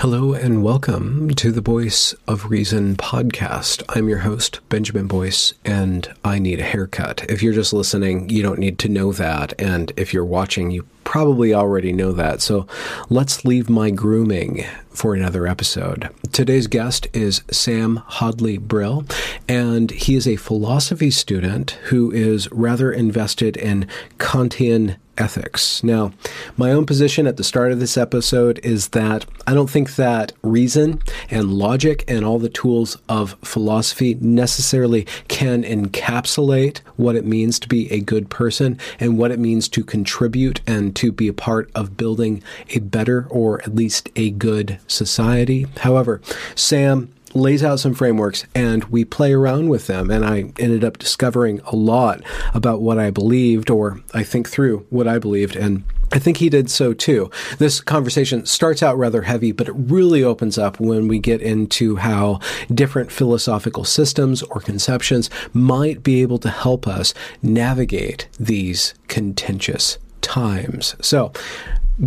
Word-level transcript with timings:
Hello 0.00 0.32
and 0.32 0.62
welcome 0.62 1.34
to 1.34 1.50
the 1.50 1.60
Voice 1.60 2.14
of 2.28 2.50
Reason 2.50 2.94
podcast. 2.94 3.82
I'm 3.88 4.08
your 4.08 4.18
host, 4.18 4.60
Benjamin 4.68 5.08
Boyce, 5.08 5.54
and 5.64 6.14
I 6.24 6.38
need 6.38 6.60
a 6.60 6.62
haircut. 6.62 7.28
If 7.28 7.42
you're 7.42 7.52
just 7.52 7.72
listening, 7.72 8.28
you 8.30 8.40
don't 8.40 8.60
need 8.60 8.78
to 8.78 8.88
know 8.88 9.12
that. 9.14 9.60
And 9.60 9.92
if 9.96 10.14
you're 10.14 10.24
watching, 10.24 10.70
you 10.70 10.86
probably 11.08 11.54
already 11.54 11.90
know 11.90 12.12
that. 12.12 12.42
So 12.42 12.66
let's 13.08 13.42
leave 13.42 13.70
my 13.70 13.88
grooming 13.88 14.66
for 14.90 15.14
another 15.14 15.46
episode. 15.46 16.10
Today's 16.32 16.66
guest 16.66 17.06
is 17.14 17.40
Sam 17.50 18.02
Hodley 18.06 18.60
Brill, 18.60 19.06
and 19.48 19.90
he 19.90 20.16
is 20.16 20.28
a 20.28 20.36
philosophy 20.36 21.10
student 21.10 21.70
who 21.84 22.12
is 22.12 22.46
rather 22.52 22.92
invested 22.92 23.56
in 23.56 23.88
Kantian 24.18 24.96
ethics. 25.18 25.82
Now, 25.82 26.12
my 26.56 26.70
own 26.70 26.86
position 26.86 27.26
at 27.26 27.36
the 27.36 27.44
start 27.44 27.72
of 27.72 27.80
this 27.80 27.96
episode 27.96 28.60
is 28.62 28.88
that 28.88 29.26
I 29.46 29.54
don't 29.54 29.68
think 29.68 29.96
that 29.96 30.32
reason 30.42 31.02
and 31.30 31.52
logic 31.52 32.04
and 32.08 32.24
all 32.24 32.38
the 32.38 32.48
tools 32.48 32.96
of 33.08 33.36
philosophy 33.42 34.14
necessarily 34.20 35.06
can 35.26 35.64
encapsulate 35.64 36.78
what 36.96 37.16
it 37.16 37.24
means 37.24 37.58
to 37.60 37.68
be 37.68 37.90
a 37.92 38.00
good 38.00 38.30
person 38.30 38.78
and 39.00 39.18
what 39.18 39.30
it 39.30 39.38
means 39.38 39.68
to 39.70 39.84
contribute 39.84 40.60
and 40.66 40.94
to 40.98 41.12
be 41.12 41.28
a 41.28 41.32
part 41.32 41.70
of 41.74 41.96
building 41.96 42.42
a 42.70 42.78
better 42.80 43.26
or 43.30 43.62
at 43.62 43.74
least 43.74 44.10
a 44.16 44.30
good 44.30 44.78
society. 44.86 45.66
However, 45.78 46.20
Sam 46.54 47.12
lays 47.34 47.62
out 47.62 47.80
some 47.80 47.94
frameworks 47.94 48.46
and 48.54 48.84
we 48.84 49.04
play 49.04 49.32
around 49.32 49.68
with 49.68 49.86
them. 49.86 50.10
And 50.10 50.24
I 50.24 50.52
ended 50.58 50.84
up 50.84 50.98
discovering 50.98 51.60
a 51.60 51.76
lot 51.76 52.22
about 52.54 52.80
what 52.80 52.98
I 52.98 53.10
believed, 53.10 53.70
or 53.70 54.00
I 54.14 54.22
think 54.22 54.48
through 54.48 54.86
what 54.90 55.06
I 55.06 55.18
believed. 55.18 55.56
And 55.56 55.84
I 56.10 56.18
think 56.18 56.38
he 56.38 56.48
did 56.48 56.70
so 56.70 56.94
too. 56.94 57.30
This 57.58 57.80
conversation 57.80 58.46
starts 58.46 58.82
out 58.82 58.96
rather 58.96 59.22
heavy, 59.22 59.52
but 59.52 59.68
it 59.68 59.74
really 59.76 60.22
opens 60.22 60.56
up 60.56 60.80
when 60.80 61.06
we 61.06 61.18
get 61.18 61.42
into 61.42 61.96
how 61.96 62.40
different 62.72 63.12
philosophical 63.12 63.84
systems 63.84 64.42
or 64.44 64.60
conceptions 64.60 65.28
might 65.52 66.02
be 66.02 66.22
able 66.22 66.38
to 66.38 66.50
help 66.50 66.86
us 66.88 67.12
navigate 67.42 68.28
these 68.40 68.94
contentious 69.06 69.98
times. 70.28 70.94
So 71.00 71.32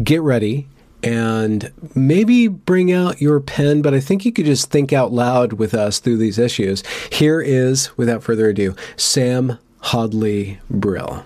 get 0.04 0.22
ready 0.22 0.68
and 1.04 1.72
maybe 1.96 2.48
bring 2.48 2.92
out 2.92 3.20
your 3.20 3.40
pen, 3.40 3.82
but 3.82 3.94
I 3.94 4.00
think 4.00 4.24
you 4.24 4.32
could 4.32 4.46
just 4.46 4.70
think 4.70 4.94
out 4.94 5.12
loud 5.12 5.54
with 5.54 5.74
us 5.74 6.00
through 6.00 6.18
these 6.18 6.38
issues. 6.38 6.84
Here 7.12 7.42
is, 7.42 7.96
without 7.98 8.22
further 8.22 8.50
ado, 8.50 8.76
Sam 8.96 9.58
Hodley 9.82 10.60
Brill. 10.70 11.26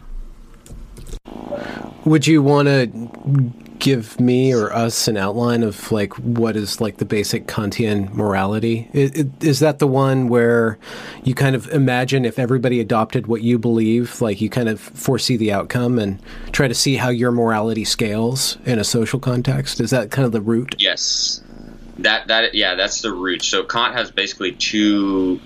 Would 2.05 2.25
you 2.25 2.41
want 2.41 2.67
to 2.67 2.89
give 3.85 4.19
me 4.19 4.51
or 4.51 4.73
us 4.73 5.07
an 5.07 5.15
outline 5.15 5.61
of 5.61 5.91
like 5.91 6.11
what 6.15 6.55
is 6.55 6.81
like 6.81 6.97
the 6.97 7.05
basic 7.05 7.45
Kantian 7.45 8.11
morality? 8.15 8.89
Is, 8.93 9.27
is, 9.41 9.59
that 9.59 9.77
the 9.77 9.85
one 9.85 10.27
where 10.27 10.79
you 11.23 11.35
kind 11.35 11.55
of 11.55 11.67
imagine 11.67 12.25
if 12.25 12.39
everybody 12.39 12.79
adopted 12.79 13.27
what 13.27 13.43
you 13.43 13.59
believe, 13.59 14.21
like 14.21 14.41
you 14.41 14.49
kind 14.49 14.69
of 14.69 14.81
foresee 14.81 15.37
the 15.37 15.51
outcome 15.51 15.99
and 15.99 16.19
try 16.51 16.67
to 16.67 16.73
see 16.73 16.95
how 16.95 17.09
your 17.09 17.31
morality 17.31 17.85
scales 17.85 18.57
in 18.65 18.79
a 18.79 18.83
social 18.83 19.19
context? 19.19 19.79
Is 19.79 19.91
that 19.91 20.09
kind 20.09 20.25
of 20.25 20.31
the 20.31 20.41
root? 20.41 20.77
Yes. 20.79 21.43
That 21.99 22.25
that 22.27 22.55
yeah, 22.55 22.73
that's 22.73 23.03
the 23.03 23.13
root. 23.13 23.43
So 23.43 23.63
Kant 23.63 23.93
has 23.93 24.09
basically 24.09 24.53
two 24.53 25.39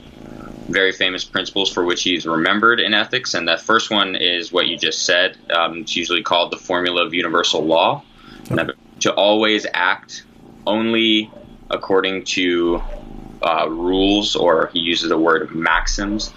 very 0.69 0.93
famous 0.93 1.25
principles 1.25 1.69
for 1.69 1.83
which 1.83 2.03
he's 2.03 2.25
remembered 2.25 2.79
in 2.79 2.93
ethics. 2.93 3.33
And 3.33 3.49
that 3.49 3.59
first 3.59 3.91
one 3.91 4.15
is 4.15 4.53
what 4.53 4.67
you 4.67 4.77
just 4.77 5.03
said. 5.03 5.35
Um, 5.49 5.79
it's 5.79 5.97
usually 5.97 6.23
called 6.23 6.51
the 6.51 6.57
formula 6.57 7.05
of 7.05 7.13
universal 7.13 7.65
law. 7.65 8.01
Okay. 8.51 8.73
To 9.01 9.13
always 9.13 9.65
act 9.73 10.23
only 10.67 11.31
according 11.69 12.25
to 12.25 12.81
uh, 13.41 13.67
rules, 13.69 14.35
or 14.35 14.67
he 14.73 14.79
uses 14.79 15.09
the 15.09 15.17
word 15.17 15.53
maxims, 15.53 16.31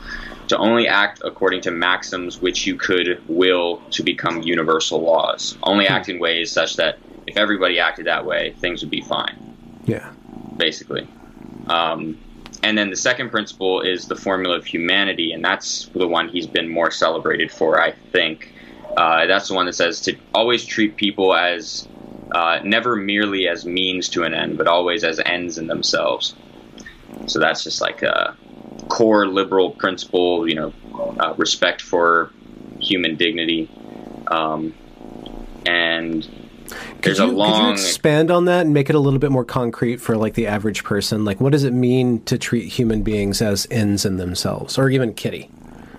to 0.48 0.56
only 0.58 0.86
act 0.86 1.22
according 1.24 1.62
to 1.62 1.70
maxims 1.70 2.40
which 2.40 2.66
you 2.66 2.76
could 2.76 3.22
will 3.28 3.78
to 3.90 4.02
become 4.02 4.42
universal 4.42 5.00
laws. 5.00 5.56
Only 5.62 5.86
hmm. 5.86 5.92
act 5.92 6.08
in 6.08 6.18
ways 6.18 6.52
such 6.52 6.76
that 6.76 6.98
if 7.26 7.36
everybody 7.36 7.78
acted 7.78 8.06
that 8.06 8.24
way, 8.26 8.54
things 8.58 8.82
would 8.82 8.90
be 8.90 9.00
fine. 9.00 9.56
Yeah. 9.86 10.12
Basically. 10.56 11.08
Um, 11.66 12.18
and 12.62 12.76
then 12.78 12.90
the 12.90 12.96
second 12.96 13.30
principle 13.30 13.80
is 13.80 14.06
the 14.06 14.16
formula 14.16 14.56
of 14.56 14.64
humanity, 14.64 15.32
and 15.32 15.44
that's 15.44 15.86
the 15.94 16.06
one 16.06 16.28
he's 16.28 16.46
been 16.46 16.68
more 16.68 16.90
celebrated 16.90 17.50
for, 17.50 17.80
I 17.80 17.92
think. 18.12 18.52
Uh, 18.96 19.26
that's 19.26 19.48
the 19.48 19.54
one 19.54 19.66
that 19.66 19.74
says 19.74 20.00
to 20.02 20.16
always 20.34 20.64
treat 20.64 20.96
people 20.96 21.34
as 21.34 21.88
uh, 22.32 22.60
never 22.64 22.96
merely 22.96 23.48
as 23.48 23.64
means 23.64 24.08
to 24.10 24.22
an 24.22 24.34
end, 24.34 24.58
but 24.58 24.66
always 24.66 25.04
as 25.04 25.20
ends 25.20 25.58
in 25.58 25.66
themselves. 25.66 26.34
So 27.26 27.38
that's 27.38 27.64
just 27.64 27.80
like 27.80 28.02
a 28.02 28.36
core 28.88 29.26
liberal 29.26 29.70
principle, 29.70 30.48
you 30.48 30.54
know, 30.54 30.72
uh, 31.20 31.34
respect 31.36 31.80
for 31.80 32.30
human 32.80 33.16
dignity. 33.16 33.70
Um, 34.26 34.74
and 35.66 36.28
there's 37.02 37.18
you, 37.18 37.24
a 37.24 37.26
long. 37.26 37.52
Could 37.52 37.66
you 37.66 37.72
expand 37.72 38.30
on 38.30 38.46
that 38.46 38.64
and 38.64 38.74
make 38.74 38.88
it 38.88 38.96
a 38.96 38.98
little 38.98 39.18
bit 39.18 39.30
more 39.30 39.44
concrete 39.44 39.98
for 39.98 40.16
like 40.16 40.34
the 40.34 40.46
average 40.46 40.84
person? 40.84 41.24
Like, 41.24 41.40
what 41.40 41.52
does 41.52 41.64
it 41.64 41.72
mean 41.72 42.22
to 42.24 42.38
treat 42.38 42.68
human 42.72 43.02
beings 43.02 43.42
as 43.42 43.66
ends 43.70 44.04
in 44.04 44.16
themselves, 44.16 44.78
or 44.78 44.88
even 44.90 45.14
kitty? 45.14 45.50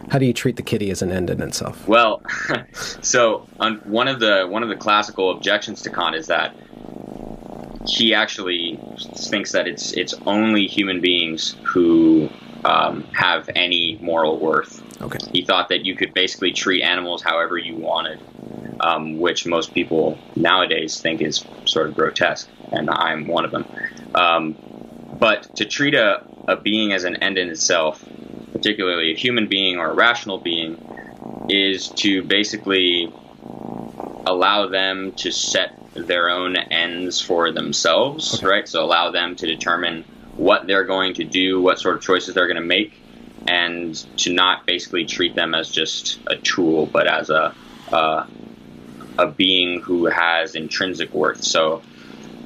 How 0.09 0.19
do 0.19 0.25
you 0.25 0.33
treat 0.33 0.55
the 0.55 0.63
kitty 0.63 0.91
as 0.91 1.01
an 1.01 1.11
end 1.11 1.29
in 1.29 1.41
itself? 1.41 1.87
Well, 1.87 2.21
so 2.73 3.47
on 3.59 3.77
one 3.85 4.07
of 4.07 4.19
the 4.19 4.45
one 4.47 4.63
of 4.63 4.69
the 4.69 4.75
classical 4.75 5.31
objections 5.31 5.81
to 5.83 5.89
Kant 5.89 6.15
is 6.15 6.27
that 6.27 6.55
he 7.85 8.13
actually 8.13 8.79
thinks 9.15 9.51
that 9.51 9.67
it's 9.67 9.93
it's 9.93 10.13
only 10.25 10.67
human 10.67 11.01
beings 11.01 11.55
who 11.63 12.29
um, 12.65 13.03
have 13.13 13.49
any 13.55 13.97
moral 14.01 14.39
worth. 14.39 14.81
Okay. 15.01 15.19
He 15.31 15.43
thought 15.43 15.69
that 15.69 15.85
you 15.85 15.95
could 15.95 16.13
basically 16.13 16.53
treat 16.53 16.81
animals 16.81 17.21
however 17.21 17.57
you 17.57 17.75
wanted, 17.75 18.19
um, 18.79 19.19
which 19.19 19.45
most 19.45 19.73
people 19.73 20.17
nowadays 20.35 20.99
think 21.01 21.21
is 21.21 21.43
sort 21.65 21.87
of 21.87 21.95
grotesque, 21.95 22.49
and 22.71 22.89
I'm 22.89 23.27
one 23.27 23.43
of 23.45 23.51
them. 23.51 23.65
Um, 24.15 24.55
but 25.19 25.55
to 25.57 25.65
treat 25.65 25.93
a, 25.93 26.23
a 26.47 26.55
being 26.55 26.93
as 26.93 27.03
an 27.03 27.17
end 27.17 27.37
in 27.37 27.49
itself, 27.49 28.03
particularly 28.53 29.11
a 29.11 29.15
human 29.15 29.47
being 29.47 29.77
or 29.77 29.91
a 29.91 29.93
rational 29.93 30.37
being, 30.37 30.77
is 31.49 31.89
to 31.89 32.23
basically 32.23 33.11
allow 34.25 34.67
them 34.67 35.11
to 35.13 35.31
set 35.31 35.77
their 35.93 36.29
own 36.29 36.55
ends 36.55 37.19
for 37.19 37.51
themselves, 37.51 38.35
okay. 38.35 38.47
right? 38.47 38.67
So 38.67 38.83
allow 38.83 39.11
them 39.11 39.35
to 39.35 39.45
determine 39.45 40.05
what 40.37 40.65
they're 40.65 40.85
going 40.85 41.15
to 41.15 41.23
do, 41.23 41.61
what 41.61 41.79
sort 41.79 41.95
of 41.95 42.01
choices 42.01 42.33
they're 42.33 42.47
going 42.47 42.55
to 42.55 42.61
make, 42.61 42.93
and 43.47 43.95
to 44.19 44.33
not 44.33 44.65
basically 44.65 45.05
treat 45.05 45.35
them 45.35 45.53
as 45.53 45.69
just 45.69 46.19
a 46.27 46.37
tool, 46.37 46.85
but 46.85 47.07
as 47.07 47.29
a 47.29 47.53
uh, 47.91 48.25
a 49.17 49.27
being 49.27 49.81
who 49.81 50.05
has 50.05 50.55
intrinsic 50.55 51.13
worth. 51.13 51.43
So 51.43 51.83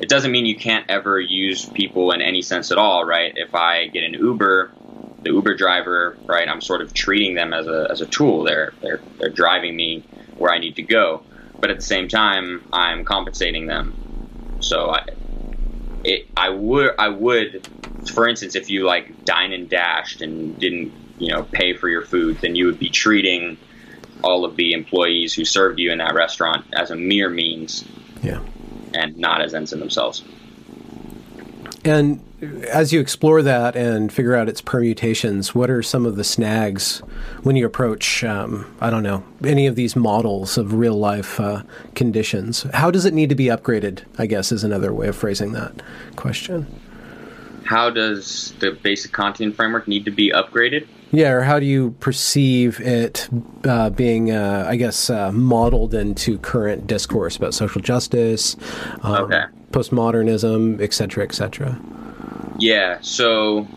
it 0.02 0.10
doesn't 0.10 0.32
mean 0.32 0.46
you 0.46 0.58
can't 0.58 0.86
ever 0.90 1.20
use 1.20 1.66
people 1.66 2.12
in 2.12 2.22
any 2.22 2.42
sense 2.42 2.72
at 2.72 2.78
all, 2.78 3.06
right? 3.06 3.34
If 3.36 3.56
I 3.56 3.88
get 3.88 4.04
an 4.04 4.14
Uber, 4.14 4.72
the 5.28 5.34
Uber 5.34 5.56
driver, 5.56 6.18
right, 6.26 6.48
I'm 6.48 6.62
sort 6.62 6.82
of 6.82 6.94
treating 6.94 7.36
them 7.36 7.54
as 7.54 7.68
a 7.68 7.88
as 7.92 8.02
a 8.02 8.06
tool. 8.06 8.44
They're 8.44 8.74
they're 8.82 9.02
they're 9.20 9.30
driving 9.30 9.76
me 9.76 10.04
where 10.38 10.52
I 10.52 10.60
need 10.60 10.76
to 10.78 10.84
go, 10.84 11.24
but 11.60 11.70
at 11.70 11.78
the 11.78 11.84
same 11.84 12.08
time, 12.08 12.64
I'm 12.72 13.04
compensating 13.04 13.68
them. 13.68 13.94
So 14.60 14.92
I, 14.92 15.06
it, 16.04 16.28
I 16.36 16.50
would 16.50 16.96
I 16.98 17.10
would 17.10 17.68
for 18.12 18.28
instance, 18.28 18.56
if 18.56 18.70
you 18.70 18.86
like 18.86 19.26
dine 19.26 19.52
and 19.52 19.70
dashed 19.70 20.22
and 20.22 20.58
didn't, 20.60 20.94
you 21.18 21.30
know, 21.30 21.44
pay 21.44 21.74
for 21.74 21.90
your 21.90 22.04
food, 22.04 22.38
then 22.42 22.56
you 22.56 22.66
would 22.66 22.80
be 22.80 22.90
treating 22.90 23.58
all 24.24 24.46
of 24.46 24.56
the 24.56 24.74
employees 24.74 25.34
who 25.34 25.46
served 25.46 25.80
you 25.80 25.92
in 25.92 25.98
that 25.98 26.14
restaurant 26.14 26.66
as 26.74 26.90
a 26.90 26.96
mere 26.96 27.30
means. 27.30 27.84
Yeah. 28.24 28.40
And 28.94 29.18
not 29.18 29.42
as 29.42 29.54
ends 29.54 29.74
in 29.74 29.80
themselves. 29.80 30.24
And 31.88 32.22
as 32.68 32.92
you 32.92 33.00
explore 33.00 33.42
that 33.42 33.78
and 33.78 34.12
figure 34.12 34.36
out 34.36 34.50
its 34.50 34.60
permutations, 34.60 35.56
what 35.56 35.70
are 35.70 35.82
some 35.82 36.06
of 36.06 36.18
the 36.18 36.24
snags 36.26 37.00
when 37.44 37.56
you 37.56 37.66
approach, 37.66 38.26
um, 38.26 38.76
I 38.82 38.90
don't 38.90 39.04
know, 39.04 39.24
any 39.42 39.68
of 39.68 39.76
these 39.76 39.96
models 39.96 40.58
of 40.58 40.74
real 40.74 40.96
life 40.96 41.40
uh, 41.40 41.64
conditions? 41.96 42.64
How 42.74 42.92
does 42.92 43.06
it 43.06 43.14
need 43.14 43.30
to 43.30 43.36
be 43.36 43.46
upgraded? 43.46 44.04
I 44.18 44.26
guess 44.26 44.52
is 44.52 44.66
another 44.66 44.94
way 44.94 45.08
of 45.08 45.16
phrasing 45.16 45.54
that 45.54 45.82
question. 46.18 46.68
How 47.64 47.90
does 47.90 48.54
the 48.60 48.72
basic 48.72 49.14
Kantian 49.14 49.56
framework 49.56 49.88
need 49.88 50.04
to 50.06 50.12
be 50.12 50.32
upgraded? 50.32 50.88
Yeah, 51.12 51.32
or 51.32 51.42
how 51.42 51.58
do 51.58 51.66
you 51.66 51.92
perceive 52.02 52.82
it 52.82 53.30
uh, 53.64 53.92
being, 53.92 54.32
uh, 54.32 54.66
I 54.68 54.76
guess, 54.76 55.10
uh, 55.10 55.32
modeled 55.32 55.94
into 55.94 56.38
current 56.40 56.86
discourse 56.86 57.38
about 57.38 57.54
social 57.54 57.82
justice, 57.82 58.58
um, 59.04 59.24
okay. 59.24 59.44
Postmodernism, 59.78 60.82
et 60.82 60.92
cetera, 60.92 61.24
et 61.24 61.34
cetera? 61.34 61.80
Yeah, 62.58 62.98
so, 63.02 63.68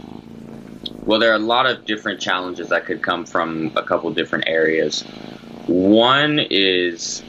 well, 1.05 1.21
there 1.21 1.31
are 1.31 1.37
a 1.37 1.39
lot 1.39 1.67
of 1.67 1.85
different 1.85 2.21
challenges 2.21 2.71
that 2.71 2.87
could 2.87 3.03
come 3.03 3.27
from 3.27 3.73
a 3.77 3.83
couple 3.83 4.11
different 4.15 4.45
areas. 4.47 5.03
One 5.67 6.39
is 6.39 7.23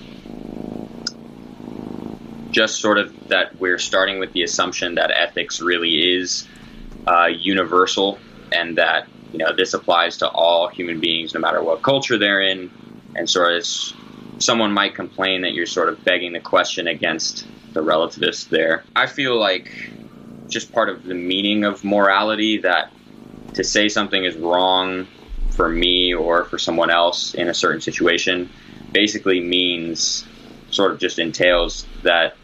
just 2.51 2.79
sort 2.79 2.97
of 2.97 3.27
that 3.27 3.59
we're 3.59 3.77
starting 3.77 4.19
with 4.19 4.31
the 4.33 4.43
assumption 4.43 4.95
that 4.95 5.11
ethics 5.11 5.59
really 5.61 6.15
is 6.15 6.47
uh, 7.07 7.27
universal 7.27 8.19
and 8.51 8.77
that 8.77 9.07
you 9.31 9.37
know 9.37 9.55
this 9.55 9.73
applies 9.73 10.17
to 10.17 10.27
all 10.29 10.67
human 10.67 10.99
beings 10.99 11.33
no 11.33 11.39
matter 11.39 11.63
what 11.63 11.81
culture 11.81 12.17
they're 12.17 12.41
in 12.41 12.69
and 13.15 13.29
sort 13.29 13.53
of 13.53 13.65
someone 14.39 14.73
might 14.73 14.93
complain 14.93 15.43
that 15.43 15.53
you're 15.53 15.65
sort 15.65 15.87
of 15.87 16.03
begging 16.03 16.33
the 16.33 16.41
question 16.41 16.87
against 16.87 17.45
the 17.73 17.81
relativist 17.81 18.49
there 18.49 18.83
i 18.95 19.05
feel 19.07 19.39
like 19.39 19.71
just 20.49 20.71
part 20.73 20.89
of 20.89 21.03
the 21.03 21.15
meaning 21.15 21.63
of 21.63 21.83
morality 21.83 22.57
that 22.57 22.91
to 23.53 23.63
say 23.63 23.87
something 23.87 24.23
is 24.23 24.35
wrong 24.35 25.07
for 25.51 25.69
me 25.69 26.13
or 26.13 26.45
for 26.45 26.57
someone 26.57 26.89
else 26.89 27.33
in 27.33 27.47
a 27.47 27.53
certain 27.53 27.81
situation 27.81 28.49
basically 28.91 29.39
means 29.39 30.25
sort 30.69 30.91
of 30.91 30.99
just 30.99 31.19
entails 31.19 31.85
that 32.03 32.35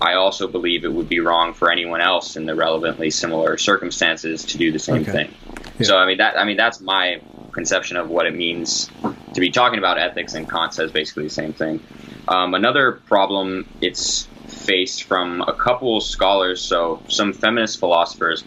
I 0.00 0.14
also 0.14 0.48
believe 0.48 0.84
it 0.84 0.92
would 0.92 1.08
be 1.08 1.20
wrong 1.20 1.54
for 1.54 1.70
anyone 1.70 2.00
else 2.00 2.36
in 2.36 2.44
the 2.44 2.54
relevantly 2.54 3.10
similar 3.10 3.56
circumstances 3.56 4.44
to 4.46 4.58
do 4.58 4.72
the 4.72 4.78
same 4.78 5.02
okay. 5.02 5.12
thing. 5.12 5.34
Yeah. 5.78 5.86
So 5.86 5.98
I 5.98 6.06
mean 6.06 6.18
that 6.18 6.38
I 6.38 6.44
mean 6.44 6.56
that's 6.56 6.80
my 6.80 7.20
conception 7.52 7.96
of 7.96 8.08
what 8.08 8.26
it 8.26 8.34
means 8.34 8.90
to 9.34 9.40
be 9.40 9.50
talking 9.50 9.78
about 9.78 9.98
ethics, 9.98 10.34
and 10.34 10.50
Kant 10.50 10.74
says 10.74 10.90
basically 10.90 11.24
the 11.24 11.30
same 11.30 11.52
thing. 11.52 11.80
Um, 12.28 12.54
another 12.54 12.92
problem 12.92 13.66
it's 13.80 14.28
faced 14.46 15.04
from 15.04 15.42
a 15.42 15.52
couple 15.52 16.00
scholars, 16.00 16.62
so 16.62 17.02
some 17.08 17.32
feminist 17.32 17.78
philosophers 17.78 18.44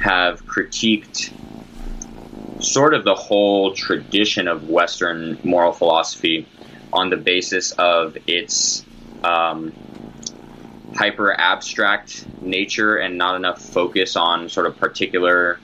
have 0.00 0.44
critiqued 0.46 1.32
sort 2.58 2.94
of 2.94 3.04
the 3.04 3.14
whole 3.14 3.74
tradition 3.74 4.48
of 4.48 4.68
Western 4.68 5.38
moral 5.42 5.72
philosophy 5.72 6.46
on 6.92 7.10
the 7.10 7.16
basis 7.16 7.72
of 7.72 8.16
its 8.26 8.84
um, 9.24 9.72
hyper 10.94 11.32
abstract 11.38 12.26
nature 12.40 12.96
and 12.96 13.18
not 13.18 13.34
enough 13.36 13.60
focus 13.60 14.16
on 14.16 14.48
sort 14.48 14.66
of 14.66 14.76
particular 14.78 15.58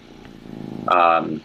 um, 0.88 1.42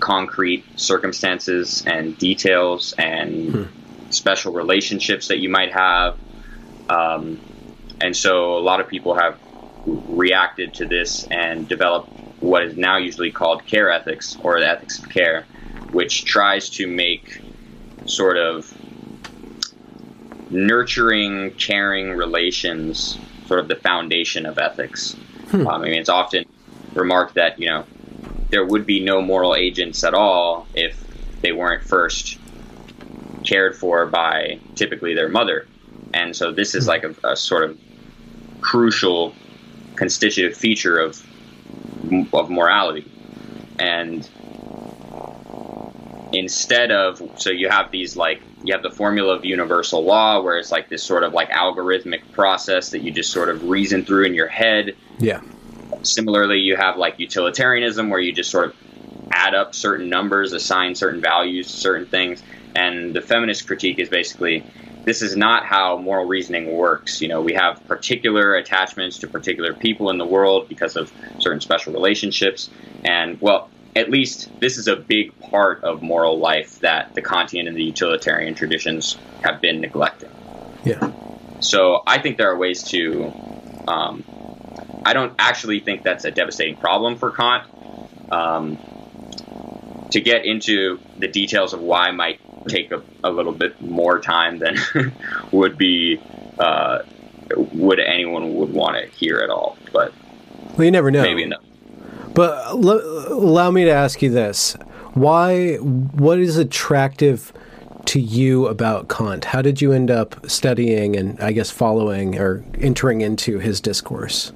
concrete 0.00 0.64
circumstances 0.76 1.84
and 1.86 2.16
details 2.18 2.94
and 2.98 3.52
hmm. 3.52 4.10
special 4.10 4.52
relationships 4.52 5.28
that 5.28 5.38
you 5.38 5.48
might 5.48 5.72
have. 5.72 6.16
Um, 6.88 7.40
and 8.00 8.16
so 8.16 8.56
a 8.56 8.60
lot 8.60 8.80
of 8.80 8.88
people 8.88 9.14
have 9.14 9.38
reacted 9.86 10.74
to 10.74 10.86
this 10.86 11.26
and 11.30 11.68
developed 11.68 12.10
what 12.40 12.62
is 12.62 12.76
now 12.76 12.96
usually 12.96 13.30
called 13.30 13.64
care 13.66 13.90
ethics 13.90 14.36
or 14.42 14.60
the 14.60 14.68
ethics 14.68 14.98
of 14.98 15.08
care, 15.08 15.46
which 15.92 16.24
tries 16.24 16.68
to 16.70 16.86
make 16.86 17.40
sort 18.04 18.36
of 18.36 18.72
nurturing, 20.50 21.50
caring 21.52 22.10
relations 22.10 23.18
sort 23.46 23.60
of 23.60 23.68
the 23.68 23.76
foundation 23.76 24.46
of 24.46 24.58
ethics. 24.58 25.12
Hmm. 25.50 25.66
Um, 25.66 25.82
I 25.82 25.88
mean, 25.88 25.98
it's 26.00 26.08
often 26.08 26.44
remarked 26.94 27.34
that 27.34 27.58
you 27.58 27.68
know 27.68 27.84
there 28.56 28.64
would 28.64 28.86
be 28.86 29.00
no 29.00 29.20
moral 29.20 29.54
agents 29.54 30.02
at 30.02 30.14
all 30.14 30.66
if 30.74 30.98
they 31.42 31.52
weren't 31.52 31.84
first 31.84 32.38
cared 33.44 33.76
for 33.76 34.06
by 34.06 34.58
typically 34.74 35.12
their 35.12 35.28
mother, 35.28 35.66
and 36.14 36.34
so 36.34 36.52
this 36.52 36.74
is 36.74 36.88
like 36.88 37.04
a, 37.04 37.14
a 37.22 37.36
sort 37.36 37.68
of 37.68 37.78
crucial 38.62 39.34
constitutive 39.94 40.56
feature 40.56 40.98
of 40.98 41.22
of 42.32 42.48
morality, 42.48 43.06
and 43.78 44.26
instead 46.32 46.90
of 46.90 47.20
so 47.36 47.50
you 47.50 47.68
have 47.68 47.90
these 47.90 48.16
like 48.16 48.40
you 48.64 48.72
have 48.72 48.82
the 48.82 48.90
formula 48.90 49.34
of 49.34 49.44
universal 49.44 50.02
law 50.02 50.40
where 50.40 50.56
it's 50.56 50.72
like 50.72 50.88
this 50.88 51.02
sort 51.02 51.24
of 51.24 51.34
like 51.34 51.50
algorithmic 51.50 52.22
process 52.32 52.88
that 52.92 53.00
you 53.00 53.10
just 53.10 53.30
sort 53.30 53.50
of 53.50 53.64
reason 53.64 54.02
through 54.02 54.24
in 54.24 54.32
your 54.32 54.48
head. 54.48 54.96
Yeah 55.18 55.42
similarly 56.12 56.58
you 56.58 56.76
have 56.76 56.96
like 56.96 57.18
utilitarianism 57.18 58.10
where 58.10 58.20
you 58.20 58.32
just 58.32 58.50
sort 58.50 58.66
of 58.66 58.76
add 59.30 59.54
up 59.54 59.74
certain 59.74 60.08
numbers 60.08 60.52
assign 60.52 60.94
certain 60.94 61.20
values 61.20 61.66
to 61.70 61.76
certain 61.76 62.06
things 62.06 62.42
and 62.74 63.14
the 63.14 63.20
feminist 63.20 63.66
critique 63.66 63.98
is 63.98 64.08
basically 64.08 64.64
this 65.04 65.22
is 65.22 65.36
not 65.36 65.64
how 65.64 65.96
moral 65.96 66.24
reasoning 66.26 66.72
works 66.72 67.20
you 67.20 67.28
know 67.28 67.40
we 67.40 67.54
have 67.54 67.84
particular 67.86 68.54
attachments 68.54 69.18
to 69.18 69.26
particular 69.26 69.74
people 69.74 70.10
in 70.10 70.18
the 70.18 70.26
world 70.26 70.68
because 70.68 70.96
of 70.96 71.12
certain 71.38 71.60
special 71.60 71.92
relationships 71.92 72.70
and 73.04 73.40
well 73.40 73.68
at 73.96 74.10
least 74.10 74.50
this 74.60 74.76
is 74.76 74.88
a 74.88 74.94
big 74.94 75.38
part 75.40 75.82
of 75.82 76.02
moral 76.02 76.38
life 76.38 76.78
that 76.80 77.14
the 77.14 77.22
Kantian 77.22 77.66
and 77.66 77.74
the 77.74 77.82
utilitarian 77.82 78.54
traditions 78.54 79.16
have 79.42 79.62
been 79.62 79.80
neglecting. 79.80 80.28
Yeah. 80.84 81.12
So 81.60 82.02
I 82.06 82.20
think 82.20 82.36
there 82.36 82.50
are 82.50 82.58
ways 82.58 82.82
to. 82.90 83.32
Um, 83.88 84.22
I 85.06 85.12
don't 85.12 85.32
actually 85.38 85.78
think 85.78 86.02
that's 86.02 86.24
a 86.24 86.32
devastating 86.32 86.74
problem 86.74 87.16
for 87.16 87.30
Kant. 87.30 87.62
Um, 88.32 88.76
to 90.10 90.20
get 90.20 90.44
into 90.44 90.98
the 91.16 91.28
details 91.28 91.72
of 91.72 91.80
why 91.80 92.10
might 92.10 92.40
take 92.68 92.90
a, 92.90 93.00
a 93.22 93.30
little 93.30 93.52
bit 93.52 93.80
more 93.80 94.20
time 94.20 94.58
than 94.58 94.76
would 95.52 95.78
be 95.78 96.20
uh, 96.58 97.02
would 97.54 98.00
anyone 98.00 98.56
would 98.56 98.72
want 98.72 98.96
to 98.96 99.06
hear 99.16 99.38
at 99.38 99.48
all. 99.48 99.78
But 99.92 100.12
well, 100.76 100.84
you 100.84 100.90
never 100.90 101.12
know. 101.12 101.22
Maybe 101.22 101.46
no. 101.46 101.58
But 102.34 102.66
l- 102.66 103.32
allow 103.32 103.70
me 103.70 103.84
to 103.84 103.92
ask 103.92 104.22
you 104.22 104.30
this: 104.30 104.74
Why? 105.14 105.76
What 105.76 106.40
is 106.40 106.56
attractive 106.56 107.52
to 108.06 108.20
you 108.20 108.66
about 108.66 109.08
Kant? 109.08 109.44
How 109.46 109.62
did 109.62 109.80
you 109.80 109.92
end 109.92 110.10
up 110.10 110.50
studying 110.50 111.14
and 111.14 111.40
I 111.40 111.52
guess 111.52 111.70
following 111.70 112.40
or 112.40 112.64
entering 112.80 113.20
into 113.20 113.60
his 113.60 113.80
discourse? 113.80 114.52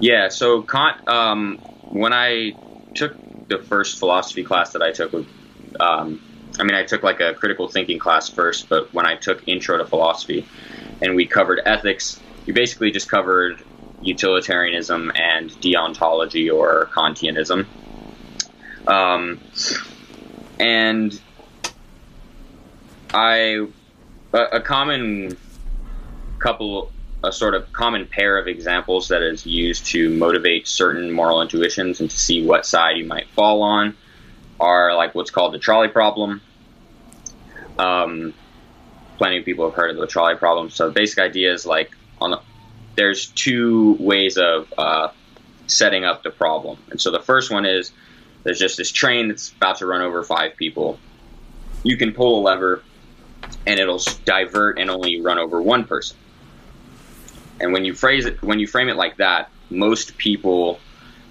Yeah, 0.00 0.28
so 0.28 0.62
Kant. 0.62 1.06
Um, 1.08 1.58
when 1.90 2.12
I 2.12 2.52
took 2.94 3.16
the 3.48 3.58
first 3.58 3.98
philosophy 3.98 4.44
class 4.44 4.72
that 4.72 4.82
I 4.82 4.92
took, 4.92 5.14
um, 5.80 6.20
I 6.58 6.62
mean, 6.62 6.74
I 6.74 6.84
took 6.84 7.02
like 7.02 7.20
a 7.20 7.34
critical 7.34 7.68
thinking 7.68 7.98
class 7.98 8.28
first, 8.28 8.68
but 8.68 8.92
when 8.92 9.06
I 9.06 9.16
took 9.16 9.46
Intro 9.48 9.78
to 9.78 9.84
Philosophy, 9.84 10.46
and 11.00 11.14
we 11.14 11.26
covered 11.26 11.60
ethics, 11.64 12.20
we 12.46 12.52
basically 12.52 12.90
just 12.90 13.08
covered 13.10 13.62
utilitarianism 14.02 15.12
and 15.14 15.50
deontology 15.50 16.52
or 16.54 16.90
Kantianism. 16.92 17.66
Um, 18.86 19.40
and 20.58 21.18
I, 23.12 23.66
a, 24.32 24.38
a 24.38 24.60
common 24.60 25.36
couple, 26.38 26.92
a 27.24 27.32
sort 27.32 27.54
of 27.54 27.72
common 27.72 28.06
pair 28.06 28.38
of 28.38 28.46
examples 28.46 29.08
that 29.08 29.22
is 29.22 29.46
used 29.46 29.86
to 29.86 30.10
motivate 30.10 30.68
certain 30.68 31.10
moral 31.10 31.42
intuitions 31.42 32.00
and 32.00 32.10
to 32.10 32.16
see 32.16 32.44
what 32.46 32.66
side 32.66 32.96
you 32.96 33.04
might 33.04 33.28
fall 33.30 33.62
on 33.62 33.96
are 34.60 34.94
like 34.94 35.14
what's 35.14 35.30
called 35.30 35.54
the 35.54 35.58
trolley 35.58 35.88
problem. 35.88 36.40
Um, 37.78 38.34
plenty 39.18 39.38
of 39.38 39.44
people 39.44 39.64
have 39.64 39.74
heard 39.74 39.90
of 39.90 39.96
the 39.96 40.06
trolley 40.06 40.36
problem. 40.36 40.70
So 40.70 40.88
the 40.88 40.94
basic 40.94 41.18
idea 41.18 41.52
is 41.52 41.66
like 41.66 41.96
on 42.20 42.30
the 42.30 42.40
there's 42.96 43.26
two 43.26 43.96
ways 43.98 44.36
of 44.36 44.72
uh, 44.78 45.08
setting 45.66 46.04
up 46.04 46.22
the 46.22 46.30
problem. 46.30 46.78
And 46.90 47.00
so 47.00 47.10
the 47.10 47.20
first 47.20 47.50
one 47.50 47.66
is 47.66 47.90
there's 48.44 48.58
just 48.58 48.76
this 48.76 48.92
train 48.92 49.28
that's 49.28 49.50
about 49.50 49.78
to 49.78 49.86
run 49.86 50.00
over 50.00 50.22
five 50.22 50.56
people. 50.56 50.98
You 51.82 51.96
can 51.96 52.12
pull 52.12 52.40
a 52.40 52.42
lever 52.42 52.82
and 53.66 53.80
it'll 53.80 54.00
divert 54.24 54.78
and 54.78 54.90
only 54.90 55.20
run 55.20 55.38
over 55.38 55.60
one 55.60 55.84
person. 55.84 56.16
And 57.64 57.72
when 57.72 57.84
you 57.84 57.94
phrase 57.94 58.26
it, 58.26 58.40
when 58.42 58.60
you 58.60 58.68
frame 58.68 58.88
it 58.88 58.96
like 58.96 59.16
that, 59.16 59.50
most 59.70 60.16
people, 60.18 60.78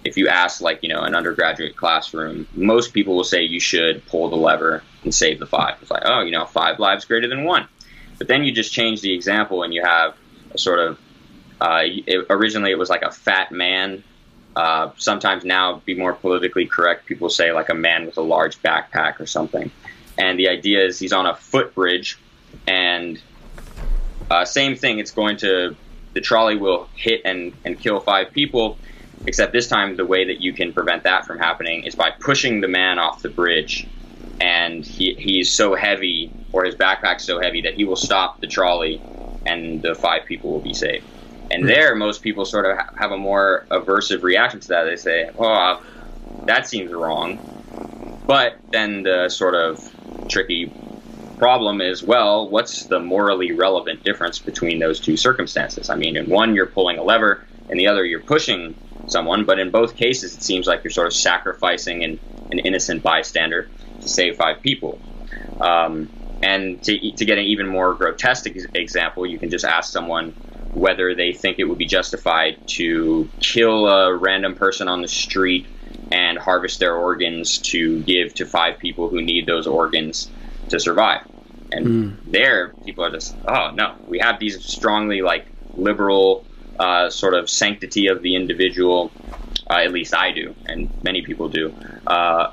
if 0.03 0.17
you 0.17 0.27
ask 0.27 0.59
like 0.59 0.79
you 0.83 0.89
know 0.89 1.03
an 1.03 1.15
undergraduate 1.15 1.77
classroom, 1.77 2.47
most 2.53 2.93
people 2.93 3.15
will 3.15 3.23
say 3.23 3.43
you 3.43 3.61
should 3.61 4.05
pull 4.07 4.29
the 4.29 4.35
lever 4.35 4.83
and 5.03 5.15
save 5.15 5.39
the 5.39 5.45
five. 5.47 5.77
It's 5.81 5.91
like 5.91 6.03
oh 6.05 6.21
you 6.21 6.31
know 6.31 6.45
five 6.45 6.79
lives 6.79 7.05
greater 7.05 7.29
than 7.29 7.45
one. 7.45 7.67
But 8.17 8.27
then 8.27 8.43
you 8.43 8.51
just 8.51 8.73
change 8.73 8.99
the 8.99 9.13
example 9.13 9.63
and 9.63 9.73
you 9.73 9.81
have 9.81 10.17
a 10.53 10.57
sort 10.57 10.79
of 10.79 10.99
Uh, 11.61 11.83
it, 11.85 12.25
originally, 12.29 12.71
it 12.71 12.77
was 12.77 12.89
like 12.89 13.05
a 13.05 13.11
fat 13.11 13.49
man. 13.51 14.03
Uh, 14.55 14.91
sometimes 14.97 15.45
now, 15.45 15.81
be 15.85 15.95
more 15.95 16.13
politically 16.13 16.65
correct, 16.65 17.05
people 17.05 17.29
say 17.29 17.53
like 17.53 17.69
a 17.69 17.73
man 17.73 18.05
with 18.05 18.17
a 18.17 18.21
large 18.35 18.55
backpack 18.61 19.21
or 19.21 19.25
something. 19.25 19.71
And 20.17 20.37
the 20.37 20.49
idea 20.49 20.85
is 20.85 20.99
he's 20.99 21.13
on 21.13 21.25
a 21.25 21.35
footbridge, 21.35 22.17
and 22.67 23.17
uh, 24.29 24.43
same 24.43 24.75
thing. 24.75 24.99
It's 24.99 25.11
going 25.11 25.37
to 25.37 25.75
the 26.13 26.22
trolley 26.22 26.58
will 26.58 26.88
hit 26.96 27.22
and, 27.25 27.53
and 27.65 27.79
kill 27.79 28.00
five 28.00 28.32
people, 28.32 28.77
except 29.25 29.53
this 29.53 29.67
time 29.67 29.96
the 29.96 30.05
way 30.05 30.25
that 30.25 30.41
you 30.41 30.53
can 30.53 30.74
prevent 30.74 31.03
that 31.03 31.25
from 31.25 31.39
happening 31.39 31.84
is 31.84 31.96
by 31.96 32.12
pushing 32.12 32.62
the 32.62 32.67
man 32.67 33.00
off 33.00 33.22
the 33.22 33.29
bridge. 33.29 33.88
And 34.39 34.86
he, 34.86 35.13
he's 35.13 35.51
so 35.51 35.75
heavy, 35.75 36.32
or 36.51 36.65
his 36.65 36.75
backpack's 36.75 37.24
so 37.24 37.39
heavy, 37.39 37.62
that 37.62 37.75
he 37.75 37.86
will 37.86 37.96
stop 37.96 38.41
the 38.41 38.48
trolley 38.48 39.01
and 39.46 39.82
the 39.82 39.96
five 39.96 40.25
people 40.25 40.51
will 40.51 40.62
be 40.62 40.74
saved. 40.74 41.05
And 41.51 41.63
hmm. 41.63 41.67
there, 41.67 41.96
most 41.96 42.22
people 42.22 42.46
sort 42.46 42.65
of 42.65 42.77
have 42.98 43.12
a 43.12 43.17
more 43.17 43.65
aversive 43.70 44.24
reaction 44.24 44.60
to 44.62 44.67
that. 44.70 44.84
They 44.84 44.96
say, 44.96 45.29
oh, 45.38 45.82
that 46.46 46.67
seems 46.67 46.91
wrong. 46.91 47.39
But 48.25 48.58
then 48.72 49.03
the 49.03 49.29
sort 49.29 49.55
of 49.55 49.79
tricky 50.29 50.72
problem 51.37 51.81
is 51.81 52.03
well, 52.03 52.49
what's 52.49 52.85
the 52.85 52.99
morally 52.99 53.51
relevant 53.51 54.03
difference 54.03 54.39
between 54.39 54.79
those 54.79 54.99
two 54.99 55.17
circumstances? 55.17 55.89
I 55.89 55.95
mean, 55.95 56.17
in 56.17 56.29
one, 56.29 56.55
you're 56.55 56.65
pulling 56.67 56.97
a 56.97 57.03
lever, 57.03 57.43
in 57.69 57.77
the 57.77 57.87
other, 57.87 58.05
you're 58.05 58.21
pushing 58.21 58.75
someone, 59.07 59.45
but 59.45 59.59
in 59.59 59.69
both 59.71 59.95
cases, 59.95 60.33
it 60.33 60.43
seems 60.43 60.67
like 60.67 60.83
you're 60.83 60.91
sort 60.91 61.07
of 61.07 61.13
sacrificing 61.13 62.03
an, 62.03 62.19
an 62.51 62.59
innocent 62.59 63.03
bystander 63.03 63.69
to 64.01 64.09
save 64.09 64.35
five 64.35 64.61
people. 64.61 64.99
Um, 65.59 66.09
and 66.41 66.81
to, 66.83 67.11
to 67.11 67.25
get 67.25 67.37
an 67.37 67.45
even 67.45 67.67
more 67.67 67.93
grotesque 67.93 68.47
example, 68.73 69.25
you 69.25 69.39
can 69.39 69.49
just 69.49 69.63
ask 69.63 69.91
someone 69.91 70.33
whether 70.73 71.15
they 71.15 71.31
think 71.31 71.59
it 71.59 71.65
would 71.65 71.77
be 71.77 71.85
justified 71.85 72.57
to 72.65 73.29
kill 73.39 73.87
a 73.87 74.15
random 74.15 74.55
person 74.55 74.87
on 74.87 75.01
the 75.01 75.07
street 75.07 75.67
and 76.11 76.37
harvest 76.37 76.79
their 76.79 76.95
organs 76.95 77.59
to 77.59 77.99
give 78.01 78.33
to 78.35 78.45
five 78.45 78.77
people 78.79 79.07
who 79.07 79.21
need 79.21 79.45
those 79.45 79.67
organs 79.67 80.29
to 80.70 80.79
survive. 80.79 81.22
And 81.72 81.86
mm. 81.86 82.15
there, 82.25 82.70
people 82.86 83.03
are 83.03 83.12
just, 83.12 83.36
oh 83.48 83.72
no, 83.72 83.96
we 84.08 84.20
have 84.20 84.39
these 84.39 84.63
strongly 84.63 85.22
like 85.22 85.46
liberal 85.75 86.46
uh, 86.79 87.10
sort 87.10 87.34
of 87.34 87.50
sanctity 87.50 88.08
of 88.08 88.22
the 88.22 88.36
individual. 88.36 89.12
Uh, 89.70 89.77
at 89.77 89.91
least 89.91 90.13
I 90.15 90.32
do, 90.32 90.55
and 90.65 90.91
many 91.03 91.22
people 91.22 91.50
do. 91.50 91.74
Uh, 92.05 92.51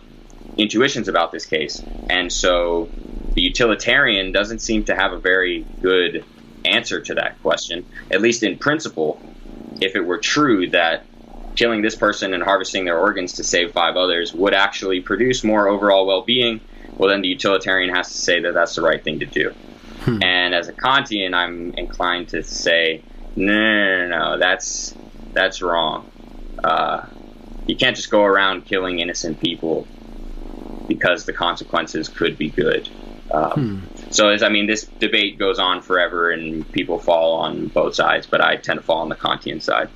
intuitions 0.56 1.08
about 1.08 1.32
this 1.32 1.44
case, 1.44 1.82
and 2.08 2.32
so 2.32 2.88
the 3.34 3.42
utilitarian 3.42 4.32
doesn't 4.32 4.60
seem 4.60 4.84
to 4.84 4.94
have 4.94 5.12
a 5.12 5.18
very 5.18 5.66
good 5.82 6.24
answer 6.64 7.00
to 7.00 7.14
that 7.14 7.40
question. 7.42 7.84
At 8.10 8.20
least 8.20 8.42
in 8.42 8.58
principle, 8.58 9.20
if 9.80 9.96
it 9.96 10.00
were 10.00 10.18
true 10.18 10.70
that 10.70 11.04
killing 11.56 11.82
this 11.82 11.96
person 11.96 12.32
and 12.32 12.42
harvesting 12.42 12.84
their 12.84 12.98
organs 12.98 13.34
to 13.34 13.44
save 13.44 13.72
five 13.72 13.96
others 13.96 14.32
would 14.32 14.54
actually 14.54 15.00
produce 15.00 15.42
more 15.42 15.68
overall 15.68 16.06
well-being 16.06 16.60
well, 16.96 17.08
then 17.08 17.22
the 17.22 17.28
utilitarian 17.28 17.94
has 17.94 18.08
to 18.08 18.16
say 18.16 18.40
that 18.40 18.54
that's 18.54 18.74
the 18.74 18.82
right 18.82 19.02
thing 19.02 19.20
to 19.20 19.26
do. 19.26 19.54
Hmm. 20.02 20.22
And 20.22 20.54
as 20.54 20.68
a 20.68 20.72
Kantian, 20.72 21.34
I'm 21.34 21.72
inclined 21.74 22.28
to 22.30 22.42
say, 22.42 23.02
no, 23.36 23.54
no, 23.54 24.08
no, 24.08 24.18
no 24.18 24.38
that's 24.38 24.94
that's 25.32 25.62
wrong. 25.62 26.10
Uh, 26.62 27.06
you 27.66 27.76
can't 27.76 27.96
just 27.96 28.10
go 28.10 28.24
around 28.24 28.66
killing 28.66 28.98
innocent 28.98 29.40
people 29.40 29.86
because 30.88 31.24
the 31.24 31.32
consequences 31.32 32.08
could 32.08 32.36
be 32.36 32.50
good. 32.50 32.88
Um, 33.30 33.82
hmm. 33.82 34.10
So, 34.10 34.28
as 34.28 34.42
I 34.42 34.48
mean, 34.48 34.66
this 34.66 34.84
debate 34.98 35.38
goes 35.38 35.60
on 35.60 35.82
forever, 35.82 36.30
and 36.30 36.70
people 36.72 36.98
fall 36.98 37.38
on 37.38 37.68
both 37.68 37.94
sides, 37.94 38.26
but 38.26 38.40
I 38.40 38.56
tend 38.56 38.80
to 38.80 38.84
fall 38.84 38.98
on 38.98 39.08
the 39.08 39.14
Kantian 39.14 39.62
side. 39.62 39.88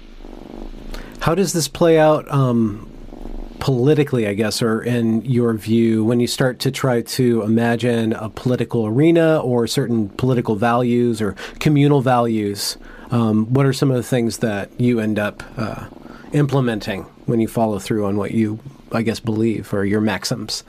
How 1.20 1.34
does 1.34 1.52
this 1.52 1.66
play 1.66 1.98
out 1.98 2.30
um, 2.30 2.93
politically, 3.64 4.28
I 4.28 4.34
guess, 4.34 4.60
or 4.60 4.82
in 4.82 5.22
your 5.22 5.54
view, 5.54 6.04
when 6.04 6.20
you 6.20 6.26
start 6.26 6.58
to 6.58 6.70
try 6.70 7.00
to 7.00 7.40
imagine 7.40 8.12
a 8.12 8.28
political 8.28 8.84
arena 8.84 9.40
or 9.40 9.66
certain 9.66 10.10
political 10.10 10.54
values 10.54 11.22
or 11.22 11.34
communal 11.60 12.02
values, 12.02 12.76
um, 13.10 13.46
what 13.54 13.64
are 13.64 13.72
some 13.72 13.90
of 13.90 13.96
the 13.96 14.02
things 14.02 14.38
that 14.38 14.68
you 14.78 15.00
end 15.00 15.18
up 15.18 15.42
uh, 15.56 15.86
implementing 16.34 17.04
when 17.24 17.40
you 17.40 17.48
follow 17.48 17.78
through 17.78 18.04
on 18.04 18.18
what 18.18 18.32
you, 18.32 18.58
I 18.92 19.00
guess, 19.00 19.18
believe 19.18 19.72
or 19.72 19.86
your 19.86 20.02
maxims? 20.02 20.62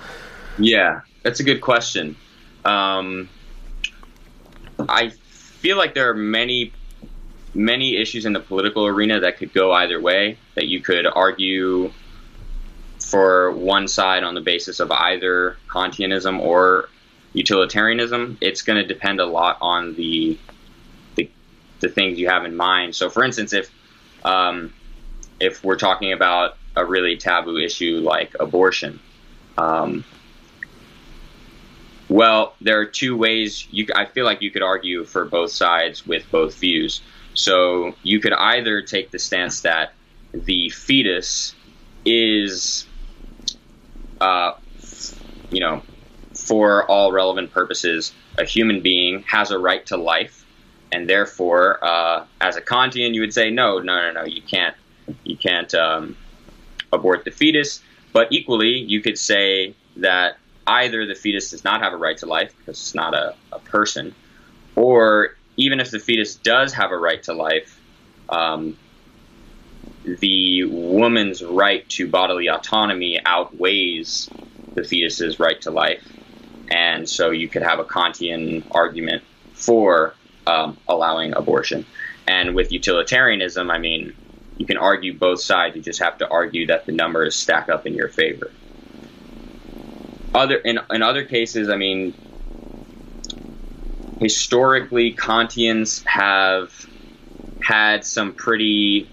Yeah, 0.58 1.02
that's 1.22 1.42
a 1.42 1.44
good 1.44 1.60
question. 1.60 2.16
Um, 2.64 3.28
I 4.88 5.10
feel 5.10 5.76
like 5.76 5.96
there 5.96 6.10
are 6.10 6.16
many 6.16 6.72
many 7.54 7.98
issues 7.98 8.26
in 8.26 8.32
the 8.32 8.40
political 8.40 8.86
arena 8.86 9.20
that 9.20 9.38
could 9.38 9.54
go 9.54 9.74
either 9.74 10.00
way. 10.00 10.38
That 10.56 10.68
you 10.68 10.80
could 10.80 11.06
argue 11.06 11.92
for 13.16 13.52
one 13.54 13.88
side 13.88 14.24
on 14.26 14.36
the 14.36 14.42
basis 14.42 14.82
of 14.82 14.92
either 14.92 15.56
Kantianism 15.70 16.38
or 16.38 16.90
utilitarianism, 17.32 18.38
it's 18.42 18.62
going 18.62 18.76
to 18.76 18.86
depend 18.86 19.22
a 19.22 19.26
lot 19.26 19.58
on 19.62 19.96
the, 19.96 20.38
the, 21.16 21.30
the 21.80 21.88
things 21.88 22.20
you 22.20 22.28
have 22.28 22.44
in 22.44 22.58
mind. 22.58 22.94
So, 22.94 23.10
for 23.10 23.24
instance, 23.24 23.54
if 23.54 23.72
um, 24.26 24.74
if 25.40 25.64
we're 25.64 25.78
talking 25.78 26.12
about 26.12 26.58
a 26.76 26.84
really 26.84 27.16
taboo 27.16 27.58
issue 27.58 28.02
like 28.04 28.36
abortion, 28.38 29.00
um, 29.58 30.04
well, 32.10 32.54
there 32.60 32.82
are 32.82 32.86
two 32.86 33.16
ways. 33.16 33.66
You, 33.72 33.88
I 33.96 34.08
feel 34.08 34.26
like 34.26 34.42
you 34.42 34.52
could 34.52 34.62
argue 34.62 35.06
for 35.06 35.24
both 35.24 35.52
sides 35.52 36.06
with 36.06 36.30
both 36.32 36.56
views. 36.56 37.02
So 37.34 37.96
you 38.04 38.20
could 38.20 38.34
either 38.34 38.82
take 38.82 39.12
the 39.12 39.20
stance 39.20 39.62
that 39.62 39.94
the 40.34 40.70
fetus 40.70 41.56
is 42.04 42.86
uh, 44.26 44.54
you 45.52 45.60
know, 45.60 45.84
for 46.34 46.90
all 46.90 47.12
relevant 47.12 47.52
purposes, 47.52 48.14
a 48.38 48.46
human 48.46 48.82
being 48.82 49.24
has 49.28 49.52
a 49.52 49.60
right 49.60 49.86
to 49.86 49.98
life, 49.98 50.46
and 50.92 51.08
therefore, 51.08 51.84
uh, 51.84 52.26
as 52.42 52.56
a 52.56 52.62
Kantian, 52.62 53.14
you 53.14 53.22
would 53.22 53.34
say, 53.34 53.52
no, 53.52 53.80
no, 53.80 53.94
no, 54.02 54.12
no, 54.20 54.26
you 54.26 54.42
can't, 54.42 54.76
you 55.24 55.38
can't 55.38 55.74
um, 55.76 56.18
abort 56.92 57.24
the 57.24 57.32
fetus. 57.32 57.82
But 58.14 58.28
equally, 58.32 58.74
you 58.94 59.02
could 59.02 59.18
say 59.18 59.76
that 59.98 60.38
either 60.66 61.06
the 61.06 61.16
fetus 61.16 61.52
does 61.52 61.64
not 61.64 61.82
have 61.82 61.94
a 61.94 61.98
right 61.98 62.18
to 62.20 62.26
life 62.26 62.52
because 62.58 62.78
it's 62.80 62.96
not 62.96 63.14
a, 63.14 63.36
a 63.52 63.60
person, 63.60 64.16
or 64.76 65.36
even 65.58 65.80
if 65.80 65.92
the 65.92 66.00
fetus 66.00 66.36
does 66.36 66.74
have 66.74 66.92
a 66.92 66.98
right 66.98 67.22
to 67.24 67.34
life, 67.34 67.80
um, 68.30 68.78
the 70.06 70.64
woman's 70.66 71.44
right 71.44 71.88
to 71.90 72.08
bodily 72.08 72.48
autonomy 72.48 73.20
outweighs 73.26 74.30
the 74.74 74.84
fetus's 74.84 75.40
right 75.40 75.60
to 75.62 75.72
life. 75.72 76.04
And 76.70 77.08
so 77.08 77.32
you 77.32 77.48
could 77.48 77.62
have 77.62 77.80
a 77.80 77.84
Kantian 77.84 78.64
argument 78.72 79.24
for 79.54 80.14
um, 80.48 80.78
allowing 80.88 81.34
abortion. 81.34 81.86
And 82.28 82.56
with 82.56 82.72
utilitarianism, 82.72 83.70
I 83.70 83.78
mean, 83.78 84.14
you 84.58 84.66
can 84.66 84.78
argue 84.78 85.18
both 85.18 85.42
sides. 85.42 85.76
You 85.76 85.82
just 85.82 86.00
have 86.00 86.18
to 86.20 86.30
argue 86.30 86.68
that 86.68 86.86
the 86.86 86.92
numbers 86.92 87.36
stack 87.36 87.70
up 87.70 87.86
in 87.86 87.94
your 87.94 88.10
favor. 88.10 88.52
Other 90.34 90.58
in, 90.58 90.80
in 90.92 91.02
other 91.02 91.24
cases, 91.24 91.70
I 91.70 91.78
mean, 91.78 92.14
historically, 94.20 95.14
Kantians 95.14 96.04
have 96.06 96.72
had 97.62 98.06
some 98.06 98.34
pretty 98.34 99.10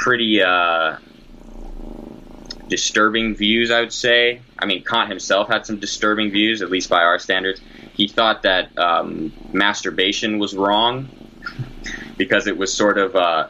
pretty 0.00 0.42
uh, 0.42 0.96
disturbing 2.68 3.34
views, 3.34 3.70
I 3.70 3.80
would 3.80 3.92
say. 3.92 4.40
I 4.58 4.64
mean, 4.64 4.82
Kant 4.82 5.10
himself 5.10 5.48
had 5.48 5.66
some 5.66 5.78
disturbing 5.78 6.30
views, 6.30 6.62
at 6.62 6.70
least 6.70 6.88
by 6.88 7.02
our 7.02 7.18
standards. 7.18 7.60
He 7.92 8.08
thought 8.08 8.42
that 8.42 8.76
um, 8.78 9.30
masturbation 9.52 10.38
was 10.38 10.54
wrong 10.54 11.10
because 12.16 12.46
it 12.46 12.56
was 12.56 12.72
sort 12.72 12.96
of. 12.96 13.14
Uh, 13.14 13.48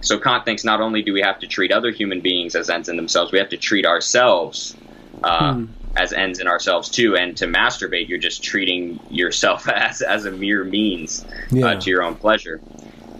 so 0.00 0.18
Kant 0.18 0.46
thinks 0.46 0.64
not 0.64 0.80
only 0.80 1.02
do 1.02 1.12
we 1.12 1.20
have 1.20 1.38
to 1.40 1.46
treat 1.46 1.70
other 1.70 1.90
human 1.90 2.22
beings 2.22 2.56
as 2.56 2.70
ends 2.70 2.88
in 2.88 2.96
themselves, 2.96 3.30
we 3.30 3.38
have 3.38 3.50
to 3.50 3.58
treat 3.58 3.84
ourselves 3.84 4.74
uh, 5.22 5.54
hmm. 5.54 5.66
as 5.94 6.14
ends 6.14 6.40
in 6.40 6.48
ourselves 6.48 6.88
too. 6.88 7.16
And 7.16 7.36
to 7.36 7.46
masturbate, 7.46 8.08
you're 8.08 8.18
just 8.18 8.42
treating 8.42 8.98
yourself 9.10 9.68
as 9.68 10.00
as 10.00 10.24
a 10.24 10.30
mere 10.30 10.64
means 10.64 11.22
uh, 11.22 11.28
yeah. 11.50 11.66
uh, 11.66 11.80
to 11.80 11.90
your 11.90 12.02
own 12.02 12.14
pleasure. 12.14 12.62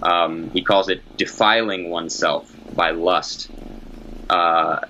Um, 0.02 0.50
he 0.50 0.62
calls 0.62 0.88
it 0.88 1.02
defiling 1.17 1.91
oneself 1.91 2.51
by 2.75 2.91
lust. 2.91 3.50
Uh, 4.31 4.81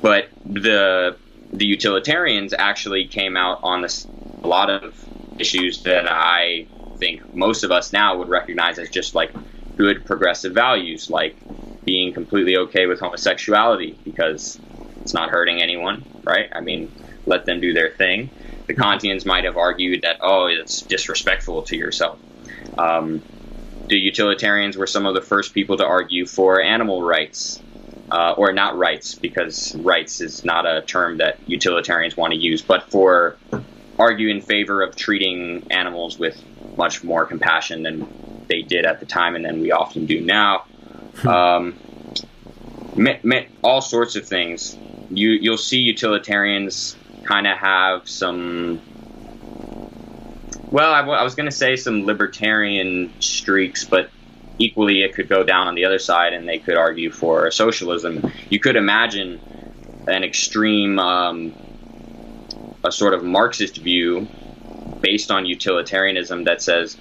but 0.00 0.28
the 0.44 1.16
the 1.52 1.66
utilitarians 1.66 2.54
actually 2.58 3.06
came 3.06 3.36
out 3.36 3.60
on 3.62 3.82
this, 3.82 4.06
a 4.42 4.48
lot 4.48 4.70
of 4.70 4.94
issues 5.38 5.82
that 5.82 6.10
I 6.10 6.66
think 6.96 7.34
most 7.34 7.62
of 7.62 7.70
us 7.70 7.92
now 7.92 8.16
would 8.18 8.28
recognize 8.28 8.78
as 8.78 8.88
just 8.88 9.14
like 9.14 9.32
good 9.76 10.04
progressive 10.04 10.54
values, 10.54 11.10
like 11.10 11.36
being 11.84 12.12
completely 12.12 12.56
okay 12.56 12.86
with 12.86 13.00
homosexuality 13.00 13.96
because 14.04 14.58
it's 15.02 15.12
not 15.12 15.30
hurting 15.30 15.60
anyone, 15.60 16.04
right? 16.24 16.48
I 16.54 16.60
mean, 16.60 16.90
let 17.26 17.44
them 17.44 17.60
do 17.60 17.72
their 17.72 17.90
thing. 17.90 18.30
The 18.66 18.74
Kantians 18.74 19.26
might 19.26 19.44
have 19.44 19.56
argued 19.56 20.02
that, 20.02 20.18
oh, 20.20 20.46
it's 20.46 20.82
disrespectful 20.82 21.62
to 21.62 21.76
yourself. 21.76 22.18
Um, 22.78 23.22
the 23.88 23.96
utilitarians 23.96 24.76
were 24.76 24.86
some 24.86 25.06
of 25.06 25.14
the 25.14 25.20
first 25.20 25.54
people 25.54 25.76
to 25.76 25.84
argue 25.84 26.26
for 26.26 26.60
animal 26.60 27.02
rights. 27.02 27.60
Uh, 28.10 28.34
or 28.36 28.52
not 28.52 28.76
rights, 28.76 29.14
because 29.14 29.74
rights 29.76 30.20
is 30.20 30.44
not 30.44 30.66
a 30.66 30.82
term 30.82 31.16
that 31.16 31.38
utilitarians 31.46 32.14
want 32.14 32.34
to 32.34 32.38
use, 32.38 32.60
but 32.60 32.90
for 32.90 33.38
argue 33.98 34.28
in 34.28 34.42
favor 34.42 34.82
of 34.82 34.94
treating 34.96 35.66
animals 35.70 36.18
with 36.18 36.42
much 36.76 37.02
more 37.04 37.24
compassion 37.24 37.82
than 37.82 38.06
they 38.48 38.62
did 38.62 38.84
at 38.84 39.00
the 39.00 39.06
time 39.06 39.34
and 39.34 39.44
than 39.44 39.60
we 39.60 39.72
often 39.72 40.06
do 40.06 40.20
now. 40.20 40.64
Um, 41.26 41.78
all 43.62 43.80
sorts 43.80 44.16
of 44.16 44.26
things. 44.26 44.76
You 45.10 45.30
you'll 45.30 45.56
see 45.56 45.78
utilitarians 45.78 46.96
kind 47.24 47.46
of 47.46 47.56
have 47.58 48.08
some. 48.08 48.80
Well, 50.72 50.90
I, 50.90 51.00
I 51.00 51.22
was 51.22 51.34
going 51.34 51.50
to 51.50 51.54
say 51.54 51.76
some 51.76 52.06
libertarian 52.06 53.12
streaks, 53.20 53.84
but 53.84 54.10
equally 54.58 55.02
it 55.02 55.14
could 55.14 55.28
go 55.28 55.44
down 55.44 55.68
on 55.68 55.74
the 55.74 55.84
other 55.84 55.98
side, 55.98 56.32
and 56.32 56.48
they 56.48 56.58
could 56.58 56.76
argue 56.78 57.10
for 57.10 57.50
socialism. 57.50 58.32
You 58.48 58.58
could 58.58 58.76
imagine 58.76 59.38
an 60.08 60.24
extreme, 60.24 60.98
um, 60.98 61.52
a 62.82 62.90
sort 62.90 63.12
of 63.12 63.22
Marxist 63.22 63.76
view 63.76 64.26
based 65.02 65.30
on 65.30 65.44
utilitarianism 65.44 66.44
that 66.44 66.62
says, 66.62 66.96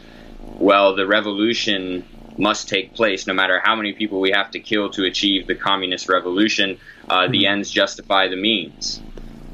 well, 0.60 0.94
the 0.94 1.08
revolution 1.08 2.06
must 2.38 2.68
take 2.68 2.94
place 2.94 3.26
no 3.26 3.34
matter 3.34 3.62
how 3.64 3.78
many 3.78 3.94
people 3.94 4.20
we 4.20 4.32
have 4.32 4.52
to 4.52 4.60
kill 4.60 4.90
to 4.90 5.06
achieve 5.06 5.48
the 5.48 5.56
communist 5.56 6.10
revolution. 6.10 6.78
Uh, 7.10 7.30
the 7.30 7.46
hmm. 7.46 7.54
ends 7.54 7.72
justify 7.72 8.28
the 8.28 8.36
means. 8.36 9.02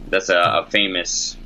That's 0.09 0.29
a, 0.29 0.39
a, 0.39 0.67
famous 0.71 1.38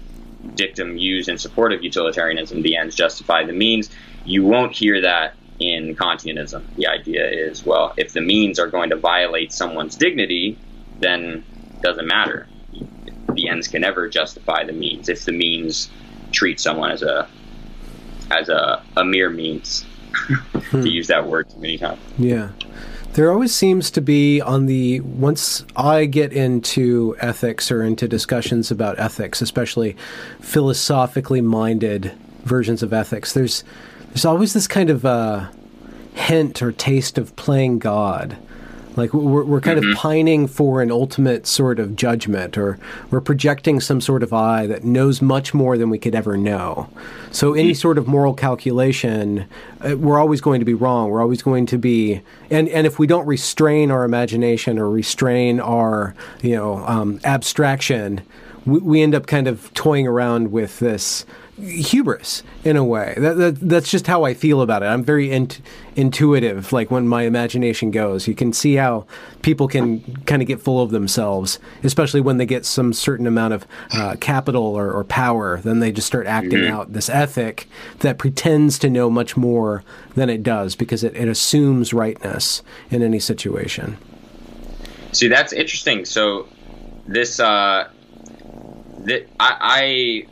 dictum 0.56 0.98
used 0.98 1.30
in 1.30 1.38
support 1.38 1.74
of 1.74 1.84
utilitarianism 1.84 2.62
the 2.62 2.76
ends 2.76 2.96
justify 2.96 3.44
the 3.44 3.54
means. 3.54 3.90
You 4.26 4.44
won't 4.46 4.76
hear 4.76 5.02
that 5.02 5.36
in 5.60 5.96
Kantianism. 5.96 6.64
The 6.76 6.88
idea 6.88 7.28
is, 7.30 7.66
well, 7.66 7.94
if 7.98 8.14
the 8.14 8.22
means 8.22 8.60
are 8.60 8.68
going 8.68 8.90
to 8.90 8.96
violate 8.96 9.54
someone's 9.54 9.96
dignity, 9.96 10.58
then 11.00 11.44
it 11.76 11.82
doesn't 11.82 12.08
matter. 12.08 12.48
The 13.34 13.48
ends 13.48 13.68
can 13.68 13.82
never 13.82 14.10
justify 14.10 14.64
the 14.64 14.74
means 14.74 15.08
if 15.10 15.26
the 15.26 15.32
means 15.32 15.90
treat 16.32 16.60
someone 16.60 16.92
as 16.92 17.04
a 17.04 17.28
as 18.30 18.50
a, 18.50 18.82
a 18.98 19.04
mere 19.04 19.30
means. 19.30 19.86
to 20.54 20.60
hmm. 20.62 20.86
use 20.86 21.08
that 21.08 21.26
word 21.26 21.50
too 21.50 21.60
many 21.60 21.78
times. 21.78 22.00
Yeah. 22.18 22.50
There 23.14 23.30
always 23.30 23.54
seems 23.54 23.92
to 23.92 24.02
be 24.02 24.40
on 24.40 24.68
the 24.68 25.02
once 25.02 25.66
I 25.76 26.06
get 26.06 26.32
into 26.32 27.18
ethics 27.20 27.70
or 27.70 27.84
into 27.84 28.08
discussions 28.08 28.72
about 28.72 29.00
ethics, 29.00 29.42
especially 29.42 29.98
philosophically 30.40 31.42
minded 31.42 32.14
versions 32.46 32.82
of 32.82 32.94
ethics, 32.94 33.34
there's 33.34 33.66
there's 34.08 34.24
always 34.24 34.54
this 34.54 34.68
kind 34.68 34.90
of 34.90 35.06
uh, 35.06 35.50
hint 36.14 36.62
or 36.62 36.72
taste 36.72 37.18
of 37.18 37.36
playing 37.36 37.80
God 37.80 38.38
like 38.96 39.14
we're, 39.14 39.44
we're 39.44 39.62
kind 39.62 39.80
mm-hmm. 39.80 39.92
of 39.92 39.98
pining 39.98 40.48
for 40.48 40.82
an 40.82 40.92
ultimate 40.92 41.48
sort 41.48 41.80
of 41.80 41.96
judgment, 41.96 42.58
or 42.58 42.78
we're 43.10 43.22
projecting 43.22 43.80
some 43.80 44.02
sort 44.02 44.24
of 44.24 44.34
eye 44.34 44.68
that 44.68 44.84
knows 44.84 45.22
much 45.22 45.54
more 45.54 45.78
than 45.78 45.90
we 45.90 45.98
could 45.98 46.16
ever 46.16 46.38
know. 46.38 46.90
So 47.32 47.54
any 47.54 47.72
mm-hmm. 47.72 47.76
sort 47.76 47.98
of 47.98 48.08
moral 48.08 48.34
calculation, 48.34 49.46
uh, 49.82 49.98
we're 49.98 50.20
always 50.20 50.42
going 50.42 50.60
to 50.60 50.66
be 50.66 50.74
wrong. 50.74 51.10
We're 51.10 51.22
always 51.22 51.42
going 51.42 51.66
to 51.68 51.78
be, 51.78 52.22
and 52.50 52.68
and 52.70 52.86
if 52.86 53.00
we 53.00 53.08
don't 53.08 53.26
restrain 53.26 53.92
our 53.92 54.04
imagination 54.04 54.78
or 54.78 54.90
restrain 54.90 55.60
our 55.60 56.14
you 56.42 56.56
know 56.56 56.86
um, 56.86 57.20
abstraction, 57.24 58.22
we, 58.66 58.80
we 58.80 59.02
end 59.02 59.16
up 59.16 59.28
kind 59.28 59.48
of 59.48 59.74
toying 59.74 60.08
around 60.08 60.52
with 60.52 60.80
this 60.80 61.26
hubris 61.62 62.44
in 62.64 62.76
a 62.76 62.84
way. 62.84 63.14
That, 63.18 63.38
that, 63.38 63.60
that's 63.62 63.90
just 63.90 64.08
how 64.08 64.24
I 64.24 64.34
feel 64.34 64.62
about 64.62 64.84
it. 64.84 64.88
I'm 64.88 65.04
very 65.04 65.32
in, 65.32 65.50
intuitive. 65.96 66.74
Like 66.74 66.92
when 66.92 67.08
my 67.08 67.24
imagination 67.24 67.92
goes, 67.92 68.28
you 68.28 68.36
can 68.36 68.54
see 68.54 68.76
how 68.76 69.06
people 69.42 69.68
can 69.68 70.02
kind 70.26 70.42
of 70.42 70.48
get 70.48 70.60
full 70.60 70.82
of 70.82 70.92
themselves, 70.92 71.60
especially 71.84 72.22
when 72.22 72.38
they 72.38 72.46
get 72.46 72.66
some 72.66 72.94
certain 72.94 73.28
amount 73.28 73.54
of 73.54 73.68
uh, 73.94 74.16
capital 74.20 74.64
or, 74.64 74.92
or, 74.92 75.04
power. 75.04 75.60
Then 75.62 75.80
they 75.80 75.92
just 75.92 76.08
start 76.08 76.28
acting 76.28 76.60
mm-hmm. 76.60 76.74
out 76.74 76.94
this 76.94 77.10
ethic 77.10 77.68
that 78.00 78.18
pretends 78.18 78.80
to 78.80 78.90
know 78.90 79.10
much 79.10 79.36
more 79.36 79.84
than 80.16 80.30
it 80.30 80.44
does 80.44 80.76
because 80.76 81.04
it, 81.04 81.16
it 81.16 81.28
assumes 81.28 81.94
rightness 81.94 82.64
in 82.90 83.02
any 83.02 83.20
situation. 83.20 83.98
See, 85.12 85.28
that's 85.28 85.54
interesting. 85.54 86.06
So 86.06 86.48
this. 87.08 87.40
Uh, 87.40 87.90
I, 89.08 89.18
I 89.40 90.28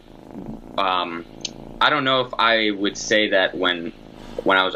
um, 0.80 1.26
I 1.82 1.90
don't 1.90 2.04
know 2.04 2.22
if 2.22 2.34
I 2.38 2.72
would 2.72 2.98
say 2.98 3.30
that 3.30 3.56
when 3.56 3.94
when 4.44 4.58
I 4.58 4.64
was 4.64 4.76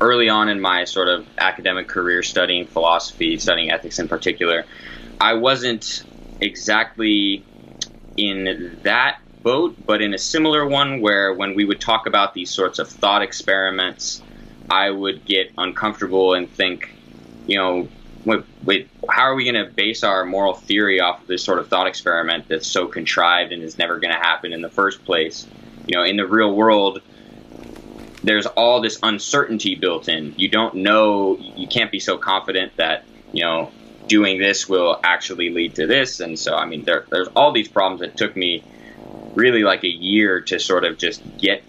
early 0.00 0.28
on 0.28 0.48
in 0.48 0.60
my 0.60 0.84
sort 0.84 1.08
of 1.08 1.26
academic 1.38 1.88
career 1.88 2.22
studying 2.22 2.66
philosophy, 2.66 3.36
studying 3.38 3.70
ethics 3.70 3.98
in 3.98 4.08
particular, 4.08 4.64
I 5.20 5.34
wasn't 5.34 6.04
exactly 6.40 7.44
in 8.16 8.80
that 8.82 9.18
boat, 9.42 9.76
but 9.86 10.02
in 10.02 10.14
a 10.14 10.18
similar 10.18 10.66
one 10.66 11.00
where 11.00 11.34
when 11.34 11.54
we 11.54 11.64
would 11.64 11.80
talk 11.80 12.06
about 12.06 12.34
these 12.34 12.50
sorts 12.50 12.78
of 12.78 12.88
thought 12.88 13.22
experiments, 13.22 14.22
I 14.68 14.90
would 14.90 15.24
get 15.24 15.52
uncomfortable 15.56 16.34
and 16.34 16.50
think, 16.50 16.88
you 17.46 17.58
know, 17.58 17.88
wait, 18.24 18.44
wait 18.64 18.88
how 19.10 19.22
are 19.22 19.34
we 19.34 19.44
going 19.44 19.64
to 19.66 19.70
base 19.72 20.02
our 20.04 20.24
moral 20.24 20.54
theory 20.54 21.00
off 21.00 21.20
of 21.20 21.26
this 21.26 21.44
sort 21.44 21.58
of 21.58 21.68
thought 21.68 21.86
experiment 21.86 22.46
that's 22.48 22.66
so 22.66 22.86
contrived 22.86 23.52
and 23.52 23.62
is 23.62 23.78
never 23.78 23.98
going 23.98 24.12
to 24.12 24.18
happen 24.18 24.52
in 24.52 24.62
the 24.62 24.70
first 24.70 25.04
place? 25.04 25.46
You 25.86 25.96
know, 25.96 26.04
in 26.04 26.16
the 26.16 26.26
real 26.26 26.54
world, 26.54 27.00
there's 28.22 28.46
all 28.46 28.80
this 28.80 28.98
uncertainty 29.02 29.74
built 29.74 30.08
in. 30.08 30.34
You 30.36 30.48
don't 30.48 30.76
know, 30.76 31.38
you 31.38 31.68
can't 31.68 31.90
be 31.90 32.00
so 32.00 32.18
confident 32.18 32.72
that, 32.76 33.04
you 33.32 33.44
know, 33.44 33.72
doing 34.08 34.38
this 34.38 34.68
will 34.68 34.98
actually 35.02 35.50
lead 35.50 35.74
to 35.76 35.86
this. 35.86 36.20
And 36.20 36.38
so, 36.38 36.54
I 36.54 36.66
mean, 36.66 36.84
there, 36.84 37.06
there's 37.10 37.28
all 37.28 37.52
these 37.52 37.68
problems 37.68 38.00
that 38.00 38.16
took 38.16 38.36
me 38.36 38.62
really 39.34 39.62
like 39.62 39.84
a 39.84 39.88
year 39.88 40.40
to 40.42 40.58
sort 40.58 40.84
of 40.84 40.98
just 40.98 41.22
get 41.38 41.62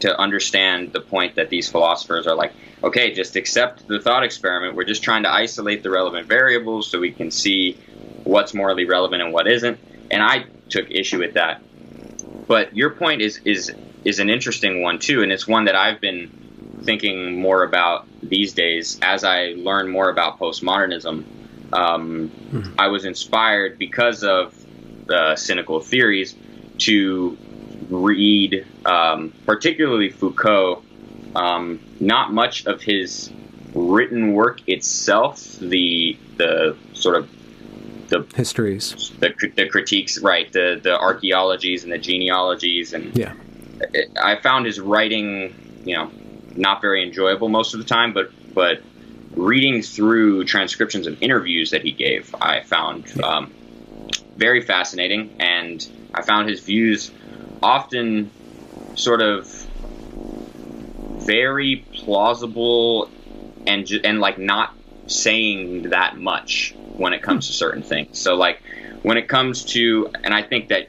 to 0.00 0.18
understand 0.18 0.92
the 0.92 1.00
point 1.00 1.36
that 1.36 1.50
these 1.50 1.68
philosophers 1.68 2.26
are 2.26 2.34
like, 2.34 2.52
okay, 2.82 3.12
just 3.12 3.36
accept 3.36 3.86
the 3.86 4.00
thought 4.00 4.22
experiment. 4.22 4.74
We're 4.74 4.84
just 4.84 5.02
trying 5.02 5.22
to 5.24 5.32
isolate 5.32 5.82
the 5.82 5.90
relevant 5.90 6.26
variables 6.26 6.90
so 6.90 6.98
we 6.98 7.12
can 7.12 7.30
see 7.30 7.78
what's 8.24 8.54
morally 8.54 8.86
relevant 8.86 9.22
and 9.22 9.32
what 9.32 9.46
isn't. 9.46 9.78
And 10.10 10.22
I 10.22 10.44
took 10.68 10.90
issue 10.90 11.18
with 11.18 11.34
that. 11.34 11.62
But 12.46 12.76
your 12.76 12.90
point 12.90 13.22
is 13.22 13.40
is 13.44 13.72
is 14.04 14.18
an 14.18 14.30
interesting 14.30 14.82
one 14.82 14.98
too, 14.98 15.22
and 15.22 15.30
it's 15.30 15.46
one 15.46 15.66
that 15.66 15.76
I've 15.76 16.00
been 16.00 16.30
thinking 16.82 17.38
more 17.38 17.62
about 17.62 18.06
these 18.22 18.54
days 18.54 18.98
as 19.02 19.24
I 19.24 19.54
learn 19.56 19.88
more 19.88 20.08
about 20.08 20.38
postmodernism. 20.38 21.24
Um, 21.72 22.30
mm-hmm. 22.50 22.74
I 22.78 22.88
was 22.88 23.04
inspired 23.04 23.78
because 23.78 24.24
of 24.24 24.54
the 25.06 25.36
cynical 25.36 25.80
theories 25.80 26.34
to 26.78 27.36
read, 27.88 28.66
um, 28.84 29.32
particularly 29.46 30.10
Foucault, 30.10 30.82
um, 31.34 31.80
not 32.00 32.32
much 32.32 32.66
of 32.66 32.82
his 32.82 33.30
written 33.74 34.32
work 34.32 34.60
itself, 34.68 35.44
the 35.60 36.16
the 36.36 36.76
sort 36.92 37.16
of 37.16 37.30
the 38.08 38.26
histories, 38.34 39.12
the, 39.20 39.32
the 39.56 39.68
critiques, 39.68 40.20
right? 40.20 40.52
The 40.52 40.80
the 40.82 40.98
archaeologies 40.98 41.84
and 41.84 41.92
the 41.92 41.98
genealogies, 41.98 42.92
and 42.92 43.16
yeah, 43.16 43.34
it, 43.94 44.10
I 44.20 44.36
found 44.36 44.66
his 44.66 44.80
writing, 44.80 45.54
you 45.84 45.96
know, 45.96 46.10
not 46.56 46.80
very 46.80 47.02
enjoyable 47.02 47.48
most 47.48 47.74
of 47.74 47.80
the 47.80 47.86
time, 47.86 48.12
but 48.12 48.30
but 48.54 48.82
reading 49.36 49.80
through 49.80 50.44
transcriptions 50.44 51.06
of 51.06 51.22
interviews 51.22 51.70
that 51.70 51.82
he 51.82 51.92
gave, 51.92 52.34
I 52.40 52.62
found 52.62 53.20
um, 53.22 53.52
very 54.36 54.60
fascinating, 54.60 55.34
and 55.38 55.86
I 56.14 56.22
found 56.22 56.48
his 56.48 56.60
views 56.60 57.12
often 57.62 58.30
sort 58.94 59.22
of 59.22 59.66
very 61.26 61.86
plausible 62.04 63.10
and 63.66 63.88
and 64.04 64.20
like 64.20 64.38
not 64.38 64.74
saying 65.06 65.82
that 65.90 66.16
much 66.16 66.74
when 66.96 67.12
it 67.12 67.22
comes 67.22 67.46
to 67.46 67.52
certain 67.52 67.82
things. 67.82 68.18
So 68.18 68.34
like 68.34 68.58
when 69.02 69.16
it 69.16 69.28
comes 69.28 69.64
to 69.66 70.10
and 70.24 70.34
I 70.34 70.42
think 70.42 70.68
that 70.68 70.88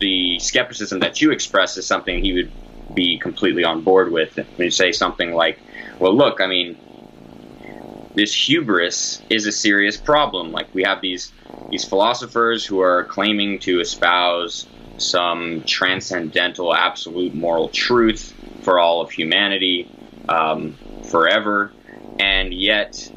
the 0.00 0.38
skepticism 0.38 1.00
that 1.00 1.20
you 1.20 1.30
express 1.30 1.76
is 1.76 1.86
something 1.86 2.22
he 2.22 2.32
would 2.32 2.52
be 2.94 3.18
completely 3.18 3.64
on 3.64 3.82
board 3.82 4.12
with 4.12 4.36
when 4.36 4.64
you 4.64 4.70
say 4.70 4.92
something 4.92 5.32
like, 5.32 5.58
"Well, 5.98 6.16
look, 6.16 6.40
I 6.40 6.46
mean, 6.46 6.76
this 8.14 8.34
hubris 8.34 9.22
is 9.30 9.46
a 9.46 9.52
serious 9.52 9.96
problem. 9.96 10.52
Like 10.52 10.68
we 10.72 10.82
have 10.82 11.00
these 11.00 11.32
these 11.70 11.84
philosophers 11.84 12.66
who 12.66 12.80
are 12.80 13.04
claiming 13.04 13.60
to 13.60 13.80
espouse 13.80 14.66
some 15.00 15.62
transcendental, 15.64 16.74
absolute 16.74 17.34
moral 17.34 17.68
truth 17.68 18.34
for 18.62 18.78
all 18.78 19.00
of 19.00 19.10
humanity 19.10 19.90
um, 20.28 20.76
forever, 21.04 21.72
and 22.18 22.52
yet 22.52 23.10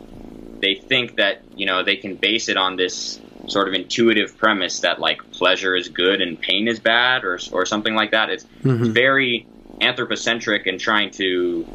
they 0.60 0.76
think 0.76 1.18
that 1.18 1.42
you 1.56 1.66
know 1.66 1.84
they 1.84 1.96
can 1.96 2.16
base 2.16 2.50
it 2.50 2.58
on 2.58 2.76
this 2.76 3.20
sort 3.48 3.68
of 3.68 3.74
intuitive 3.74 4.38
premise 4.38 4.80
that 4.80 5.00
like 5.00 5.30
pleasure 5.32 5.76
is 5.76 5.90
good 5.90 6.22
and 6.22 6.40
pain 6.40 6.68
is 6.68 6.80
bad, 6.80 7.24
or 7.24 7.40
or 7.52 7.66
something 7.66 7.96
like 7.96 8.12
that. 8.12 8.30
It's, 8.30 8.46
mm-hmm. 8.64 8.84
it's 8.84 8.88
very 8.88 9.46
anthropocentric 9.82 10.68
and 10.68 10.80
trying 10.80 11.12
to 11.12 11.68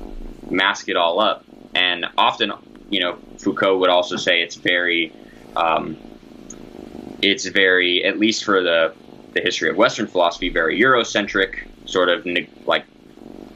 mask 0.50 0.88
it 0.88 0.96
all 0.96 1.20
up. 1.20 1.44
And 1.74 2.06
often, 2.16 2.52
you 2.90 3.00
know, 3.00 3.18
Foucault 3.38 3.78
would 3.78 3.90
also 3.90 4.16
say 4.16 4.42
it's 4.42 4.56
very, 4.56 5.12
um, 5.54 5.96
it's 7.20 7.46
very, 7.46 8.04
at 8.04 8.18
least 8.18 8.44
for 8.44 8.62
the 8.62 8.94
the 9.34 9.40
history 9.40 9.70
of 9.70 9.76
Western 9.76 10.06
philosophy, 10.06 10.48
very 10.48 10.80
Eurocentric, 10.80 11.66
sort 11.86 12.08
of 12.08 12.26
like 12.66 12.84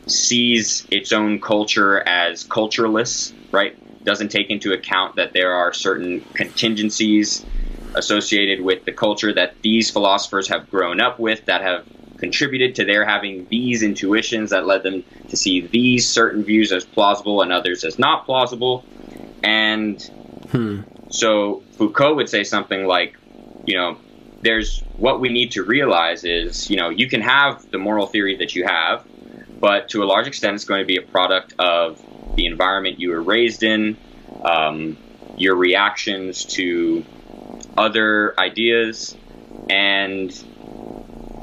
sees 0.06 0.86
its 0.90 1.12
own 1.12 1.40
culture 1.40 2.06
as 2.06 2.44
cultureless, 2.44 3.32
right? 3.50 3.76
Doesn't 4.04 4.30
take 4.30 4.50
into 4.50 4.72
account 4.72 5.16
that 5.16 5.32
there 5.32 5.52
are 5.52 5.72
certain 5.72 6.20
contingencies 6.34 7.44
associated 7.94 8.64
with 8.64 8.84
the 8.84 8.92
culture 8.92 9.32
that 9.34 9.54
these 9.62 9.90
philosophers 9.90 10.48
have 10.48 10.70
grown 10.70 11.00
up 11.00 11.18
with 11.18 11.44
that 11.46 11.60
have 11.60 11.86
contributed 12.16 12.76
to 12.76 12.84
their 12.84 13.04
having 13.04 13.46
these 13.48 13.82
intuitions 13.82 14.50
that 14.50 14.66
led 14.66 14.82
them 14.82 15.04
to 15.28 15.36
see 15.36 15.66
these 15.66 16.08
certain 16.08 16.44
views 16.44 16.70
as 16.72 16.84
plausible 16.84 17.42
and 17.42 17.52
others 17.52 17.84
as 17.84 17.98
not 17.98 18.24
plausible. 18.24 18.84
And 19.42 20.00
hmm. 20.50 20.80
so 21.10 21.62
Foucault 21.72 22.14
would 22.14 22.28
say 22.28 22.44
something 22.44 22.86
like, 22.86 23.16
you 23.66 23.76
know, 23.76 23.96
there's 24.42 24.82
what 24.96 25.20
we 25.20 25.28
need 25.28 25.52
to 25.52 25.62
realize 25.62 26.24
is, 26.24 26.68
you 26.68 26.76
know, 26.76 26.90
you 26.90 27.08
can 27.08 27.20
have 27.20 27.64
the 27.70 27.78
moral 27.78 28.06
theory 28.06 28.36
that 28.36 28.54
you 28.54 28.64
have, 28.66 29.04
but 29.60 29.88
to 29.90 30.02
a 30.02 30.06
large 30.06 30.26
extent, 30.26 30.54
it's 30.54 30.64
going 30.64 30.80
to 30.80 30.86
be 30.86 30.96
a 30.96 31.02
product 31.02 31.54
of 31.58 32.00
the 32.36 32.46
environment 32.46 32.98
you 32.98 33.10
were 33.10 33.22
raised 33.22 33.62
in, 33.62 33.96
um, 34.44 34.98
your 35.36 35.54
reactions 35.54 36.44
to 36.44 37.04
other 37.76 38.34
ideas, 38.38 39.14
and 39.70 40.32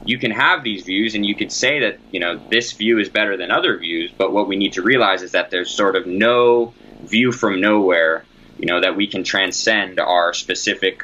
you 0.05 0.17
can 0.17 0.31
have 0.31 0.63
these 0.63 0.83
views 0.83 1.15
and 1.15 1.25
you 1.25 1.35
could 1.35 1.51
say 1.51 1.79
that 1.79 1.99
you 2.12 2.19
know 2.19 2.39
this 2.49 2.73
view 2.73 2.99
is 2.99 3.09
better 3.09 3.38
than 3.38 3.51
other 3.51 3.77
views 3.77 4.12
but 4.17 4.31
what 4.31 4.47
we 4.47 4.55
need 4.55 4.73
to 4.73 4.81
realize 4.81 5.21
is 5.21 5.33
that 5.33 5.51
there's 5.51 5.69
sort 5.69 5.95
of 5.95 6.07
no 6.07 6.73
view 7.03 7.31
from 7.31 7.59
nowhere 7.59 8.23
you 8.57 8.65
know 8.65 8.81
that 8.81 8.95
we 8.95 9.07
can 9.07 9.23
transcend 9.23 9.99
our 9.99 10.33
specific 10.33 11.03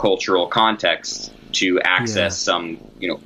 cultural 0.00 0.46
context 0.46 1.32
to 1.52 1.80
access 1.82 2.16
yeah. 2.16 2.52
some 2.52 2.78
you 2.98 3.08
know 3.08 3.20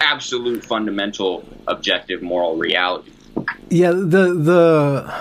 absolute 0.00 0.64
fundamental 0.64 1.44
objective 1.66 2.22
moral 2.22 2.56
reality. 2.56 3.10
Yeah, 3.70 3.90
the 3.90 4.34
the 4.34 5.12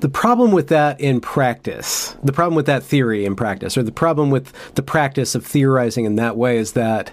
the 0.00 0.08
problem 0.08 0.52
with 0.52 0.68
that 0.68 1.00
in 1.00 1.20
practice, 1.20 2.16
the 2.22 2.32
problem 2.32 2.54
with 2.54 2.66
that 2.66 2.82
theory 2.82 3.24
in 3.24 3.36
practice, 3.36 3.78
or 3.78 3.82
the 3.82 3.92
problem 3.92 4.30
with 4.30 4.52
the 4.74 4.82
practice 4.82 5.34
of 5.34 5.46
theorizing 5.46 6.04
in 6.04 6.16
that 6.16 6.36
way 6.36 6.58
is 6.58 6.72
that 6.72 7.12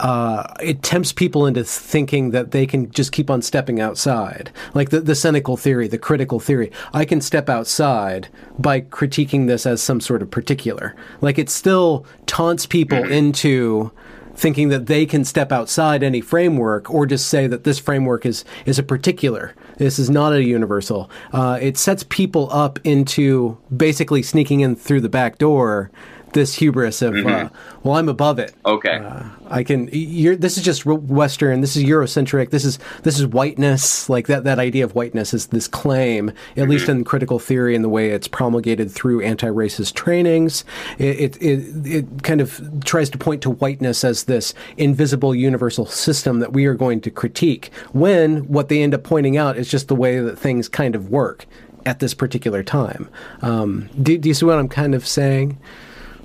uh, 0.00 0.54
it 0.60 0.82
tempts 0.82 1.12
people 1.12 1.46
into 1.46 1.64
thinking 1.64 2.30
that 2.30 2.50
they 2.50 2.66
can 2.66 2.90
just 2.90 3.12
keep 3.12 3.30
on 3.30 3.42
stepping 3.42 3.80
outside. 3.80 4.50
Like 4.74 4.90
the, 4.90 5.00
the 5.00 5.14
cynical 5.14 5.56
theory, 5.56 5.88
the 5.88 5.98
critical 5.98 6.40
theory. 6.40 6.70
I 6.92 7.04
can 7.04 7.20
step 7.20 7.48
outside 7.48 8.28
by 8.58 8.80
critiquing 8.80 9.46
this 9.46 9.66
as 9.66 9.82
some 9.82 10.00
sort 10.00 10.22
of 10.22 10.30
particular. 10.30 10.94
Like 11.20 11.38
it 11.38 11.50
still 11.50 12.06
taunts 12.26 12.66
people 12.66 12.98
mm-hmm. 12.98 13.12
into 13.12 13.92
thinking 14.34 14.68
that 14.68 14.86
they 14.86 15.04
can 15.04 15.24
step 15.24 15.50
outside 15.50 16.02
any 16.02 16.20
framework 16.20 16.88
or 16.88 17.06
just 17.06 17.26
say 17.26 17.48
that 17.48 17.64
this 17.64 17.78
framework 17.78 18.24
is 18.24 18.44
is 18.66 18.78
a 18.78 18.82
particular. 18.82 19.54
This 19.78 19.98
is 19.98 20.08
not 20.08 20.32
a 20.32 20.42
universal. 20.42 21.10
Uh, 21.32 21.58
it 21.60 21.76
sets 21.76 22.04
people 22.08 22.48
up 22.52 22.78
into 22.84 23.58
basically 23.76 24.22
sneaking 24.22 24.60
in 24.60 24.76
through 24.76 25.00
the 25.00 25.08
back 25.08 25.38
door 25.38 25.90
this 26.32 26.54
hubris 26.54 27.02
of, 27.02 27.14
mm-hmm. 27.14 27.46
uh, 27.46 27.48
well, 27.82 27.96
I'm 27.96 28.08
above 28.08 28.38
it. 28.38 28.54
Okay, 28.64 28.96
uh, 28.98 29.24
I 29.48 29.62
can. 29.62 29.88
You're, 29.92 30.36
this 30.36 30.58
is 30.58 30.64
just 30.64 30.84
Western. 30.86 31.60
This 31.60 31.76
is 31.76 31.84
Eurocentric. 31.84 32.50
This 32.50 32.64
is 32.64 32.78
this 33.02 33.18
is 33.18 33.26
whiteness. 33.26 34.08
Like 34.08 34.26
that. 34.26 34.44
That 34.44 34.58
idea 34.58 34.84
of 34.84 34.94
whiteness 34.94 35.34
is 35.34 35.46
this 35.46 35.68
claim, 35.68 36.28
at 36.28 36.34
mm-hmm. 36.34 36.70
least 36.70 36.88
in 36.88 37.04
critical 37.04 37.38
theory, 37.38 37.74
and 37.74 37.84
the 37.84 37.88
way 37.88 38.10
it's 38.10 38.28
promulgated 38.28 38.90
through 38.90 39.22
anti-racist 39.22 39.94
trainings. 39.94 40.64
It, 40.98 41.20
it 41.20 41.42
it 41.42 41.86
it 41.86 42.22
kind 42.22 42.40
of 42.40 42.60
tries 42.84 43.10
to 43.10 43.18
point 43.18 43.42
to 43.42 43.50
whiteness 43.50 44.04
as 44.04 44.24
this 44.24 44.54
invisible 44.76 45.34
universal 45.34 45.86
system 45.86 46.40
that 46.40 46.52
we 46.52 46.66
are 46.66 46.74
going 46.74 47.00
to 47.02 47.10
critique. 47.10 47.72
When 47.92 48.48
what 48.48 48.68
they 48.68 48.82
end 48.82 48.94
up 48.94 49.02
pointing 49.02 49.36
out 49.36 49.56
is 49.56 49.70
just 49.70 49.88
the 49.88 49.96
way 49.96 50.20
that 50.20 50.38
things 50.38 50.68
kind 50.68 50.94
of 50.94 51.10
work 51.10 51.46
at 51.86 52.00
this 52.00 52.12
particular 52.12 52.62
time. 52.62 53.08
Um, 53.40 53.88
do, 54.02 54.18
do 54.18 54.28
you 54.28 54.34
see 54.34 54.44
what 54.44 54.58
I'm 54.58 54.68
kind 54.68 54.94
of 54.94 55.06
saying? 55.06 55.58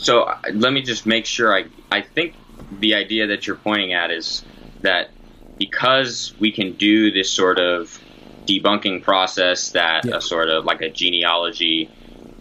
So 0.04 0.30
let 0.54 0.74
me 0.74 0.82
just 0.82 1.06
make 1.06 1.26
sure 1.26 1.58
I 1.58 1.66
I 1.90 2.02
think 2.02 2.36
the 2.72 2.96
idea 2.96 3.28
that 3.28 3.48
you're 3.48 3.56
pointing 3.56 3.94
at 3.94 4.12
is 4.12 4.44
that 4.82 5.10
because 5.58 6.34
we 6.40 6.52
can 6.52 6.74
do 6.74 7.10
this 7.10 7.32
sort 7.32 7.58
of 7.58 7.98
debunking 8.46 9.02
process 9.02 9.72
that 9.72 10.04
yeah. 10.04 10.18
a 10.18 10.22
sort 10.22 10.50
of 10.50 10.66
like 10.66 10.82
a 10.82 10.90
genealogy 10.90 11.90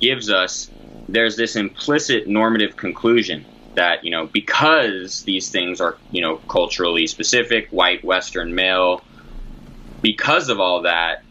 gives 0.01 0.29
us, 0.29 0.69
there's 1.09 1.37
this 1.37 1.55
implicit 1.55 2.27
normative 2.27 2.77
conclusion 2.77 3.47
that 3.75 4.05
you 4.05 4.11
know 4.11 4.27
because 4.27 5.23
these 5.23 5.51
things 5.51 5.81
are 5.81 5.97
you 6.11 6.21
know 6.21 6.39
culturally 6.49 7.07
specific, 7.07 7.69
white, 7.71 8.05
Western, 8.05 8.57
male, 8.57 9.03
because 10.03 10.49
of 10.49 10.59
all 10.59 10.83
that, 10.83 11.23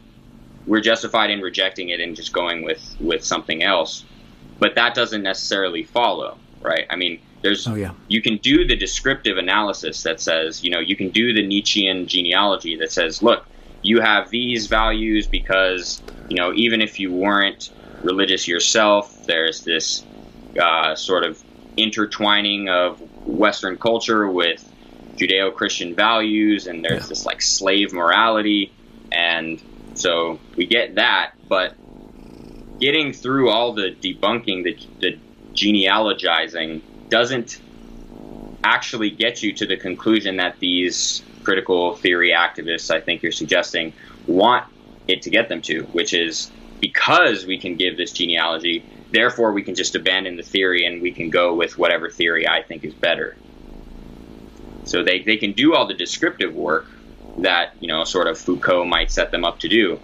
we're 0.65 0.79
justified 0.79 1.29
in 1.29 1.41
rejecting 1.41 1.89
it 1.89 1.99
and 1.99 2.15
just 2.15 2.31
going 2.31 2.63
with 2.63 2.95
with 3.01 3.25
something 3.25 3.63
else 3.63 4.05
but 4.61 4.75
that 4.75 4.93
doesn't 4.93 5.23
necessarily 5.23 5.83
follow, 5.83 6.37
right? 6.61 6.85
I 6.91 6.95
mean, 6.95 7.19
there's 7.41 7.67
oh, 7.67 7.73
yeah. 7.73 7.93
you 8.07 8.21
can 8.21 8.37
do 8.37 8.63
the 8.63 8.75
descriptive 8.75 9.37
analysis 9.37 10.03
that 10.03 10.21
says, 10.21 10.63
you 10.63 10.69
know, 10.69 10.79
you 10.79 10.95
can 10.95 11.09
do 11.09 11.33
the 11.33 11.45
Nietzschean 11.45 12.05
genealogy 12.05 12.75
that 12.77 12.91
says, 12.91 13.23
look, 13.23 13.43
you 13.81 14.01
have 14.01 14.29
these 14.29 14.67
values 14.67 15.25
because, 15.25 15.99
you 16.29 16.37
know, 16.37 16.53
even 16.53 16.79
if 16.79 16.99
you 16.99 17.11
weren't 17.11 17.71
religious 18.03 18.47
yourself, 18.47 19.25
there's 19.25 19.63
this 19.63 20.05
uh, 20.61 20.93
sort 20.93 21.23
of 21.23 21.43
intertwining 21.75 22.69
of 22.69 23.01
Western 23.25 23.79
culture 23.79 24.29
with 24.29 24.63
Judeo-Christian 25.15 25.95
values, 25.95 26.67
and 26.67 26.85
there's 26.85 27.03
yeah. 27.03 27.09
this 27.09 27.25
like 27.25 27.41
slave 27.41 27.93
morality, 27.93 28.71
and 29.11 29.59
so 29.95 30.39
we 30.55 30.67
get 30.67 30.95
that, 30.95 31.31
but 31.49 31.73
getting 32.81 33.13
through 33.13 33.49
all 33.49 33.73
the 33.73 33.95
debunking, 34.03 34.63
the, 34.63 34.77
the 34.99 35.19
genealogizing, 35.55 36.81
doesn't 37.09 37.61
actually 38.63 39.11
get 39.11 39.43
you 39.43 39.53
to 39.53 39.65
the 39.65 39.77
conclusion 39.77 40.37
that 40.37 40.55
these 40.59 41.21
critical 41.43 41.95
theory 41.95 42.31
activists, 42.31 42.91
I 42.91 42.99
think 42.99 43.21
you're 43.23 43.31
suggesting, 43.31 43.93
want 44.27 44.65
it 45.07 45.21
to 45.23 45.29
get 45.29 45.47
them 45.49 45.61
to, 45.63 45.83
which 45.91 46.13
is 46.13 46.49
because 46.79 47.45
we 47.45 47.59
can 47.59 47.75
give 47.75 47.97
this 47.97 48.11
genealogy, 48.11 48.83
therefore 49.11 49.51
we 49.51 49.63
can 49.63 49.75
just 49.75 49.95
abandon 49.95 50.35
the 50.35 50.43
theory 50.43 50.85
and 50.85 51.01
we 51.01 51.11
can 51.11 51.29
go 51.29 51.53
with 51.53 51.77
whatever 51.77 52.09
theory 52.09 52.47
I 52.47 52.63
think 52.63 52.83
is 52.83 52.93
better. 52.95 53.35
So 54.85 55.03
they, 55.03 55.21
they 55.21 55.37
can 55.37 55.53
do 55.53 55.75
all 55.75 55.87
the 55.87 55.93
descriptive 55.93 56.55
work 56.55 56.87
that, 57.37 57.75
you 57.79 57.87
know, 57.87 58.03
sort 58.03 58.27
of 58.27 58.37
Foucault 58.37 58.85
might 58.85 59.11
set 59.11 59.31
them 59.31 59.45
up 59.45 59.59
to 59.59 59.69
do, 59.69 59.99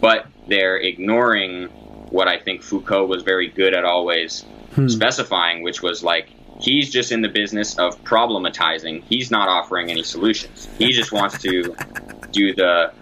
but 0.00 0.26
they're 0.46 0.76
ignoring 0.78 1.70
what 2.10 2.28
I 2.28 2.38
think 2.38 2.62
Foucault 2.62 3.06
was 3.06 3.22
very 3.22 3.48
good 3.48 3.74
at 3.74 3.84
always 3.84 4.44
hmm. 4.74 4.88
specifying, 4.88 5.62
which 5.62 5.82
was 5.82 6.02
like 6.02 6.30
he's 6.60 6.90
just 6.90 7.12
in 7.12 7.22
the 7.22 7.28
business 7.28 7.78
of 7.78 8.02
problematizing. 8.04 9.02
He's 9.04 9.30
not 9.30 9.48
offering 9.48 9.90
any 9.90 10.02
solutions. 10.02 10.68
He 10.78 10.92
just 10.92 11.12
wants 11.12 11.38
to 11.42 11.74
do 12.32 12.54
the. 12.54 12.92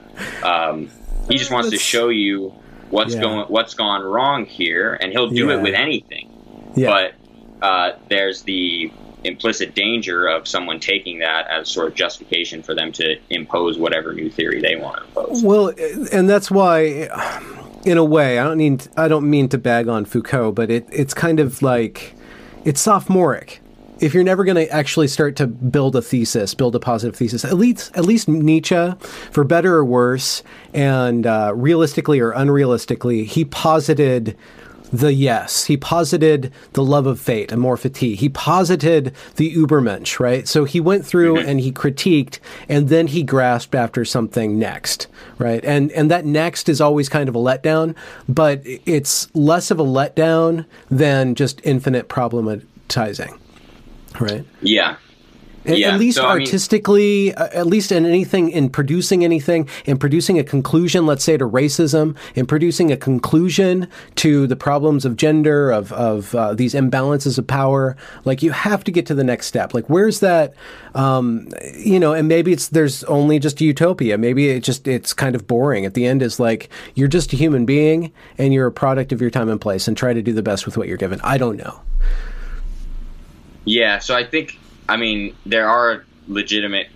Um, 0.42 0.90
he 1.28 1.36
just 1.36 1.50
wants 1.50 1.70
to 1.70 1.78
show 1.78 2.08
you 2.08 2.54
what's 2.90 3.14
yeah. 3.14 3.20
going, 3.20 3.46
what's 3.48 3.74
gone 3.74 4.02
wrong 4.02 4.46
here, 4.46 4.94
and 4.94 5.12
he'll 5.12 5.28
do 5.28 5.48
yeah. 5.48 5.54
it 5.54 5.62
with 5.62 5.74
anything. 5.74 6.72
Yeah. 6.74 6.90
But 7.60 7.66
uh, 7.66 7.98
there's 8.08 8.42
the 8.42 8.92
implicit 9.24 9.74
danger 9.74 10.26
of 10.26 10.46
someone 10.46 10.78
taking 10.78 11.18
that 11.18 11.48
as 11.48 11.68
sort 11.68 11.88
of 11.88 11.94
justification 11.94 12.62
for 12.62 12.74
them 12.74 12.92
to 12.92 13.16
impose 13.28 13.76
whatever 13.76 14.12
new 14.12 14.30
theory 14.30 14.60
they 14.60 14.76
want 14.76 14.98
to 14.98 15.02
impose. 15.04 15.42
Well, 15.42 15.72
and 16.12 16.28
that's 16.28 16.50
why 16.50 17.08
in 17.86 17.98
a 17.98 18.04
way, 18.04 18.40
I 18.40 18.44
don't 18.44 18.58
mean 18.58 18.80
I 18.96 19.06
don't 19.06 19.30
mean 19.30 19.48
to 19.50 19.58
bag 19.58 19.88
on 19.88 20.04
Foucault, 20.04 20.52
but 20.52 20.70
it 20.70 20.86
it's 20.90 21.14
kind 21.14 21.38
of 21.38 21.62
like 21.62 22.14
it's 22.64 22.80
sophomoric. 22.80 23.60
If 24.00 24.12
you're 24.12 24.24
never 24.24 24.44
going 24.44 24.56
to 24.56 24.68
actually 24.70 25.08
start 25.08 25.36
to 25.36 25.46
build 25.46 25.96
a 25.96 26.02
thesis, 26.02 26.52
build 26.52 26.74
a 26.74 26.80
positive 26.80 27.16
thesis, 27.16 27.44
at 27.44 27.54
least 27.54 27.96
at 27.96 28.04
least 28.04 28.28
Nietzsche, 28.28 28.92
for 29.30 29.44
better 29.44 29.76
or 29.76 29.84
worse, 29.84 30.42
and 30.74 31.26
uh, 31.26 31.52
realistically 31.54 32.18
or 32.18 32.32
unrealistically, 32.32 33.24
he 33.24 33.44
posited 33.44 34.36
the 34.96 35.12
yes. 35.12 35.64
He 35.64 35.76
posited 35.76 36.52
the 36.72 36.84
love 36.84 37.06
of 37.06 37.20
fate, 37.20 37.52
amor 37.52 37.76
fati. 37.76 38.14
He 38.14 38.28
posited 38.28 39.14
the 39.36 39.54
Übermensch, 39.54 40.18
right? 40.18 40.46
So 40.48 40.64
he 40.64 40.80
went 40.80 41.04
through 41.04 41.36
mm-hmm. 41.36 41.48
and 41.48 41.60
he 41.60 41.72
critiqued, 41.72 42.38
and 42.68 42.88
then 42.88 43.08
he 43.08 43.22
grasped 43.22 43.74
after 43.74 44.04
something 44.04 44.58
next, 44.58 45.06
right? 45.38 45.64
And 45.64 45.92
and 45.92 46.10
that 46.10 46.24
next 46.24 46.68
is 46.68 46.80
always 46.80 47.08
kind 47.08 47.28
of 47.28 47.34
a 47.34 47.38
letdown, 47.38 47.94
but 48.28 48.62
it's 48.64 49.34
less 49.34 49.70
of 49.70 49.78
a 49.78 49.84
letdown 49.84 50.64
than 50.90 51.34
just 51.34 51.60
infinite 51.64 52.08
problematizing, 52.08 53.38
right? 54.20 54.44
Yeah, 54.62 54.96
yeah. 55.66 55.94
At 55.94 56.00
least 56.00 56.18
so, 56.18 56.24
artistically, 56.26 57.36
I 57.36 57.42
mean, 57.42 57.50
uh, 57.52 57.58
at 57.60 57.66
least 57.66 57.92
in 57.92 58.06
anything, 58.06 58.50
in 58.50 58.70
producing 58.70 59.24
anything, 59.24 59.68
in 59.84 59.98
producing 59.98 60.38
a 60.38 60.44
conclusion, 60.44 61.06
let's 61.06 61.24
say 61.24 61.36
to 61.36 61.48
racism, 61.48 62.16
in 62.34 62.46
producing 62.46 62.92
a 62.92 62.96
conclusion 62.96 63.88
to 64.16 64.46
the 64.46 64.56
problems 64.56 65.04
of 65.04 65.16
gender, 65.16 65.70
of, 65.70 65.92
of 65.92 66.34
uh, 66.34 66.54
these 66.54 66.74
imbalances 66.74 67.38
of 67.38 67.46
power, 67.46 67.96
like 68.24 68.42
you 68.42 68.52
have 68.52 68.84
to 68.84 68.92
get 68.92 69.06
to 69.06 69.14
the 69.14 69.24
next 69.24 69.46
step. 69.46 69.74
Like, 69.74 69.88
where's 69.88 70.20
that, 70.20 70.54
um, 70.94 71.48
you 71.76 71.98
know, 71.98 72.12
and 72.12 72.28
maybe 72.28 72.52
it's, 72.52 72.68
there's 72.68 73.02
only 73.04 73.38
just 73.38 73.60
a 73.60 73.64
utopia. 73.64 74.18
Maybe 74.18 74.50
it 74.50 74.62
just, 74.62 74.86
it's 74.86 75.12
kind 75.12 75.34
of 75.34 75.46
boring. 75.46 75.84
At 75.84 75.94
the 75.94 76.06
end 76.06 76.22
is 76.22 76.38
like, 76.38 76.68
you're 76.94 77.08
just 77.08 77.32
a 77.32 77.36
human 77.36 77.66
being 77.66 78.12
and 78.38 78.54
you're 78.54 78.66
a 78.66 78.72
product 78.72 79.12
of 79.12 79.20
your 79.20 79.30
time 79.30 79.48
and 79.48 79.60
place 79.60 79.88
and 79.88 79.96
try 79.96 80.12
to 80.12 80.22
do 80.22 80.32
the 80.32 80.42
best 80.42 80.66
with 80.66 80.76
what 80.76 80.88
you're 80.88 80.96
given. 80.96 81.20
I 81.24 81.38
don't 81.38 81.56
know. 81.56 81.80
Yeah. 83.64 83.98
So 83.98 84.14
I 84.14 84.24
think, 84.24 84.58
I 84.88 84.96
mean, 84.96 85.34
there 85.44 85.68
are 85.68 86.04
legitimate, 86.28 86.88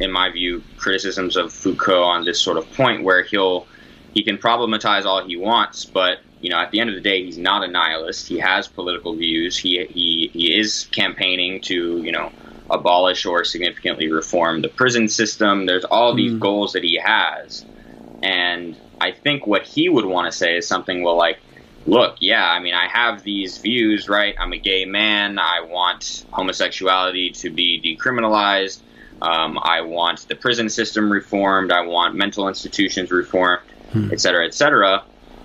in 0.00 0.10
my 0.10 0.30
view, 0.30 0.62
criticisms 0.76 1.36
of 1.36 1.52
Foucault 1.52 2.02
on 2.02 2.24
this 2.24 2.40
sort 2.40 2.56
of 2.56 2.70
point 2.72 3.04
where 3.04 3.22
he'll 3.22 3.66
he 4.12 4.22
can 4.22 4.36
problematize 4.36 5.06
all 5.06 5.26
he 5.26 5.36
wants, 5.36 5.86
but 5.86 6.18
you 6.40 6.50
know, 6.50 6.58
at 6.58 6.70
the 6.70 6.80
end 6.80 6.90
of 6.90 6.96
the 6.96 7.00
day, 7.00 7.24
he's 7.24 7.38
not 7.38 7.64
a 7.64 7.68
nihilist. 7.68 8.28
He 8.28 8.38
has 8.38 8.68
political 8.68 9.14
views. 9.14 9.56
He 9.56 9.86
he 9.86 10.30
he 10.32 10.58
is 10.58 10.88
campaigning 10.92 11.60
to 11.62 12.02
you 12.02 12.12
know 12.12 12.32
abolish 12.68 13.24
or 13.24 13.44
significantly 13.44 14.10
reform 14.10 14.60
the 14.60 14.68
prison 14.68 15.08
system. 15.08 15.66
There's 15.66 15.84
all 15.84 16.14
these 16.14 16.32
mm. 16.32 16.40
goals 16.40 16.72
that 16.72 16.82
he 16.82 17.00
has, 17.02 17.64
and 18.22 18.76
I 19.00 19.12
think 19.12 19.46
what 19.46 19.62
he 19.62 19.88
would 19.88 20.04
want 20.04 20.30
to 20.30 20.36
say 20.36 20.56
is 20.56 20.66
something 20.66 21.02
well 21.02 21.16
like 21.16 21.38
look, 21.86 22.16
yeah, 22.20 22.48
I 22.48 22.60
mean, 22.60 22.74
I 22.74 22.86
have 22.88 23.22
these 23.22 23.58
views, 23.58 24.08
right? 24.08 24.34
I'm 24.38 24.52
a 24.52 24.58
gay 24.58 24.84
man. 24.84 25.38
I 25.38 25.62
want 25.62 26.24
homosexuality 26.30 27.30
to 27.30 27.50
be 27.50 27.80
decriminalized. 27.80 28.80
Um, 29.20 29.58
I 29.62 29.82
want 29.82 30.26
the 30.28 30.34
prison 30.34 30.68
system 30.68 31.10
reformed. 31.10 31.72
I 31.72 31.82
want 31.82 32.14
mental 32.14 32.48
institutions 32.48 33.10
reformed, 33.10 33.62
hmm. 33.92 34.10
et 34.12 34.20
cetera, 34.20 34.46
et 34.46 34.54
cetera. 34.54 35.04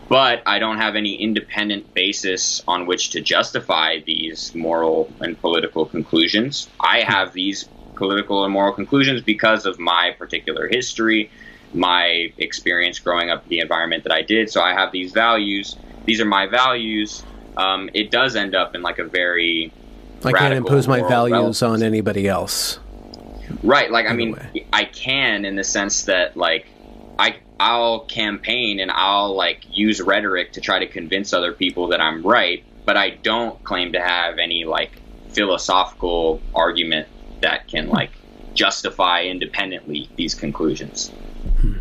But 0.10 0.42
I 0.46 0.60
don't 0.60 0.78
have 0.78 0.96
any 0.96 1.16
independent 1.16 1.94
basis 1.94 2.64
on 2.68 2.86
which 2.86 3.12
to 3.12 3.22
justify 3.22 4.00
these 4.00 4.56
moral 4.56 5.12
and 5.20 5.40
political 5.40 5.86
conclusions. 5.86 6.68
I 6.80 7.02
hmm. 7.02 7.12
have 7.12 7.34
these 7.34 7.70
political 7.96 8.44
and 8.44 8.54
moral 8.54 8.74
conclusions 8.74 9.22
because 9.22 9.66
of 9.66 9.80
my 9.80 10.16
particular 10.18 10.68
history, 10.68 11.32
my 11.74 12.32
experience 12.38 13.00
growing 13.00 13.30
up 13.30 13.44
in 13.44 13.50
the 13.50 13.60
environment 13.60 14.04
that 14.04 14.14
I 14.14 14.22
did. 14.22 14.50
So 14.50 14.62
I 14.62 14.74
have 14.74 14.92
these 14.92 15.12
values 15.12 15.76
these 16.08 16.20
are 16.20 16.26
my 16.26 16.48
values, 16.48 17.22
um, 17.56 17.92
it 17.94 18.10
does 18.10 18.36
end 18.36 18.56
up 18.56 18.74
in 18.74 18.82
like 18.82 18.98
a 18.98 19.04
very 19.04 19.72
I 20.26 20.32
can't 20.32 20.56
impose 20.56 20.88
my 20.88 21.02
values 21.02 21.62
on 21.62 21.84
anybody 21.84 22.28
else. 22.28 22.80
Right. 23.64 23.92
Like. 23.92 24.08
I 24.08 24.14
mean, 24.14 24.36
I 24.74 24.86
can 24.86 25.46
in 25.46 25.56
the 25.56 25.64
sense 25.64 26.06
that, 26.06 26.36
like, 26.36 26.66
I, 27.20 27.38
I'll 27.60 28.02
campaign 28.02 28.80
and 28.80 28.92
I'll, 28.92 29.36
like, 29.36 29.66
use 29.72 30.02
rhetoric 30.02 30.54
to 30.54 30.62
try 30.62 30.80
to 30.80 30.88
convince 30.88 31.34
other 31.34 31.54
people 31.54 31.88
that 31.90 32.02
I'm 32.02 32.24
right, 32.24 32.64
but 32.86 32.98
I 32.98 33.12
don't 33.12 33.64
claim 33.64 33.94
to 33.94 34.02
have 34.02 34.38
any, 34.38 34.66
like, 34.66 34.92
philosophical 35.30 36.42
argument 36.54 37.08
that 37.42 37.68
can, 37.68 37.90
like, 37.90 38.12
justify 38.54 39.24
independently 39.24 40.10
these 40.16 40.36
conclusions. 40.36 41.10
Hmm. 41.60 41.78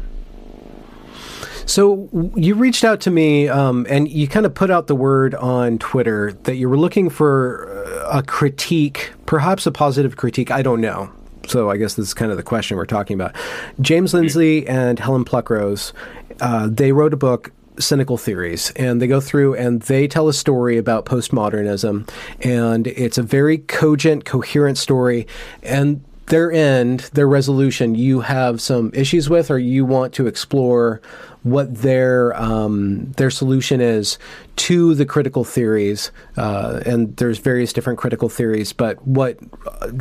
So 1.67 2.09
you 2.37 2.55
reached 2.55 2.85
out 2.85 3.01
to 3.03 3.11
me, 3.11 3.49
um, 3.49 3.87
and 3.91 4.09
you 4.09 4.29
kind 4.29 4.47
of 4.47 4.55
put 4.55 4.71
out 4.71 4.87
the 4.87 4.95
word 4.95 5.35
on 5.35 5.79
Twitter 5.79 6.33
that 6.45 6.57
you 6.57 6.69
were 6.69 6.79
looking 6.79 7.11
for 7.11 7.65
a 8.11 8.23
critique, 8.23 9.13
perhaps 9.27 9.67
a 9.67 9.73
positive 9.73 10.17
critique. 10.17 10.51
I 10.51 10.63
don't 10.63 10.81
know. 10.81 11.11
So 11.49 11.71
I 11.71 11.77
guess 11.77 11.95
this 11.95 12.09
is 12.09 12.15
kind 12.15 12.31
of 12.31 12.37
the 12.37 12.43
question 12.43 12.77
we're 12.77 12.87
talking 12.87 13.15
about. 13.15 13.35
James. 13.81 14.15
Lindsay 14.15 14.67
and 14.67 14.99
Helen 14.99 15.25
Pluckrose, 15.25 15.93
uh, 16.41 16.69
they 16.71 16.93
wrote 16.93 17.13
a 17.13 17.17
book 17.17 17.53
cynical 17.79 18.17
theories 18.17 18.71
and 18.77 19.03
they 19.03 19.07
go 19.07 19.21
through 19.21 19.55
and 19.55 19.83
they 19.83 20.09
tell 20.09 20.29
a 20.29 20.33
story 20.33 20.79
about 20.79 21.05
postmodernism 21.05 22.09
and 22.41 22.87
it's 22.87 23.19
a 23.19 23.23
very 23.23 23.59
cogent 23.59 24.25
coherent 24.25 24.79
story 24.79 25.27
and 25.63 26.03
their 26.27 26.51
end 26.51 27.01
their 27.13 27.29
resolution 27.29 27.95
you 27.95 28.21
have 28.21 28.63
some 28.63 28.91
issues 28.95 29.29
with 29.29 29.51
or 29.51 29.59
you 29.59 29.85
want 29.85 30.15
to 30.15 30.27
explore 30.27 31.03
what 31.47 31.73
their 31.77 32.35
um, 32.43 33.13
their 33.13 33.31
solution 33.31 33.81
is 33.81 34.19
to 34.57 34.97
the 34.97 35.07
critical 35.07 35.45
theories, 35.45 36.11
uh, 36.37 36.83
and 36.85 37.17
there's 37.19 37.39
various 37.39 37.73
different 37.73 38.01
critical 38.01 38.29
theories. 38.29 38.73
But 38.73 39.07
what 39.07 39.39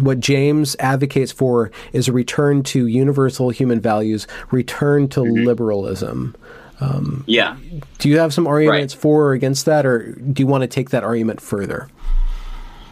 what 0.01 0.19
James 0.19 0.75
advocates 0.79 1.31
for 1.31 1.69
is 1.93 2.07
a 2.07 2.11
return 2.11 2.63
to 2.63 2.87
universal 2.87 3.51
human 3.51 3.79
values, 3.79 4.25
return 4.49 5.07
to 5.09 5.19
mm-hmm. 5.19 5.45
liberalism. 5.45 6.35
Um, 6.79 7.23
yeah. 7.27 7.57
Do 7.99 8.09
you 8.09 8.17
have 8.17 8.33
some 8.33 8.47
arguments 8.47 8.95
right. 8.95 9.01
for 9.01 9.25
or 9.25 9.33
against 9.33 9.65
that, 9.65 9.85
or 9.85 10.13
do 10.13 10.41
you 10.41 10.47
want 10.47 10.63
to 10.63 10.67
take 10.67 10.89
that 10.89 11.03
argument 11.03 11.41
further? 11.41 11.89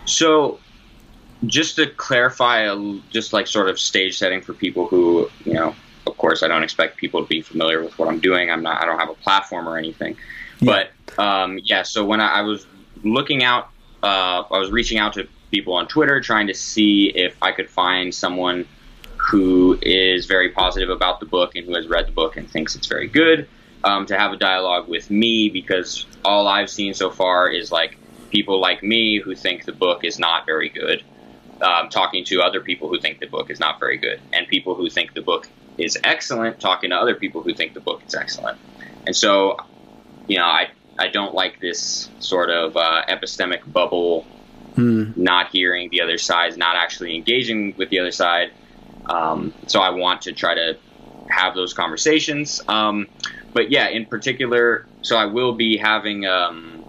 So, 0.06 0.60
just 1.48 1.78
to 1.78 1.88
clarify, 1.88 2.72
just 3.10 3.34
like 3.34 3.48
sort 3.48 3.68
of 3.68 3.80
stage 3.80 4.16
setting 4.16 4.42
for 4.42 4.54
people 4.54 4.86
who 4.86 5.28
you 5.44 5.54
know 5.54 5.76
of 6.06 6.18
course, 6.18 6.44
I 6.44 6.48
don't 6.48 6.64
expect 6.64 6.98
people 6.98 7.22
to 7.22 7.28
be 7.28 7.42
familiar 7.42 7.82
with 7.82 7.98
what 7.98 8.08
I'm 8.08 8.20
doing. 8.20 8.50
I'm 8.50 8.64
not. 8.64 8.82
I 8.82 8.86
don't 8.86 9.00
have 9.00 9.10
a 9.10 9.16
platform 9.16 9.68
or 9.68 9.78
anything. 9.78 10.18
Yeah. 10.60 10.86
But 11.18 11.24
um, 11.24 11.60
yeah, 11.64 11.84
so 11.84 12.06
when 12.06 12.20
I, 12.20 12.40
I 12.40 12.42
was 12.42 12.66
looking 13.04 13.44
out, 13.44 13.70
uh, 14.02 14.44
I 14.52 14.60
was 14.60 14.72
reaching 14.72 14.98
out 14.98 15.14
to 15.14 15.28
people 15.52 15.74
on 15.74 15.88
Twitter 15.88 16.20
trying 16.20 16.48
to 16.48 16.54
see 16.54 17.12
if 17.14 17.36
I 17.42 17.52
could 17.52 17.70
find 17.70 18.14
someone 18.14 18.66
who 19.18 19.80
is 19.82 20.26
very 20.26 20.50
positive 20.50 20.90
about 20.90 21.20
the 21.20 21.26
book 21.26 21.56
and 21.56 21.66
who 21.66 21.76
has 21.76 21.88
read 21.88 22.08
the 22.08 22.12
book 22.12 22.36
and 22.36 22.50
thinks 22.50 22.76
it's 22.76 22.88
very 22.88 23.08
good 23.08 23.48
um, 23.84 24.06
to 24.08 24.18
have 24.18 24.34
a 24.34 24.38
dialogue 24.38 24.88
with 24.88 25.10
me 25.10 25.50
because 25.50 26.06
all 26.26 26.48
I've 26.48 26.70
seen 26.70 26.94
so 26.94 27.10
far 27.10 27.50
is 27.50 27.72
like 27.72 27.98
people 28.30 28.60
like 28.60 28.84
me 28.84 29.20
who 29.20 29.36
think 29.36 29.66
the 29.66 29.72
book 29.72 30.04
is 30.04 30.20
not 30.20 30.46
very 30.46 30.70
good. 30.70 31.04
Um, 31.62 31.88
talking 31.88 32.26
to 32.26 32.42
other 32.42 32.60
people 32.60 32.90
who 32.90 33.00
think 33.00 33.20
the 33.20 33.28
book 33.28 33.50
is 33.50 33.60
not 33.60 33.80
very 33.80 33.98
good, 33.98 34.20
and 34.34 34.46
people 34.48 34.76
who 34.76 34.90
think 34.90 35.14
the 35.14 35.22
book 35.22 35.48
is 35.78 35.98
excellent 36.04 36.60
talking 36.60 36.92
to 36.92 36.96
other 36.96 37.16
people 37.16 37.42
who 37.42 37.54
think 37.54 37.74
the 37.74 37.80
book 37.80 38.02
is 38.08 38.16
excellent. 38.16 38.58
And 39.06 39.16
so, 39.16 39.58
you 40.28 40.38
know, 40.38 40.46
I, 40.46 40.70
I 41.00 41.08
don't 41.08 41.34
like 41.34 41.60
this 41.60 42.10
sort 42.20 42.50
of 42.50 42.78
uh, 42.78 43.04
epistemic 43.10 43.72
bubble, 43.72 44.26
mm. 44.76 45.16
not 45.18 45.50
hearing 45.50 45.90
the 45.90 46.02
other 46.02 46.18
side, 46.18 46.58
not 46.58 46.76
actually 46.76 47.16
engaging 47.16 47.76
with 47.78 47.90
the 47.90 48.00
other 48.00 48.12
side. 48.12 48.52
Um, 49.08 49.54
so 49.68 49.82
I 49.82 49.90
want 49.90 50.22
to 50.24 50.34
try 50.34 50.54
to 50.56 50.78
have 51.30 51.56
those 51.56 51.74
conversations. 51.74 52.62
Um, 52.68 53.08
but 53.54 53.72
yeah, 53.72 53.88
in 53.88 54.06
particular, 54.06 54.86
so 55.02 55.18
I 55.18 55.26
will 55.26 55.54
be 55.54 55.78
having 55.78 56.26
um, 56.26 56.84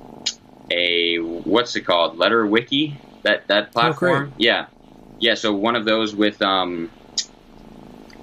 a 0.71 1.19
what's 1.19 1.75
it 1.77 1.83
called, 1.83 2.17
Letter 2.19 2.47
Wiki 2.47 2.97
that 3.23 3.47
that 3.49 3.69
oh, 3.69 3.73
platform. 3.73 4.31
Oh, 4.31 4.37
yeah, 4.39 4.67
yeah. 5.19 5.35
So 5.35 5.53
one 5.55 5.77
of 5.77 5.85
those 5.85 6.15
with 6.15 6.41
um, 6.43 6.91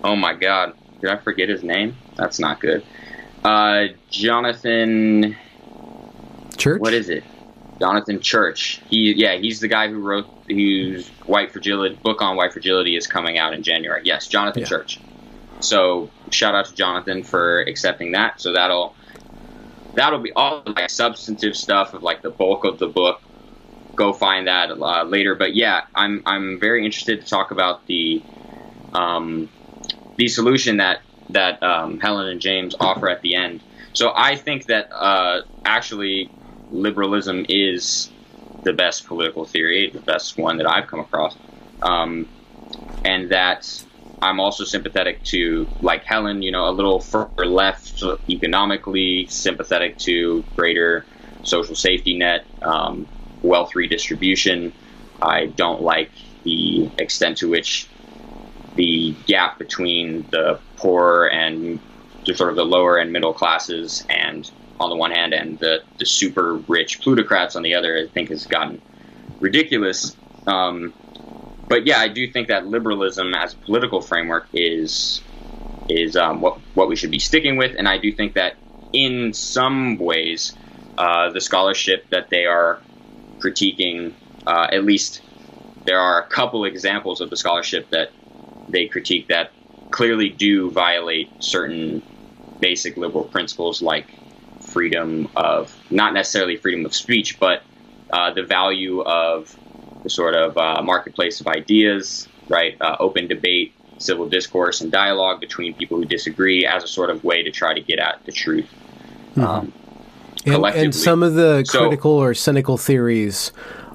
Oh 0.03 0.15
my 0.15 0.33
God, 0.33 0.73
did 1.01 1.09
I 1.09 1.17
forget 1.17 1.49
his 1.49 1.63
name? 1.63 1.95
That's 2.15 2.39
not 2.39 2.59
good. 2.59 2.83
Uh, 3.43 3.87
Jonathan 4.09 5.35
Church. 6.57 6.79
What 6.79 6.93
is 6.93 7.09
it? 7.09 7.23
Jonathan 7.79 8.19
Church. 8.19 8.81
He 8.89 9.13
yeah, 9.13 9.35
he's 9.35 9.59
the 9.59 9.67
guy 9.67 9.89
who 9.89 9.99
wrote 9.99 10.27
whose 10.47 11.09
white 11.25 11.51
fragility 11.51 11.95
book 12.03 12.21
on 12.21 12.35
white 12.35 12.53
fragility 12.53 12.95
is 12.95 13.07
coming 13.07 13.37
out 13.37 13.53
in 13.53 13.63
January. 13.63 14.01
Yes, 14.03 14.27
Jonathan 14.27 14.61
yeah. 14.61 14.67
Church. 14.67 14.99
So 15.59 16.09
shout 16.31 16.53
out 16.53 16.65
to 16.65 16.75
Jonathan 16.75 17.23
for 17.23 17.61
accepting 17.61 18.11
that. 18.11 18.39
So 18.39 18.53
that'll 18.53 18.95
that'll 19.95 20.19
be 20.19 20.31
all 20.33 20.63
like 20.65 20.89
substantive 20.89 21.55
stuff 21.55 21.93
of 21.93 22.03
like 22.03 22.21
the 22.21 22.29
bulk 22.29 22.65
of 22.65 22.79
the 22.79 22.87
book. 22.87 23.21
Go 23.95 24.13
find 24.13 24.47
that 24.47 24.71
uh, 24.71 25.03
later. 25.03 25.35
But 25.35 25.55
yeah, 25.55 25.81
I'm 25.95 26.21
I'm 26.25 26.59
very 26.59 26.85
interested 26.85 27.21
to 27.21 27.27
talk 27.27 27.51
about 27.51 27.85
the 27.87 28.21
um, 28.93 29.49
the 30.17 30.27
solution 30.27 30.77
that 30.77 31.01
that 31.29 31.61
um, 31.63 31.99
Helen 31.99 32.27
and 32.27 32.41
James 32.41 32.75
offer 32.79 33.09
at 33.09 33.21
the 33.21 33.35
end. 33.35 33.61
So 33.93 34.11
I 34.15 34.35
think 34.35 34.65
that 34.65 34.91
uh, 34.93 35.41
actually 35.65 36.29
liberalism 36.69 37.45
is 37.47 38.09
the 38.63 38.73
best 38.73 39.07
political 39.07 39.45
theory, 39.45 39.91
the 39.93 40.01
best 40.01 40.37
one 40.37 40.57
that 40.57 40.69
I've 40.69 40.87
come 40.87 40.99
across, 40.99 41.35
um, 41.81 42.27
and 43.03 43.31
that 43.31 43.65
I'm 44.21 44.39
also 44.39 44.65
sympathetic 44.65 45.23
to, 45.25 45.67
like 45.81 46.03
Helen, 46.03 46.41
you 46.43 46.51
know, 46.51 46.69
a 46.69 46.71
little 46.71 46.99
further 46.99 47.45
left 47.45 48.03
economically, 48.29 49.25
sympathetic 49.29 49.97
to 49.99 50.45
greater 50.55 51.05
social 51.43 51.75
safety 51.75 52.17
net, 52.17 52.45
um, 52.61 53.07
wealth 53.41 53.75
redistribution. 53.75 54.73
I 55.21 55.47
don't 55.47 55.81
like 55.81 56.11
the 56.43 56.91
extent 56.97 57.37
to 57.39 57.49
which 57.49 57.87
the 58.75 59.15
gap 59.25 59.59
between 59.59 60.27
the 60.31 60.59
poor 60.77 61.27
and 61.27 61.79
sort 62.33 62.49
of 62.49 62.55
the 62.55 62.65
lower 62.65 62.97
and 62.97 63.11
middle 63.11 63.33
classes, 63.33 64.05
and 64.09 64.49
on 64.79 64.89
the 64.89 64.95
one 64.95 65.11
hand, 65.11 65.33
and 65.33 65.59
the, 65.59 65.81
the 65.97 66.05
super 66.05 66.55
rich 66.55 67.01
plutocrats 67.01 67.55
on 67.55 67.63
the 67.63 67.73
other, 67.73 67.97
I 67.97 68.07
think 68.07 68.29
has 68.29 68.45
gotten 68.45 68.81
ridiculous. 69.39 70.15
Um, 70.47 70.93
but 71.67 71.85
yeah, 71.85 71.99
I 71.99 72.07
do 72.07 72.31
think 72.31 72.47
that 72.49 72.67
liberalism 72.67 73.33
as 73.33 73.53
a 73.53 73.57
political 73.57 74.01
framework 74.01 74.47
is 74.53 75.21
is 75.89 76.15
um, 76.15 76.41
what 76.41 76.57
what 76.73 76.87
we 76.87 76.95
should 76.95 77.11
be 77.11 77.19
sticking 77.19 77.57
with, 77.57 77.75
and 77.77 77.87
I 77.87 77.97
do 77.97 78.11
think 78.11 78.33
that 78.33 78.55
in 78.93 79.33
some 79.33 79.97
ways, 79.97 80.53
uh, 80.97 81.31
the 81.31 81.41
scholarship 81.41 82.09
that 82.09 82.29
they 82.29 82.45
are 82.45 82.79
critiquing, 83.39 84.13
uh, 84.45 84.67
at 84.71 84.83
least 84.83 85.21
there 85.85 85.99
are 85.99 86.21
a 86.21 86.27
couple 86.27 86.65
examples 86.65 87.21
of 87.21 87.29
the 87.29 87.37
scholarship 87.37 87.89
that 87.89 88.11
they 88.71 88.87
critique 88.87 89.27
that 89.27 89.51
clearly 89.91 90.29
do 90.29 90.71
violate 90.71 91.29
certain 91.39 92.01
basic 92.59 92.97
liberal 92.97 93.25
principles 93.25 93.81
like 93.81 94.07
freedom 94.61 95.27
of 95.35 95.75
not 95.89 96.13
necessarily 96.13 96.55
freedom 96.55 96.85
of 96.85 96.95
speech, 96.95 97.39
but 97.39 97.63
uh, 98.11 98.33
the 98.33 98.43
value 98.43 99.01
of 99.01 99.55
the 100.03 100.09
sort 100.09 100.35
of 100.35 100.57
uh, 100.57 100.81
marketplace 100.81 101.41
of 101.41 101.47
ideas, 101.47 102.27
right? 102.47 102.77
Uh, 102.81 102.95
open 102.99 103.27
debate, 103.27 103.73
civil 103.97 104.27
discourse, 104.27 104.81
and 104.81 104.91
dialogue 104.91 105.39
between 105.39 105.73
people 105.73 105.97
who 105.97 106.05
disagree 106.05 106.65
as 106.65 106.83
a 106.83 106.87
sort 106.87 107.09
of 107.09 107.23
way 107.23 107.43
to 107.43 107.51
try 107.51 107.73
to 107.73 107.81
get 107.81 107.99
at 107.99 108.23
the 108.25 108.31
truth. 108.31 108.69
Mm-hmm. 109.35 109.43
Um, 109.43 109.73
and, 110.45 110.65
and, 110.65 110.95
some 110.95 111.21
of 111.21 111.35
the 111.35 111.63
so, 111.65 111.79
critical 111.79 112.11
or 112.11 112.33
cynical 112.33 112.77
theories 112.77 113.51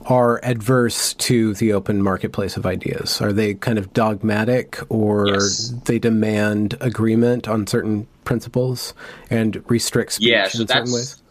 are 0.07 0.41
adverse 0.45 1.15
to 1.15 1.55
the 1.55 1.73
open 1.73 2.03
marketplace 2.03 2.57
of 2.57 2.65
ideas? 2.65 3.21
Are 3.21 3.33
they 3.33 3.55
kind 3.55 3.79
of 3.79 3.93
dogmatic 3.93 4.79
or 4.89 5.29
yes. 5.29 5.75
they 5.85 5.99
demand 5.99 6.77
agreement 6.81 7.49
on 7.49 7.67
certain 7.67 8.07
principles 8.25 8.95
and 9.31 9.63
restrict 9.69 10.13
speech 10.13 10.29
yeah, 10.29 10.49
so 10.49 10.63
in 10.63 10.69
certain 10.69 10.93
ways? 10.93 11.23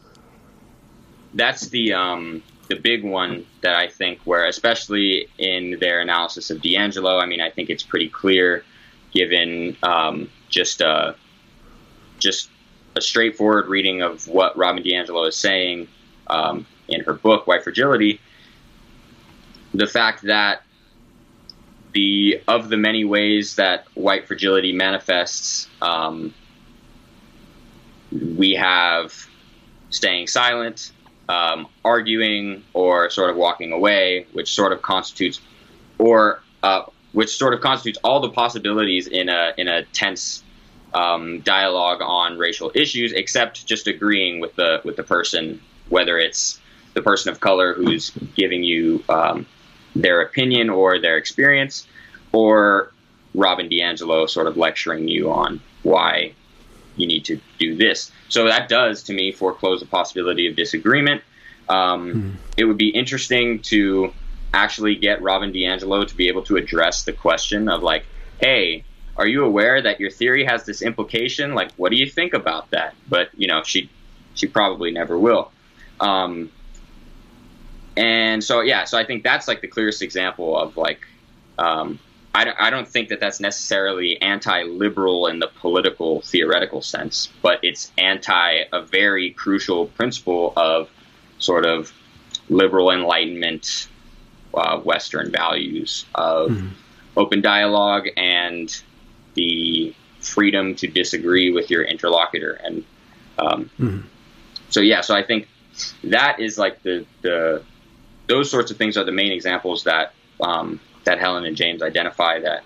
That's 1.33 1.69
the 1.69 1.93
um, 1.93 2.43
the 2.67 2.75
big 2.75 3.03
one 3.03 3.45
that 3.61 3.75
I 3.75 3.87
think 3.87 4.19
where 4.25 4.45
especially 4.45 5.27
in 5.37 5.77
their 5.79 6.01
analysis 6.01 6.49
of 6.49 6.61
DiAngelo, 6.61 7.21
I 7.21 7.25
mean 7.25 7.41
I 7.41 7.49
think 7.49 7.69
it's 7.69 7.83
pretty 7.83 8.09
clear 8.09 8.63
given 9.11 9.77
um, 9.83 10.29
just 10.49 10.81
a 10.81 10.87
uh, 10.87 11.15
just 12.19 12.49
a 12.97 13.01
straightforward 13.01 13.67
reading 13.67 14.01
of 14.01 14.27
what 14.27 14.57
Robin 14.57 14.81
DiAngelo 14.83 15.27
is 15.27 15.35
saying 15.35 15.87
um, 16.27 16.65
in 16.87 17.01
her 17.01 17.13
book 17.13 17.45
White 17.47 17.63
Fragility 17.63 18.19
the 19.77 19.87
fact 19.87 20.23
that 20.23 20.61
the 21.93 22.41
of 22.47 22.69
the 22.69 22.77
many 22.77 23.05
ways 23.05 23.55
that 23.55 23.85
white 23.93 24.27
fragility 24.27 24.73
manifests, 24.73 25.67
um, 25.81 26.33
we 28.11 28.53
have 28.53 29.13
staying 29.89 30.27
silent, 30.27 30.91
um, 31.29 31.67
arguing, 31.83 32.63
or 32.73 33.09
sort 33.09 33.29
of 33.29 33.37
walking 33.37 33.71
away, 33.71 34.27
which 34.33 34.53
sort 34.53 34.73
of 34.73 34.81
constitutes, 34.81 35.39
or 35.97 36.41
uh, 36.63 36.83
which 37.13 37.37
sort 37.37 37.53
of 37.53 37.61
constitutes 37.61 37.99
all 38.03 38.19
the 38.19 38.29
possibilities 38.29 39.07
in 39.07 39.29
a 39.29 39.53
in 39.57 39.67
a 39.67 39.83
tense 39.85 40.43
um, 40.93 41.41
dialogue 41.41 42.01
on 42.01 42.37
racial 42.37 42.71
issues, 42.75 43.13
except 43.13 43.65
just 43.65 43.87
agreeing 43.87 44.39
with 44.39 44.55
the 44.55 44.81
with 44.83 44.97
the 44.97 45.03
person, 45.03 45.61
whether 45.89 46.17
it's 46.17 46.59
the 46.93 47.01
person 47.01 47.31
of 47.31 47.39
color 47.39 47.73
who's 47.73 48.11
giving 48.35 48.63
you 48.63 49.03
um, 49.09 49.45
their 49.95 50.21
opinion 50.21 50.69
or 50.69 50.99
their 50.99 51.17
experience, 51.17 51.87
or 52.31 52.91
Robin 53.33 53.69
DiAngelo 53.69 54.29
sort 54.29 54.47
of 54.47 54.57
lecturing 54.57 55.07
you 55.07 55.31
on 55.31 55.61
why 55.83 56.33
you 56.95 57.07
need 57.07 57.25
to 57.25 57.39
do 57.59 57.75
this. 57.75 58.11
So 58.29 58.45
that 58.45 58.69
does, 58.69 59.03
to 59.03 59.13
me, 59.13 59.31
foreclose 59.31 59.79
the 59.81 59.85
possibility 59.85 60.47
of 60.47 60.55
disagreement. 60.55 61.21
Um, 61.69 62.11
hmm. 62.11 62.31
It 62.57 62.65
would 62.65 62.77
be 62.77 62.89
interesting 62.89 63.59
to 63.63 64.13
actually 64.53 64.95
get 64.95 65.21
Robin 65.21 65.51
DiAngelo 65.51 66.07
to 66.07 66.15
be 66.15 66.27
able 66.27 66.43
to 66.43 66.55
address 66.55 67.03
the 67.03 67.13
question 67.13 67.67
of 67.67 67.83
like, 67.83 68.05
hey, 68.39 68.83
are 69.17 69.27
you 69.27 69.43
aware 69.43 69.81
that 69.81 69.99
your 69.99 70.11
theory 70.11 70.45
has 70.45 70.65
this 70.65 70.81
implication? 70.81 71.53
Like, 71.53 71.71
what 71.73 71.89
do 71.91 71.97
you 71.97 72.09
think 72.09 72.33
about 72.33 72.71
that? 72.71 72.95
But 73.07 73.29
you 73.35 73.47
know, 73.47 73.63
she 73.63 73.89
she 74.33 74.47
probably 74.47 74.91
never 74.91 75.17
will. 75.17 75.51
Um, 75.99 76.51
and 77.97 78.43
so 78.43 78.61
yeah 78.61 78.83
so 78.83 78.97
i 78.97 79.05
think 79.05 79.23
that's 79.23 79.47
like 79.47 79.61
the 79.61 79.67
clearest 79.67 80.01
example 80.01 80.57
of 80.57 80.77
like 80.77 81.01
um, 81.57 81.99
I, 82.33 82.51
I 82.59 82.69
don't 82.69 82.85
think 82.85 83.07
that 83.09 83.21
that's 83.21 83.39
necessarily 83.39 84.21
anti-liberal 84.21 85.27
in 85.27 85.39
the 85.39 85.47
political 85.47 86.21
theoretical 86.21 86.81
sense 86.81 87.29
but 87.41 87.59
it's 87.63 87.91
anti 87.97 88.63
a 88.73 88.81
very 88.81 89.31
crucial 89.31 89.87
principle 89.87 90.51
of 90.57 90.89
sort 91.39 91.65
of 91.65 91.93
liberal 92.49 92.91
enlightenment 92.91 93.87
uh, 94.53 94.79
western 94.79 95.31
values 95.31 96.05
of 96.13 96.51
mm-hmm. 96.51 96.67
open 97.15 97.41
dialogue 97.41 98.07
and 98.17 98.81
the 99.35 99.93
freedom 100.19 100.75
to 100.75 100.87
disagree 100.87 101.51
with 101.51 101.69
your 101.69 101.83
interlocutor 101.83 102.53
and 102.63 102.83
um, 103.39 103.69
mm-hmm. 103.79 104.01
so 104.69 104.81
yeah 104.81 104.99
so 105.01 105.15
i 105.15 105.23
think 105.23 105.47
that 106.03 106.39
is 106.39 106.57
like 106.57 106.81
the 106.83 107.05
the 107.21 107.63
those 108.27 108.49
sorts 108.49 108.71
of 108.71 108.77
things 108.77 108.97
are 108.97 109.03
the 109.03 109.11
main 109.11 109.31
examples 109.31 109.83
that 109.83 110.13
um, 110.41 110.79
that 111.03 111.19
Helen 111.19 111.45
and 111.45 111.55
James 111.55 111.81
identify 111.81 112.39
that 112.39 112.63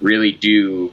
really 0.00 0.32
do 0.32 0.92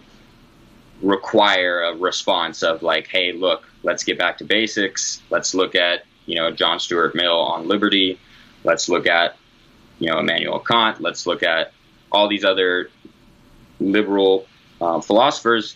require 1.02 1.84
a 1.84 1.96
response 1.96 2.63
of 2.63 2.82
like, 2.82 3.08
hey, 3.08 3.34
look, 3.34 3.68
let's 3.84 4.04
get 4.04 4.18
back 4.18 4.38
to 4.38 4.46
basics. 4.46 5.22
Let's 5.30 5.54
look 5.54 5.76
at 5.76 6.06
you 6.26 6.36
know 6.36 6.52
John 6.52 6.80
Stuart 6.80 7.16
Mill 7.16 7.38
on 7.39 7.68
liberty. 7.68 8.20
Let's 8.63 8.89
look 8.89 9.08
at 9.08 9.38
you 10.00 10.10
know 10.10 10.20
Immanuel 10.20 10.60
Kant. 10.60 11.02
Let's 11.02 11.26
look 11.26 11.44
at 11.44 11.74
all 12.12 12.28
these 12.28 12.46
other 12.46 12.89
liberal 13.80 14.46
uh, 14.80 15.02
philosophers 15.02 15.76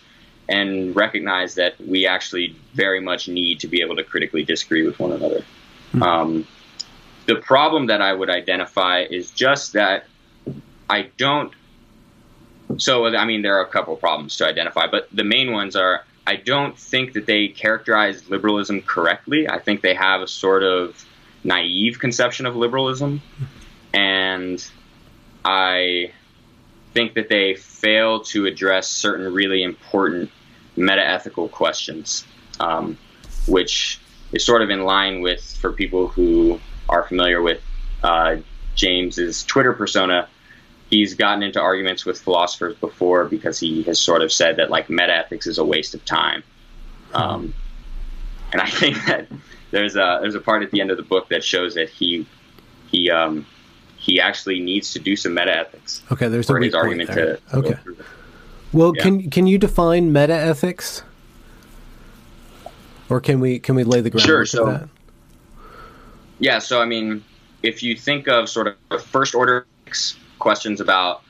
and 0.50 0.96
recognize 0.96 1.56
that 1.56 1.80
we 1.82 2.08
actually 2.08 2.56
very 2.74 3.02
much 3.02 3.28
need 3.28 3.60
to 3.60 3.68
be 3.68 3.82
able 3.82 3.98
to 3.98 4.04
critically 4.04 4.44
disagree 4.44 4.86
with 4.86 4.98
one 5.00 5.12
another. 5.12 5.44
Mm-hmm. 5.92 6.04
Um, 6.04 6.48
the 7.28 7.36
problem 7.36 7.88
that 7.88 8.02
I 8.02 8.14
would 8.14 8.30
identify 8.30 9.02
is 9.02 9.32
just 9.32 9.74
that 9.74 10.06
I 10.90 11.10
don't. 11.18 11.54
So, 12.78 13.06
I 13.06 13.26
mean, 13.26 13.42
there 13.42 13.58
are 13.58 13.64
a 13.64 13.68
couple 13.68 13.96
problems 13.96 14.38
to 14.38 14.48
identify, 14.48 14.88
but 14.88 15.08
the 15.12 15.24
main 15.24 15.52
ones 15.52 15.76
are 15.76 16.04
I 16.26 16.36
don't 16.36 16.78
think 16.78 17.14
that 17.14 17.26
they 17.26 17.48
characterize 17.48 18.30
liberalism 18.30 18.82
correctly. 18.82 19.48
I 19.48 19.60
think 19.60 19.82
they 19.82 19.94
have 19.94 20.22
a 20.22 20.28
sort 20.28 20.64
of 20.64 21.06
naive 21.44 22.00
conception 22.00 22.46
of 22.46 22.56
liberalism. 22.56 23.22
And 23.94 24.66
I 25.46 26.12
think 26.94 27.14
that 27.14 27.30
they 27.30 27.56
fail 27.56 28.22
to 28.26 28.46
address 28.46 28.90
certain 28.90 29.34
really 29.34 29.64
important 29.64 30.30
meta-ethical 30.76 31.48
questions, 31.48 32.26
um, 32.60 32.98
which 33.48 34.00
is 34.34 34.44
sort 34.44 34.62
of 34.62 34.70
in 34.70 34.84
line 34.84 35.22
with 35.22 35.42
for 35.62 35.72
people 35.72 36.10
who 36.10 36.60
are 36.90 37.04
familiar 37.04 37.42
with 37.42 37.62
uh, 38.04 38.38
James's 38.76 39.44
Twitter 39.44 39.74
persona, 39.74 40.28
he's 40.90 41.14
gotten 41.16 41.44
into 41.44 41.60
arguments 41.60 42.06
with 42.06 42.20
philosophers 42.20 42.76
before 42.78 43.26
because 43.26 43.60
he 43.60 43.84
has 43.84 44.00
sort 44.00 44.22
of 44.22 44.32
said 44.32 44.58
that 44.58 44.70
like 44.70 44.88
metaethics 44.88 45.48
is 45.48 45.58
a 45.58 45.66
waste 45.66 45.94
of 45.94 46.04
time. 46.06 46.44
Um, 47.14 47.54
and 48.52 48.62
I 48.62 48.70
think 48.70 49.04
that 49.06 49.28
there's 49.72 49.96
a 49.96 50.20
there's 50.22 50.36
a 50.36 50.40
part 50.40 50.64
at 50.64 50.72
the 50.72 50.82
end 50.82 50.92
of 50.92 50.98
the 50.98 51.04
book 51.04 51.30
that 51.30 51.44
shows 51.44 51.76
that 51.76 51.90
he 51.90 52.26
he 52.90 53.10
um, 53.10 53.46
he 53.98 54.20
actually 54.20 54.60
needs 54.60 54.94
to 54.94 55.00
do 55.00 55.16
some 55.16 55.34
metaethics. 55.34 56.02
Okay, 56.12 56.28
there's 56.28 56.48
for 56.48 56.58
a 56.58 56.64
his 56.64 56.74
argument 56.74 57.10
there. 57.10 57.38
to 57.38 57.58
okay. 57.58 57.80
Well, 58.72 58.94
yeah. 58.96 59.04
can 59.04 59.30
can 59.30 59.48
you 59.48 59.58
define 59.58 60.12
metaethics, 60.12 61.02
or 63.10 63.20
can 63.20 63.40
we 63.40 63.60
can 63.60 63.76
we 63.76 63.84
lay 63.84 64.02
the 64.02 64.10
groundwork 64.10 64.28
sure, 64.28 64.46
so, 64.46 64.66
that? 64.66 64.90
Yeah, 66.40 66.60
so 66.60 66.82
I 66.82 66.86
mean, 66.86 67.24
if 67.64 67.82
you 67.84 67.96
think 67.96 68.28
of 68.28 68.50
sort 68.50 68.78
of 68.92 69.04
first 69.04 69.34
order 69.34 69.66
questions 70.40 70.82
about 70.82 71.24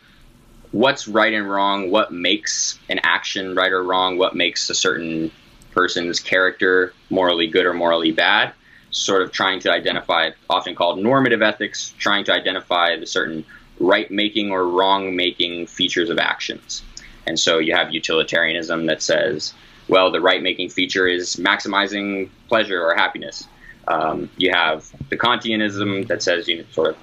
what's 0.72 1.08
right 1.08 1.34
and 1.34 1.50
wrong, 1.50 1.92
what 1.92 2.12
makes 2.12 2.78
an 2.90 3.00
action 3.04 3.56
right 3.56 3.72
or 3.72 3.84
wrong, 3.84 4.18
what 4.18 4.36
makes 4.36 4.70
a 4.70 4.76
certain 4.76 5.32
person's 5.72 6.20
character 6.20 6.94
morally 7.10 7.48
good 7.48 7.66
or 7.66 7.74
morally 7.74 8.12
bad, 8.12 8.54
sort 8.92 9.22
of 9.22 9.32
trying 9.32 9.60
to 9.62 9.72
identify, 9.72 10.32
often 10.50 10.76
called 10.76 11.00
normative 11.00 11.42
ethics, 11.42 11.94
trying 11.98 12.26
to 12.26 12.34
identify 12.34 12.98
the 12.98 13.06
certain 13.06 13.46
right 13.80 14.10
making 14.12 14.52
or 14.52 14.68
wrong 14.68 15.16
making 15.16 15.68
features 15.68 16.10
of 16.10 16.18
actions. 16.18 16.84
And 17.26 17.40
so 17.40 17.60
you 17.60 17.76
have 17.76 17.94
utilitarianism 17.94 18.88
that 18.88 19.02
says, 19.02 19.54
well, 19.88 20.12
the 20.12 20.22
right 20.22 20.42
making 20.42 20.70
feature 20.70 21.08
is 21.08 21.36
maximizing 21.38 22.30
pleasure 22.50 22.84
or 22.84 22.96
happiness. 22.96 23.48
Um, 23.88 24.30
you 24.38 24.52
have 24.52 24.86
the 25.10 25.18
Kantianism 25.18 26.08
that 26.08 26.22
says 26.22 26.48
you 26.48 26.60
know, 26.60 26.64
sort 26.72 26.90
of 26.90 26.98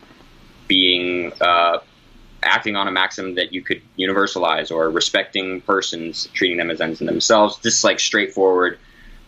being 0.68 1.32
uh, 1.40 1.78
acting 2.42 2.76
on 2.76 2.88
a 2.88 2.90
maxim 2.90 3.34
that 3.36 3.52
you 3.52 3.62
could 3.62 3.82
universalize 3.98 4.70
or 4.70 4.90
respecting 4.90 5.60
persons, 5.62 6.28
treating 6.34 6.58
them 6.58 6.70
as 6.70 6.80
ends 6.80 7.00
in 7.00 7.06
themselves. 7.06 7.58
Just 7.58 7.84
like 7.84 8.00
straightforward 8.00 8.78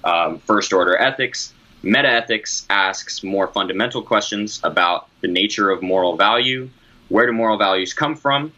um, 0.04 0.38
first 0.40 0.72
order 0.72 0.96
ethics. 0.96 1.52
Metaethics 1.82 2.66
asks 2.68 3.22
more 3.22 3.46
fundamental 3.48 4.02
questions 4.02 4.60
about 4.64 5.08
the 5.20 5.28
nature 5.28 5.70
of 5.70 5.82
moral 5.82 6.16
value. 6.16 6.68
Where 7.08 7.26
do 7.26 7.32
moral 7.32 7.58
values 7.58 7.92
come 7.92 8.16
from? 8.16 8.52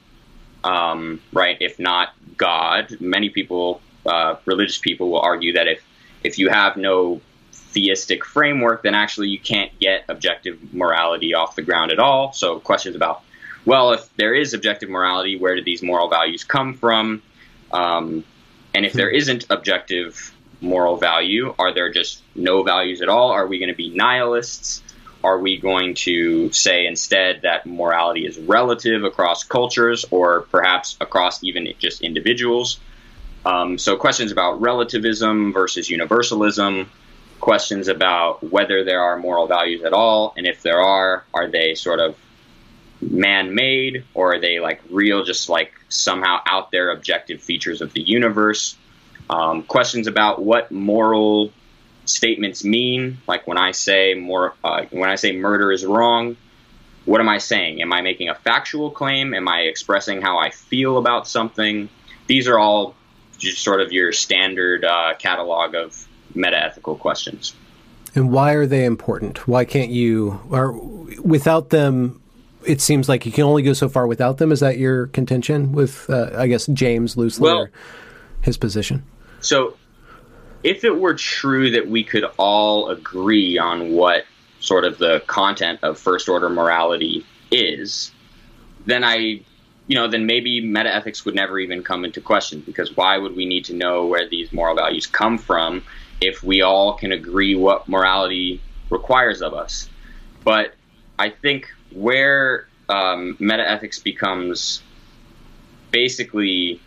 um, 0.64 1.20
right? 1.32 1.56
If 1.60 1.78
not 1.78 2.14
God, 2.36 2.96
many 3.00 3.30
people, 3.30 3.80
uh, 4.06 4.36
religious 4.44 4.78
people, 4.78 5.10
will 5.10 5.20
argue 5.20 5.52
that 5.54 5.66
if 5.66 5.82
if 6.24 6.38
you 6.38 6.48
have 6.48 6.76
no 6.76 7.20
theistic 7.78 8.24
framework, 8.24 8.82
then 8.82 8.94
actually 8.94 9.28
you 9.28 9.38
can't 9.38 9.70
get 9.78 10.04
objective 10.08 10.74
morality 10.74 11.34
off 11.34 11.54
the 11.54 11.62
ground 11.62 11.92
at 11.92 12.00
all. 12.00 12.32
So 12.32 12.58
questions 12.58 12.96
about, 12.96 13.22
well, 13.64 13.92
if 13.92 14.08
there 14.16 14.34
is 14.34 14.52
objective 14.52 14.88
morality, 14.90 15.38
where 15.38 15.54
do 15.54 15.62
these 15.62 15.80
moral 15.80 16.08
values 16.08 16.42
come 16.42 16.74
from? 16.74 17.22
Um, 17.70 18.24
and 18.74 18.84
if 18.84 18.92
there 18.92 19.10
isn't 19.10 19.46
objective 19.48 20.34
moral 20.60 20.96
value, 20.96 21.54
are 21.56 21.72
there 21.72 21.92
just 21.92 22.20
no 22.34 22.64
values 22.64 23.00
at 23.00 23.08
all? 23.08 23.30
Are 23.30 23.46
we 23.46 23.60
going 23.60 23.70
to 23.70 23.76
be 23.76 23.90
nihilists? 23.90 24.82
Are 25.22 25.38
we 25.38 25.58
going 25.58 25.94
to 26.06 26.50
say 26.50 26.86
instead 26.86 27.42
that 27.42 27.64
morality 27.64 28.26
is 28.26 28.38
relative 28.38 29.04
across 29.04 29.44
cultures 29.44 30.04
or 30.10 30.42
perhaps 30.42 30.96
across 31.00 31.44
even 31.44 31.72
just 31.78 32.02
individuals? 32.02 32.80
Um, 33.46 33.78
so, 33.78 33.96
questions 33.96 34.32
about 34.32 34.60
relativism 34.60 35.52
versus 35.52 35.88
universalism, 35.88 36.88
questions 37.40 37.88
about 37.88 38.42
whether 38.42 38.84
there 38.84 39.02
are 39.02 39.16
moral 39.18 39.46
values 39.46 39.82
at 39.84 39.92
all, 39.92 40.34
and 40.36 40.46
if 40.46 40.62
there 40.62 40.80
are, 40.80 41.24
are 41.32 41.48
they 41.48 41.74
sort 41.74 42.00
of 42.00 42.16
man 43.00 43.54
made 43.54 44.04
or 44.14 44.34
are 44.34 44.40
they 44.40 44.58
like 44.58 44.80
real, 44.90 45.24
just 45.24 45.48
like 45.48 45.72
somehow 45.88 46.40
out 46.46 46.70
there 46.70 46.90
objective 46.90 47.40
features 47.40 47.80
of 47.80 47.92
the 47.92 48.00
universe? 48.00 48.76
Um, 49.30 49.62
questions 49.62 50.06
about 50.06 50.42
what 50.42 50.70
moral 50.70 51.52
statements 52.06 52.64
mean. 52.64 53.18
Like 53.26 53.46
when 53.46 53.58
I 53.58 53.72
say 53.72 54.14
more, 54.14 54.54
uh, 54.64 54.86
when 54.90 55.10
I 55.10 55.16
say 55.16 55.36
murder 55.36 55.70
is 55.70 55.84
wrong, 55.84 56.36
what 57.04 57.20
am 57.20 57.28
I 57.28 57.38
saying? 57.38 57.80
Am 57.82 57.92
I 57.92 58.02
making 58.02 58.28
a 58.28 58.34
factual 58.34 58.90
claim? 58.90 59.34
Am 59.34 59.48
I 59.48 59.60
expressing 59.62 60.20
how 60.20 60.38
I 60.38 60.50
feel 60.50 60.98
about 60.98 61.28
something? 61.28 61.88
These 62.26 62.48
are 62.48 62.58
all 62.58 62.94
just 63.38 63.62
sort 63.62 63.80
of 63.80 63.92
your 63.92 64.12
standard 64.12 64.84
uh, 64.84 65.14
catalog 65.18 65.74
of 65.74 66.07
meta-ethical 66.38 66.96
questions. 66.96 67.54
And 68.14 68.30
why 68.32 68.52
are 68.52 68.66
they 68.66 68.84
important? 68.84 69.46
Why 69.46 69.64
can't 69.64 69.90
you, 69.90 70.40
or 70.50 70.72
without 71.22 71.68
them, 71.70 72.22
it 72.64 72.80
seems 72.80 73.08
like 73.08 73.26
you 73.26 73.32
can 73.32 73.44
only 73.44 73.62
go 73.62 73.72
so 73.72 73.88
far 73.88 74.06
without 74.06 74.38
them. 74.38 74.52
Is 74.52 74.60
that 74.60 74.78
your 74.78 75.06
contention 75.08 75.72
with, 75.72 76.08
uh, 76.10 76.30
I 76.36 76.46
guess, 76.46 76.66
James 76.66 77.16
loosely, 77.16 77.44
well, 77.44 77.68
his 78.42 78.56
position? 78.56 79.04
So 79.40 79.76
if 80.62 80.84
it 80.84 80.98
were 80.98 81.14
true 81.14 81.70
that 81.70 81.88
we 81.88 82.02
could 82.04 82.24
all 82.36 82.90
agree 82.90 83.58
on 83.58 83.92
what 83.92 84.24
sort 84.60 84.84
of 84.84 84.98
the 84.98 85.22
content 85.26 85.80
of 85.82 85.98
first 85.98 86.28
order 86.28 86.48
morality 86.48 87.24
is, 87.50 88.10
then 88.86 89.04
I, 89.04 89.42
you 89.86 89.94
know, 89.94 90.08
then 90.08 90.26
maybe 90.26 90.60
metaethics 90.62 91.24
would 91.24 91.34
never 91.34 91.58
even 91.58 91.84
come 91.84 92.04
into 92.04 92.20
question 92.20 92.60
because 92.66 92.96
why 92.96 93.18
would 93.18 93.36
we 93.36 93.46
need 93.46 93.66
to 93.66 93.74
know 93.74 94.06
where 94.06 94.28
these 94.28 94.52
moral 94.52 94.74
values 94.74 95.06
come 95.06 95.38
from 95.38 95.84
if 96.20 96.42
we 96.42 96.62
all 96.62 96.94
can 96.94 97.12
agree 97.12 97.54
what 97.54 97.88
morality 97.88 98.60
requires 98.90 99.42
of 99.42 99.54
us? 99.54 99.88
But 100.44 100.74
I 101.18 101.30
think 101.30 101.68
where 101.92 102.66
um, 102.88 103.36
metaethics 103.40 104.02
becomes 104.02 104.82
basically 105.90 106.80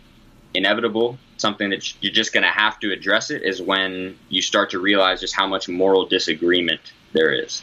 inevitable 0.54 1.18
something 1.42 1.70
that 1.70 2.02
you're 2.02 2.12
just 2.12 2.32
going 2.32 2.44
to 2.44 2.50
have 2.50 2.78
to 2.80 2.92
address 2.92 3.30
it 3.30 3.42
is 3.42 3.60
when 3.60 4.16
you 4.28 4.40
start 4.40 4.70
to 4.70 4.78
realize 4.78 5.20
just 5.20 5.34
how 5.34 5.46
much 5.46 5.68
moral 5.68 6.06
disagreement 6.06 6.80
there 7.12 7.32
is, 7.32 7.62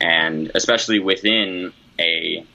and 0.00 0.52
especially 0.54 1.00
within 1.00 1.72
a 1.98 2.46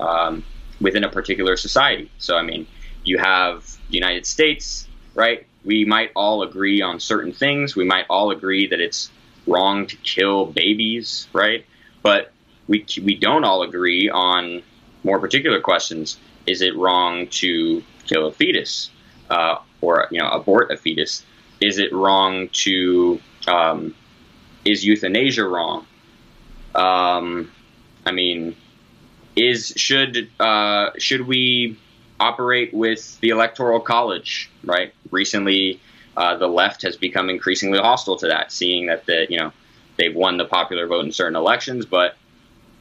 um, 0.00 0.44
within 0.80 1.04
a 1.04 1.08
particular 1.08 1.56
society. 1.56 2.10
So, 2.18 2.36
I 2.36 2.42
mean, 2.42 2.66
you 3.04 3.18
have 3.18 3.64
United 3.88 4.26
States, 4.26 4.88
right? 5.14 5.46
We 5.64 5.84
might 5.84 6.10
all 6.16 6.42
agree 6.42 6.80
on 6.82 7.00
certain 7.00 7.32
things. 7.32 7.76
We 7.76 7.84
might 7.84 8.06
all 8.08 8.30
agree 8.30 8.66
that 8.68 8.80
it's 8.80 9.10
wrong 9.46 9.86
to 9.86 9.96
kill 9.96 10.46
babies, 10.46 11.28
right? 11.32 11.66
But 12.02 12.32
we 12.66 12.86
we 13.02 13.14
don't 13.14 13.44
all 13.44 13.62
agree 13.62 14.08
on 14.08 14.62
more 15.04 15.18
particular 15.20 15.60
questions. 15.60 16.18
Is 16.46 16.62
it 16.62 16.76
wrong 16.76 17.26
to 17.28 17.82
kill 18.06 18.26
a 18.26 18.32
fetus? 18.32 18.90
uh, 19.30 19.58
or 19.80 20.08
you 20.10 20.20
know 20.20 20.28
abort 20.28 20.70
a 20.70 20.76
fetus, 20.76 21.24
is 21.60 21.78
it 21.78 21.92
wrong 21.92 22.48
to 22.48 23.20
um, 23.46 23.94
is 24.64 24.84
euthanasia 24.84 25.44
wrong? 25.44 25.86
Um, 26.74 27.50
I 28.04 28.12
mean, 28.12 28.56
is 29.36 29.72
should 29.76 30.28
uh, 30.38 30.90
should 30.98 31.26
we 31.26 31.78
operate 32.20 32.72
with 32.72 33.18
the 33.20 33.30
electoral 33.30 33.80
college? 33.80 34.50
Right. 34.62 34.92
Recently, 35.10 35.80
uh, 36.16 36.36
the 36.36 36.46
left 36.46 36.82
has 36.82 36.96
become 36.96 37.30
increasingly 37.30 37.78
hostile 37.78 38.16
to 38.18 38.28
that, 38.28 38.52
seeing 38.52 38.86
that 38.86 39.06
the 39.06 39.26
you 39.28 39.38
know 39.38 39.52
they've 39.96 40.14
won 40.14 40.36
the 40.36 40.44
popular 40.44 40.86
vote 40.86 41.04
in 41.04 41.12
certain 41.12 41.36
elections, 41.36 41.86
but 41.86 42.16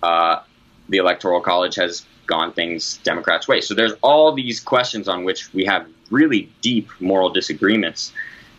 uh, 0.04 0.42
the 0.90 0.98
electoral 0.98 1.42
college 1.42 1.76
has 1.76 2.06
gone 2.26 2.54
things 2.54 2.98
Democrats' 3.04 3.48
way. 3.48 3.62
So 3.62 3.74
there's 3.74 3.94
all 4.02 4.34
these 4.34 4.60
questions 4.60 5.08
on 5.08 5.24
which 5.24 5.52
we 5.54 5.66
have 5.66 5.88
really 6.12 6.52
deep 6.62 6.90
moral 7.00 7.30
disagreements. 7.30 8.14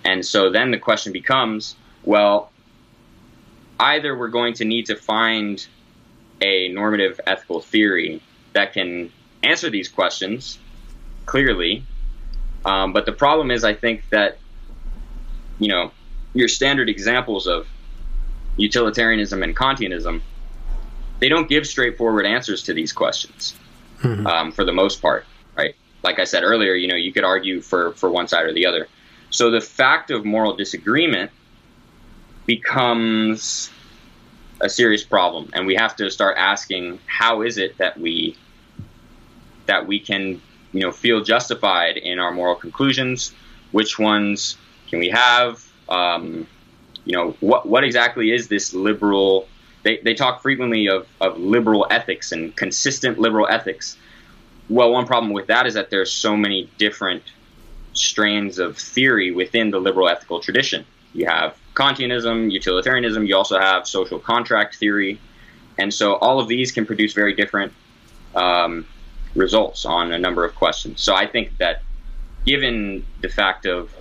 And 0.04 0.24
so 0.24 0.50
then 0.50 0.70
the 0.70 0.78
question 0.78 1.12
becomes 1.12 1.76
well, 2.02 2.50
either 3.78 4.16
we're 4.16 4.28
going 4.28 4.54
to 4.54 4.64
need 4.64 4.86
to 4.86 4.96
find 4.96 5.66
a 6.40 6.68
normative 6.68 7.20
ethical 7.26 7.60
theory 7.60 8.22
that 8.54 8.72
can 8.72 9.12
answer 9.42 9.70
these 9.70 9.88
questions 9.88 10.58
clearly. 11.30 11.84
Um, 12.64 12.92
but 12.92 13.06
the 13.06 13.12
problem 13.12 13.50
is, 13.50 13.64
I 13.64 13.74
think 13.74 14.08
that, 14.10 14.38
you 15.58 15.68
know, 15.68 15.92
your 16.34 16.48
standard 16.48 16.88
examples 16.88 17.46
of 17.46 17.66
utilitarianism 18.56 19.42
and 19.42 19.56
Kantianism, 19.56 20.20
they 21.20 21.28
don't 21.28 21.48
give 21.48 21.66
straightforward 21.66 22.26
answers 22.26 22.62
to 22.64 22.74
these 22.74 22.92
questions 22.92 23.54
mm-hmm. 24.00 24.26
um, 24.26 24.52
for 24.52 24.64
the 24.64 24.72
most 24.72 25.00
part, 25.00 25.24
right? 25.56 25.74
like 26.02 26.18
I 26.18 26.24
said 26.24 26.42
earlier, 26.42 26.74
you 26.74 26.88
know, 26.88 26.94
you 26.94 27.12
could 27.12 27.24
argue 27.24 27.60
for, 27.60 27.92
for 27.92 28.10
one 28.10 28.28
side 28.28 28.46
or 28.46 28.52
the 28.52 28.66
other. 28.66 28.88
So 29.30 29.50
the 29.50 29.60
fact 29.60 30.10
of 30.10 30.24
moral 30.24 30.56
disagreement 30.56 31.30
becomes 32.46 33.70
a 34.60 34.68
serious 34.68 35.04
problem, 35.04 35.50
and 35.52 35.66
we 35.66 35.74
have 35.76 35.96
to 35.96 36.10
start 36.10 36.36
asking 36.38 36.98
how 37.06 37.42
is 37.42 37.58
it 37.58 37.78
that 37.78 37.98
we 37.98 38.36
that 39.66 39.86
we 39.86 40.00
can 40.00 40.42
you 40.72 40.80
know 40.80 40.92
feel 40.92 41.22
justified 41.22 41.96
in 41.96 42.18
our 42.18 42.32
moral 42.32 42.54
conclusions? 42.54 43.32
Which 43.72 43.98
ones 43.98 44.56
can 44.88 44.98
we 44.98 45.08
have? 45.08 45.64
Um, 45.88 46.46
you 47.04 47.14
know, 47.16 47.32
what 47.40 47.66
what 47.66 47.84
exactly 47.84 48.32
is 48.32 48.48
this 48.48 48.74
liberal? 48.74 49.48
They, 49.82 49.96
they 49.98 50.12
talk 50.12 50.42
frequently 50.42 50.88
of, 50.88 51.06
of 51.22 51.38
liberal 51.38 51.86
ethics 51.90 52.32
and 52.32 52.54
consistent 52.54 53.18
liberal 53.18 53.48
ethics. 53.48 53.96
Well, 54.68 54.92
one 54.92 55.06
problem 55.06 55.32
with 55.32 55.46
that 55.46 55.66
is 55.66 55.72
that 55.74 55.88
there's 55.88 56.12
so 56.12 56.36
many 56.36 56.70
different 56.76 57.22
strands 57.94 58.58
of 58.58 58.76
theory 58.76 59.30
within 59.30 59.70
the 59.70 59.80
liberal 59.80 60.08
ethical 60.08 60.38
tradition. 60.40 60.84
You 61.14 61.26
have 61.26 61.56
Kantianism, 61.74 62.52
utilitarianism, 62.52 63.24
you 63.24 63.36
also 63.36 63.58
have 63.58 63.88
social 63.88 64.18
contract 64.18 64.76
theory. 64.76 65.18
And 65.78 65.92
so 65.92 66.16
all 66.16 66.38
of 66.38 66.46
these 66.46 66.72
can 66.72 66.84
produce 66.84 67.14
very 67.14 67.34
different 67.34 67.72
um, 68.34 68.86
results 69.34 69.84
on 69.84 70.12
a 70.12 70.18
number 70.18 70.44
of 70.44 70.54
questions. 70.54 71.00
So 71.00 71.14
I 71.14 71.26
think 71.26 71.56
that 71.58 71.82
given 72.46 73.04
the 73.20 73.28
fact 73.28 73.66
of, 73.66 73.94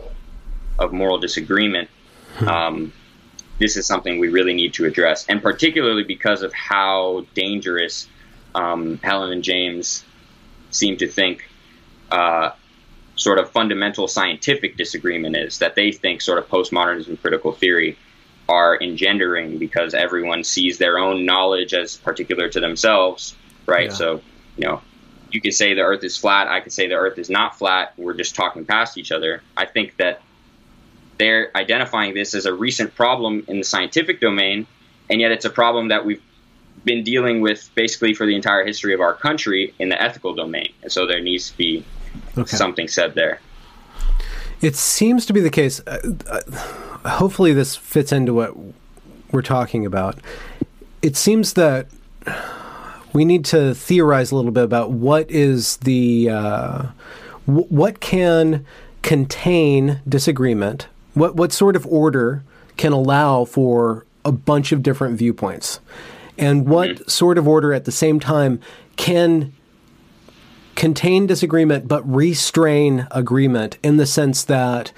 of 0.78 0.92
moral 0.94 1.20
disagreement, 1.20 1.90
hmm. 2.36 2.48
um, 2.48 2.94
this 3.60 3.76
is 3.76 3.86
something 3.86 4.20
we 4.20 4.30
really 4.30 4.54
need 4.54 4.74
to 4.76 4.86
address, 4.86 5.26
and 5.28 5.42
particularly 5.42 6.04
because 6.04 6.42
of 6.42 6.54
how 6.54 7.26
dangerous 7.36 8.08
um, 8.56 8.98
Helen 9.04 9.32
and 9.32 9.44
James 9.44 10.06
seem 10.72 10.98
to 10.98 11.08
think 11.08 11.48
uh, 12.12 12.52
sort 13.16 13.38
of 13.38 13.52
fundamental 13.52 14.08
scientific 14.08 14.78
disagreement 14.78 15.36
is 15.36 15.60
that 15.60 15.76
they 15.76 15.92
think 15.92 16.22
sort 16.22 16.40
of 16.40 16.48
postmodernism 16.48 17.10
and 17.10 17.22
critical 17.22 17.52
theory 17.52 17.98
are 18.48 18.82
engendering 18.82 19.60
because 19.60 19.94
everyone 19.94 20.44
sees 20.44 20.78
their 20.78 20.98
own 20.98 21.26
knowledge 21.26 21.74
as 21.74 21.98
particular 21.98 22.50
to 22.50 22.60
themselves, 22.60 23.36
right? 23.68 23.90
Yeah. 23.90 23.96
So, 23.96 24.22
you 24.58 24.66
know, 24.66 24.82
you 25.34 25.42
could 25.42 25.54
say 25.54 25.74
the 25.74 25.82
earth 25.82 26.04
is 26.04 26.18
flat, 26.18 26.48
I 26.48 26.60
could 26.60 26.74
say 26.74 26.88
the 26.88 26.96
earth 26.96 27.18
is 27.18 27.30
not 27.30 27.58
flat, 27.58 27.94
we're 27.98 28.14
just 28.14 28.36
talking 28.36 28.66
past 28.66 28.98
each 28.98 29.12
other. 29.12 29.42
I 29.56 29.66
think 29.66 29.98
that 29.98 30.22
they're 31.18 31.52
identifying 31.56 32.14
this 32.14 32.34
as 32.34 32.46
a 32.46 32.54
recent 32.54 32.96
problem 32.96 33.44
in 33.48 33.58
the 33.58 33.64
scientific 33.64 34.20
domain, 34.22 34.66
and 35.10 35.20
yet 35.20 35.32
it's 35.32 35.46
a 35.46 35.50
problem 35.50 35.90
that 35.90 36.06
we've 36.06 36.22
been 36.86 37.04
dealing 37.04 37.42
with 37.42 37.70
basically 37.76 38.14
for 38.14 38.26
the 38.26 38.36
entire 38.36 38.66
history 38.66 38.94
of 38.94 39.02
our 39.02 39.14
country 39.14 39.74
in 39.80 39.90
the 39.90 40.02
ethical 40.02 40.34
domain. 40.34 40.72
And 40.82 40.92
so 40.92 41.06
there 41.06 41.20
needs 41.20 41.52
to 41.52 41.58
be 41.58 41.84
okay. 42.38 42.56
something 42.56 42.88
said 42.88 43.16
there. 43.16 43.42
It 44.62 44.76
seems 44.76 45.26
to 45.26 45.34
be 45.34 45.42
the 45.42 45.50
case. 45.50 45.82
Uh, 45.86 46.14
uh, 46.28 47.10
hopefully, 47.10 47.54
this 47.54 47.76
fits 47.76 48.12
into 48.12 48.34
what 48.34 48.56
we're 49.32 49.42
talking 49.42 49.86
about. 49.86 50.20
It 51.02 51.16
seems 51.16 51.54
that 51.54 51.88
we 53.14 53.26
need 53.26 53.46
to 53.46 53.74
theorize 53.74 54.32
a 54.32 54.36
little 54.36 54.52
bit 54.52 54.64
about 54.64 54.92
what 54.92 55.30
is 55.32 55.78
the 55.78 56.30
uh, 56.30 56.84
w- 57.48 57.68
what 57.70 58.00
can 58.00 58.66
contain 59.02 60.02
disagreement. 60.08 60.88
What 61.14 61.36
what 61.36 61.52
sort 61.52 61.76
of 61.76 61.86
order 61.88 62.44
can 62.78 62.92
allow 62.92 63.46
for 63.46 64.06
a 64.24 64.32
bunch 64.32 64.72
of 64.72 64.84
different 64.84 65.18
viewpoints, 65.18 65.80
and 66.38 66.68
what 66.68 66.90
mm-hmm. 66.90 67.08
sort 67.08 67.38
of 67.38 67.48
order 67.48 67.74
at 67.74 67.86
the 67.86 67.92
same 67.92 68.20
time 68.20 68.60
can 68.96 69.54
contain 70.76 71.28
disagreement 71.28 71.90
but 71.90 72.10
restrain 72.10 73.06
agreement 73.12 73.78
in 73.84 73.98
the 73.98 74.06
sense 74.06 74.46
that 74.46 74.94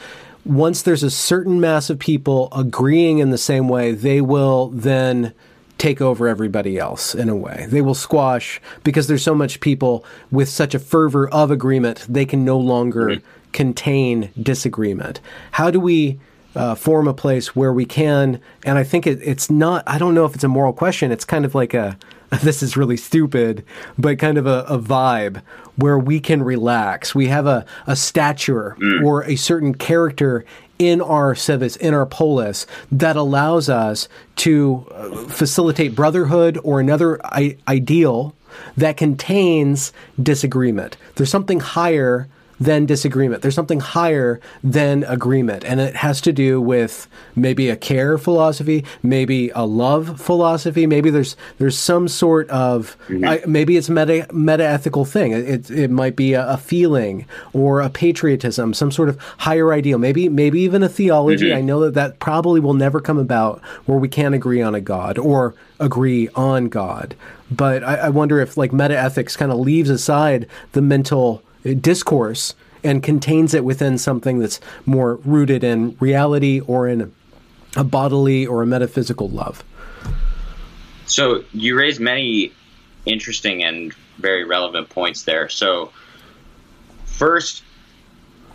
once 0.46 0.82
there's 0.82 1.04
a 1.04 1.10
certain 1.10 1.60
mass 1.60 1.90
of 1.90 2.00
people 2.00 2.50
agreeing 2.52 3.20
in 3.20 3.30
the 3.32 3.38
same 3.38 3.68
way, 3.68 3.92
they 3.92 4.22
will 4.22 4.68
then 4.70 5.34
take 5.82 6.00
over 6.00 6.28
everybody 6.28 6.78
else 6.78 7.16
in 7.16 7.28
a 7.28 7.36
way. 7.36 7.66
They 7.68 7.82
will 7.82 7.96
squash 7.96 8.62
because 8.84 9.08
there's 9.08 9.24
so 9.24 9.34
much 9.34 9.60
people 9.62 10.06
with 10.30 10.48
such 10.48 10.76
a 10.76 10.80
fervor 10.80 11.28
of 11.30 11.50
agreement, 11.50 12.06
they 12.08 12.24
can 12.24 12.46
no 12.46 12.60
longer 12.60 13.08
mm-hmm. 13.08 13.26
contain 13.52 14.30
disagreement. 14.40 15.20
How 15.54 15.72
do 15.72 15.80
we 15.80 16.20
uh, 16.54 16.76
form 16.76 17.08
a 17.08 17.16
place 17.16 17.56
where 17.56 17.74
we 17.74 17.86
can? 17.86 18.40
And 18.64 18.78
I 18.78 18.84
think 18.84 19.08
it, 19.08 19.22
it's 19.24 19.50
not, 19.50 19.84
I 19.88 19.98
don't 19.98 20.14
know 20.14 20.26
if 20.26 20.36
it's 20.36 20.44
a 20.44 20.48
moral 20.48 20.72
question. 20.72 21.12
It's 21.12 21.26
kind 21.26 21.46
of 21.46 21.56
like 21.56 21.74
a, 21.74 21.98
this 22.44 22.62
is 22.62 22.78
really 22.78 22.98
stupid, 22.98 23.66
but 23.98 24.20
kind 24.20 24.38
of 24.38 24.46
a, 24.46 24.64
a 24.68 24.78
vibe 24.78 25.42
where 25.78 25.98
we 25.98 26.20
can 26.20 26.44
relax. 26.44 27.16
We 27.16 27.26
have 27.30 27.48
a, 27.48 27.66
a 27.88 27.96
stature 27.96 28.78
mm. 28.80 29.04
or 29.04 29.24
a 29.24 29.36
certain 29.36 29.74
character 29.74 30.46
in 30.82 31.00
our 31.00 31.36
civis, 31.36 31.76
in 31.76 31.94
our 31.94 32.08
polis, 32.08 32.66
that 32.92 33.16
allows 33.16 33.70
us 33.70 34.10
to 34.36 34.88
uh, 34.92 35.16
facilitate 35.28 35.94
brotherhood 35.94 36.58
or 36.64 36.80
another 36.80 37.24
I- 37.24 37.58
ideal 37.68 38.36
that 38.76 38.98
contains 38.98 39.94
disagreement. 40.22 40.98
There's 41.16 41.30
something 41.30 41.60
higher 41.60 42.28
than 42.62 42.86
disagreement. 42.86 43.42
There's 43.42 43.56
something 43.56 43.80
higher 43.80 44.40
than 44.64 45.04
agreement. 45.06 45.66
And 45.66 45.82
it 45.82 45.96
has 45.96 46.22
to 46.22 46.32
do 46.32 46.62
with 46.62 47.08
maybe 47.36 47.70
a 47.70 47.76
care 47.76 48.20
philosophy, 48.20 48.86
maybe 49.02 49.50
a 49.56 49.66
love 49.66 50.22
philosophy, 50.22 50.86
maybe 50.86 51.10
there's 51.10 51.36
there's 51.58 51.76
some 51.76 52.08
sort 52.08 52.48
of 52.52 52.96
mm-hmm. 53.08 53.26
I, 53.26 53.42
maybe 53.48 53.78
it's 53.78 53.90
meta 53.90 54.28
meta 54.32 54.64
ethical 54.64 55.06
thing. 55.06 55.32
It, 55.32 55.72
it 55.72 55.90
might 55.90 56.16
be 56.16 56.34
a, 56.34 56.48
a, 56.50 56.58
feeling 56.58 57.26
or 57.52 57.82
a 57.82 57.90
patriotism, 57.90 58.76
some 58.76 58.92
sort 58.92 59.10
of 59.10 59.20
higher 59.40 59.74
ideal. 59.74 59.98
Maybe 59.98 60.30
maybe 60.30 60.60
even 60.62 60.84
a 60.84 60.90
theology. 60.90 61.48
Mm-hmm. 61.48 61.58
I 61.58 61.62
know 61.62 61.80
that 61.80 61.96
that 61.96 62.20
probably 62.20 62.60
will 62.60 62.76
never 62.76 63.02
come 63.02 63.18
about 63.18 63.60
where 63.86 63.98
we 63.98 64.08
can't 64.08 64.36
agree 64.36 64.62
on 64.62 64.76
a 64.76 64.82
God 64.82 65.18
or 65.18 65.56
agree 65.80 66.30
on 66.36 66.70
God. 66.70 67.16
But 67.50 67.84
I, 67.84 67.96
I 67.96 68.10
wonder 68.10 68.40
if 68.40 68.56
like 68.56 68.72
meta 68.72 68.96
ethics 68.96 69.36
kind 69.36 69.52
of 69.52 69.58
leaves 69.58 69.90
aside 69.90 70.48
the 70.74 70.82
mental 70.84 71.42
discourse 71.64 72.56
and 72.84 73.04
contains 73.04 73.54
it 73.54 73.64
within 73.64 73.98
something 73.98 74.40
that's 74.40 74.60
more 74.86 75.16
rooted 75.18 75.64
in 75.64 75.96
reality 76.00 76.60
or 76.62 76.88
in 76.88 77.14
a 77.76 77.84
bodily 77.84 78.46
or 78.46 78.62
a 78.64 78.66
metaphysical 78.66 79.30
love. 79.30 79.64
So 81.06 81.44
you 81.54 81.78
raise 81.78 82.00
many 82.00 82.54
interesting 83.06 83.64
and 83.64 83.94
very 84.18 84.44
relevant 84.44 84.90
points 84.90 85.24
there. 85.24 85.50
So 85.50 85.92
first, 87.06 87.64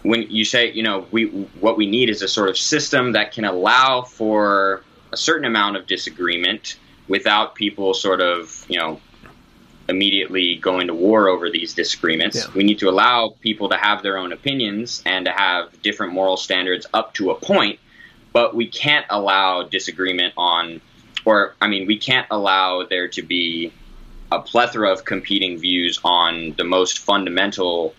when 0.02 0.22
you 0.30 0.44
say, 0.44 0.72
you 0.72 0.82
know, 0.82 1.06
we 1.10 1.26
what 1.60 1.76
we 1.76 1.86
need 1.86 2.08
is 2.08 2.22
a 2.22 2.28
sort 2.28 2.48
of 2.48 2.56
system 2.56 3.12
that 3.12 3.32
can 3.32 3.44
allow 3.44 4.02
for 4.02 4.82
a 5.12 5.16
certain 5.16 5.44
amount 5.44 5.76
of 5.76 5.86
disagreement 5.86 6.76
without 7.08 7.54
people 7.54 7.94
sort 7.94 8.20
of, 8.20 8.64
you 8.68 8.78
know, 8.78 9.00
immediately 9.88 10.56
going 10.56 10.88
to 10.88 10.94
war 10.94 11.28
over 11.28 11.50
these 11.50 11.74
disagreements. 11.74 12.36
Yeah. 12.36 12.52
We 12.54 12.64
need 12.64 12.78
to 12.80 12.88
allow 12.88 13.34
people 13.40 13.68
to 13.68 13.76
have 13.76 14.02
their 14.02 14.18
own 14.18 14.32
opinions 14.32 15.02
and 15.06 15.26
to 15.26 15.32
have 15.32 15.80
different 15.82 16.12
moral 16.12 16.36
standards 16.36 16.86
up 16.92 17.14
to 17.14 17.30
a 17.30 17.34
point, 17.34 17.78
but 18.32 18.54
we 18.54 18.66
can't 18.66 19.06
allow 19.10 19.62
disagreement 19.62 20.34
on, 20.36 20.80
or, 21.24 21.54
I 21.60 21.68
mean, 21.68 21.86
we 21.86 21.98
can't 21.98 22.26
allow 22.30 22.84
there 22.84 23.08
to 23.08 23.22
be 23.22 23.72
a 24.32 24.40
plethora 24.40 24.92
of 24.92 25.04
competing 25.04 25.58
views 25.58 26.00
on 26.04 26.54
the 26.56 26.64
most 26.64 26.98
fundamental 26.98 27.94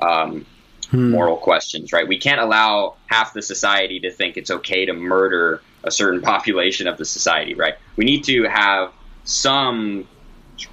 um, 0.00 0.46
hmm. 0.90 1.10
moral 1.10 1.36
questions, 1.36 1.92
right? 1.92 2.08
We 2.08 2.18
can't 2.18 2.40
allow 2.40 2.94
half 3.06 3.34
the 3.34 3.42
society 3.42 4.00
to 4.00 4.10
think 4.10 4.36
it's 4.36 4.50
okay 4.50 4.86
to 4.86 4.94
murder 4.94 5.60
a 5.84 5.90
certain 5.90 6.22
population 6.34 6.88
of 6.88 6.96
the 6.96 7.04
society, 7.04 7.54
right? 7.54 7.74
We 7.96 8.04
need 8.04 8.24
to 8.24 8.44
have 8.44 8.92
some 9.24 10.08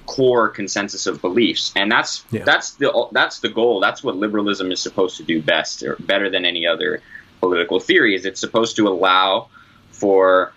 core 0.06 0.48
consensus 0.48 1.06
of 1.06 1.20
beliefs, 1.20 1.72
and 1.76 1.90
that's 1.92 2.24
yeah. 2.30 2.44
that's 2.44 2.72
the 2.74 3.08
that's 3.12 3.40
the 3.40 3.48
goal. 3.48 3.80
That's 3.80 4.02
what 4.02 4.16
liberalism 4.16 4.72
is 4.72 4.80
supposed 4.80 5.16
to 5.18 5.22
do 5.22 5.42
best, 5.42 5.82
or 5.82 5.96
better 6.00 6.30
than 6.30 6.44
any 6.44 6.66
other 6.66 7.02
political 7.40 7.78
theory. 7.78 8.14
Is 8.14 8.24
it's 8.24 8.40
supposed 8.40 8.76
to 8.76 8.88
allow 8.88 9.48
for 9.90 10.52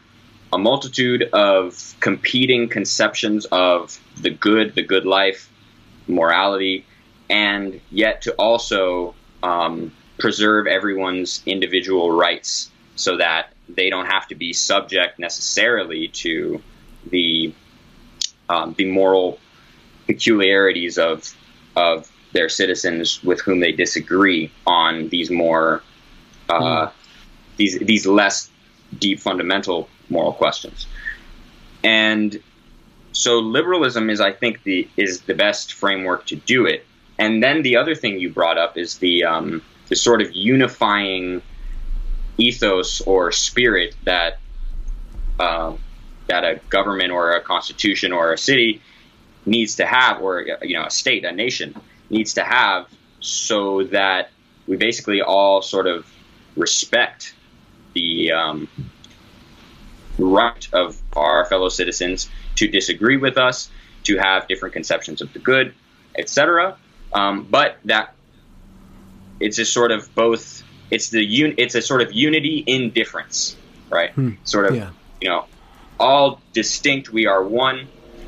a 0.51 0.57
multitude 0.57 1.23
of 1.33 1.95
competing 1.99 2.69
conceptions 2.69 3.45
of 3.45 3.99
the 4.19 4.31
good, 4.31 4.75
the 4.75 4.83
good 4.83 5.05
life, 5.05 5.49
morality, 6.07 6.85
and 7.29 7.79
yet 7.91 8.23
to 8.23 8.33
also 8.33 9.13
um, 9.43 9.91
preserve 10.17 10.67
everyone's 10.67 11.41
individual 11.45 12.11
rights 12.11 12.71
so 12.95 13.17
that 13.17 13.53
they 13.69 13.89
don't 13.89 14.07
have 14.07 14.27
to 14.27 14.35
be 14.35 14.51
subject 14.51 15.19
necessarily 15.19 16.07
to 16.09 16.61
the 17.09 17.38
um, 18.49 18.75
the 18.77 18.85
moral 18.85 19.39
peculiarities 20.07 20.97
of 20.97 21.33
of 21.75 22.11
their 22.33 22.49
citizens 22.49 23.23
with 23.23 23.39
whom 23.41 23.59
they 23.59 23.71
disagree 23.71 24.51
on 24.67 25.09
these 25.09 25.29
more 25.29 25.81
uh, 26.49 26.59
mm. 26.59 26.91
these 27.57 27.79
these 27.79 28.05
less 28.05 28.49
deep 28.97 29.19
fundamental 29.19 29.87
moral 30.09 30.33
questions. 30.33 30.87
And 31.83 32.41
so 33.11 33.39
liberalism 33.39 34.09
is, 34.09 34.19
I 34.19 34.31
think, 34.31 34.63
the 34.63 34.87
is 34.97 35.21
the 35.21 35.33
best 35.33 35.73
framework 35.73 36.25
to 36.27 36.35
do 36.35 36.65
it. 36.65 36.85
And 37.17 37.43
then 37.43 37.61
the 37.63 37.75
other 37.75 37.95
thing 37.95 38.19
you 38.19 38.31
brought 38.31 38.57
up 38.57 38.77
is 38.77 38.97
the 38.97 39.23
um, 39.23 39.61
the 39.87 39.95
sort 39.95 40.21
of 40.21 40.31
unifying 40.33 41.41
ethos 42.37 43.01
or 43.01 43.31
spirit 43.31 43.95
that 44.05 44.39
uh, 45.39 45.73
that 46.29 46.45
a 46.45 46.59
government 46.69 47.11
or 47.11 47.33
a 47.33 47.41
constitution 47.41 48.13
or 48.13 48.31
a 48.33 48.37
city 48.37 48.81
needs 49.45 49.75
to 49.75 49.85
have, 49.85 50.21
or 50.21 50.45
you 50.61 50.75
know, 50.75 50.85
a 50.85 50.91
state, 50.91 51.25
a 51.25 51.31
nation 51.31 51.75
needs 52.09 52.35
to 52.35 52.43
have, 52.43 52.87
so 53.19 53.83
that 53.83 54.29
we 54.67 54.77
basically 54.77 55.21
all 55.21 55.61
sort 55.61 55.87
of 55.87 56.05
respect 56.55 57.33
the 57.93 58.31
um, 58.31 58.67
right 60.17 60.67
of 60.73 61.01
our 61.15 61.45
fellow 61.45 61.69
citizens 61.69 62.29
to 62.55 62.67
disagree 62.67 63.17
with 63.17 63.37
us, 63.37 63.69
to 64.03 64.17
have 64.17 64.47
different 64.47 64.73
conceptions 64.73 65.21
of 65.21 65.33
the 65.33 65.39
good, 65.39 65.73
etc. 66.17 66.77
Um, 67.13 67.47
but 67.49 67.77
that 67.85 68.13
it's 69.39 69.57
a 69.57 69.65
sort 69.65 69.91
of 69.91 70.13
both. 70.15 70.63
It's 70.91 71.09
the 71.09 71.21
un, 71.21 71.55
It's 71.57 71.75
a 71.75 71.81
sort 71.81 72.01
of 72.01 72.13
unity 72.13 72.63
in 72.65 72.91
difference, 72.91 73.55
right? 73.89 74.11
Hmm. 74.11 74.31
Sort 74.43 74.65
of, 74.65 74.75
yeah. 74.75 74.89
you 75.21 75.29
know, 75.29 75.45
all 75.99 76.41
distinct. 76.53 77.09
We 77.09 77.25
are 77.25 77.43
one. 77.43 77.87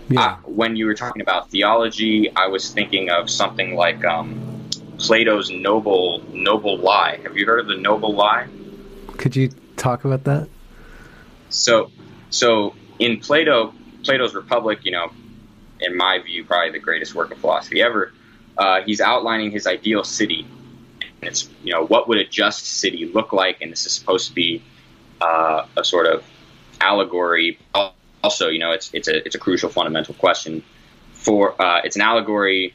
Yeah. 0.09 0.21
Uh, 0.21 0.35
when 0.45 0.75
you 0.75 0.85
were 0.85 0.93
talking 0.93 1.21
about 1.21 1.49
theology, 1.49 2.31
I 2.35 2.47
was 2.47 2.71
thinking 2.71 3.09
of 3.09 3.29
something 3.29 3.75
like 3.75 4.03
um, 4.03 4.69
Plato's 4.97 5.49
noble 5.49 6.23
noble 6.33 6.77
lie. 6.77 7.19
Have 7.23 7.37
you 7.37 7.45
heard 7.45 7.59
of 7.61 7.67
the 7.67 7.77
noble 7.77 8.13
lie? 8.13 8.47
Could 9.17 9.35
you 9.35 9.49
talk 9.77 10.03
about 10.03 10.23
that? 10.25 10.49
So, 11.49 11.91
so 12.29 12.75
in 12.99 13.19
Plato, 13.19 13.73
Plato's 14.03 14.33
Republic, 14.33 14.79
you 14.83 14.91
know, 14.91 15.11
in 15.79 15.95
my 15.95 16.19
view, 16.19 16.43
probably 16.43 16.71
the 16.71 16.79
greatest 16.79 17.15
work 17.15 17.31
of 17.31 17.37
philosophy 17.39 17.81
ever. 17.81 18.13
Uh, 18.57 18.81
he's 18.81 19.01
outlining 19.01 19.51
his 19.51 19.65
ideal 19.65 20.03
city, 20.03 20.45
and 21.01 21.29
it's 21.29 21.49
you 21.63 21.73
know 21.73 21.85
what 21.85 22.07
would 22.07 22.17
a 22.17 22.25
just 22.25 22.65
city 22.65 23.05
look 23.05 23.33
like, 23.33 23.61
and 23.61 23.71
this 23.71 23.85
is 23.85 23.93
supposed 23.93 24.27
to 24.27 24.33
be 24.33 24.61
uh, 25.21 25.65
a 25.77 25.83
sort 25.83 26.05
of 26.05 26.23
allegory. 26.81 27.59
Also, 28.23 28.49
you 28.49 28.59
know, 28.59 28.71
it's 28.71 28.93
it's 28.93 29.07
a 29.07 29.25
it's 29.25 29.35
a 29.35 29.39
crucial 29.39 29.69
fundamental 29.69 30.13
question. 30.15 30.63
For 31.13 31.59
uh, 31.61 31.81
it's 31.83 31.95
an 31.95 32.01
allegory, 32.01 32.73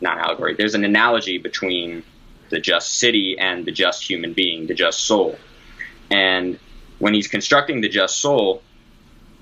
not 0.00 0.18
allegory. 0.18 0.54
There's 0.54 0.74
an 0.74 0.84
analogy 0.84 1.38
between 1.38 2.02
the 2.50 2.60
just 2.60 2.96
city 2.96 3.36
and 3.38 3.64
the 3.64 3.72
just 3.72 4.08
human 4.08 4.32
being, 4.32 4.66
the 4.66 4.74
just 4.74 5.00
soul. 5.00 5.38
And 6.10 6.58
when 6.98 7.14
he's 7.14 7.28
constructing 7.28 7.80
the 7.80 7.88
just 7.88 8.18
soul, 8.18 8.62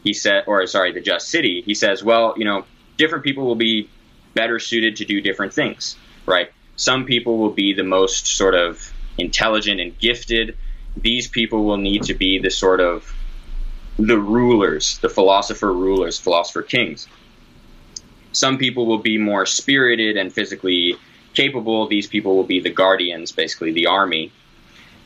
he 0.05 0.13
said, 0.13 0.45
or 0.47 0.67
sorry, 0.67 0.93
the 0.93 1.01
just 1.01 1.29
city, 1.29 1.63
he 1.63 1.75
says, 1.75 2.03
well, 2.03 2.35
you 2.37 2.45
know, 2.45 2.65
different 2.97 3.25
people 3.25 3.45
will 3.45 3.57
be 3.57 3.89
better 4.35 4.59
suited 4.59 4.97
to 4.97 5.05
do 5.05 5.21
different 5.21 5.53
things, 5.53 5.97
right? 6.27 6.51
Some 6.77 7.05
people 7.05 7.39
will 7.39 7.51
be 7.51 7.75
the 7.75 7.85
most 7.85 8.27
sort 8.27 8.55
of 8.55 8.93
intelligent 9.19 9.81
and 9.81 9.99
gifted. 9.99 10.57
These 10.97 11.29
people 11.29 11.65
will 11.65 11.77
need 11.77 12.05
to 12.05 12.15
be 12.15 12.39
the 12.39 12.51
sort 12.51 12.81
of 12.81 13.15
the 13.99 14.19
rulers, 14.19 14.99
the 14.99 15.09
philosopher 15.09 15.73
rulers, 15.73 16.19
philosopher 16.19 16.63
kings. 16.63 17.09
some 18.33 18.57
people 18.59 18.87
will 18.87 18.99
be 18.99 19.19
more 19.19 19.47
spirited 19.47 20.17
and 20.17 20.33
physically 20.33 20.97
capable. 21.35 21.87
These 21.87 22.07
people 22.07 22.35
will 22.37 22.45
be 22.45 22.61
the 22.61 22.71
guardians, 22.71 23.33
basically 23.33 23.73
the 23.73 23.87
army. 23.87 24.33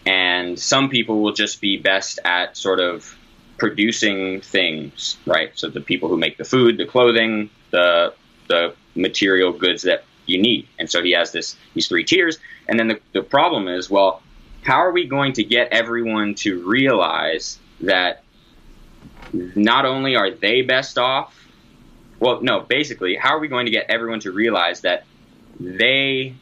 And 0.07 0.59
some 0.59 0.89
people 0.89 1.21
will 1.21 1.33
just 1.33 1.61
be 1.61 1.77
best 1.77 2.21
at 2.25 2.57
sort 2.57 2.79
of 2.81 3.17
producing 3.59 4.41
things, 4.41 5.17
right? 5.27 5.51
So 5.55 5.69
the 5.69 5.81
people 5.81 6.09
who 6.09 6.17
make 6.17 6.39
the 6.39 6.45
food, 6.45 6.79
the 6.79 6.87
clothing, 6.87 7.51
the 7.71 8.15
the 8.49 8.75
material 8.95 9.53
goods 9.53 9.83
that 9.83 10.05
you 10.27 10.41
need. 10.41 10.69
And 10.79 10.89
so 10.89 11.03
he 11.03 11.13
has 11.13 11.33
this 11.33 11.57
these 11.75 11.89
three 11.89 12.05
tiers. 12.05 12.39
And 12.69 12.79
then 12.79 12.89
the, 12.89 13.01
the 13.13 13.23
problem 13.23 13.67
is, 13.67 13.91
well, 13.91 14.23
how 14.63 14.77
are 14.77 14.93
we 14.93 15.07
going 15.07 15.33
to 15.35 15.45
get 15.45 15.73
everyone 15.73 16.35
to 16.37 16.65
realize 16.65 17.59
that 17.81 18.23
not 19.33 19.85
only 19.85 20.17
are 20.17 20.31
they 20.31 20.63
best 20.63 20.99
off, 20.99 21.35
well, 22.19 22.41
no, 22.43 22.61
basically, 22.61 23.17
how 23.17 23.37
are 23.37 23.39
we 23.39 23.49
going 23.49 23.67
to 23.67 23.73
get 23.73 23.87
everyone 23.89 24.21
to 24.21 24.33
realize 24.33 24.81
that 24.83 25.05
they 25.61 26.35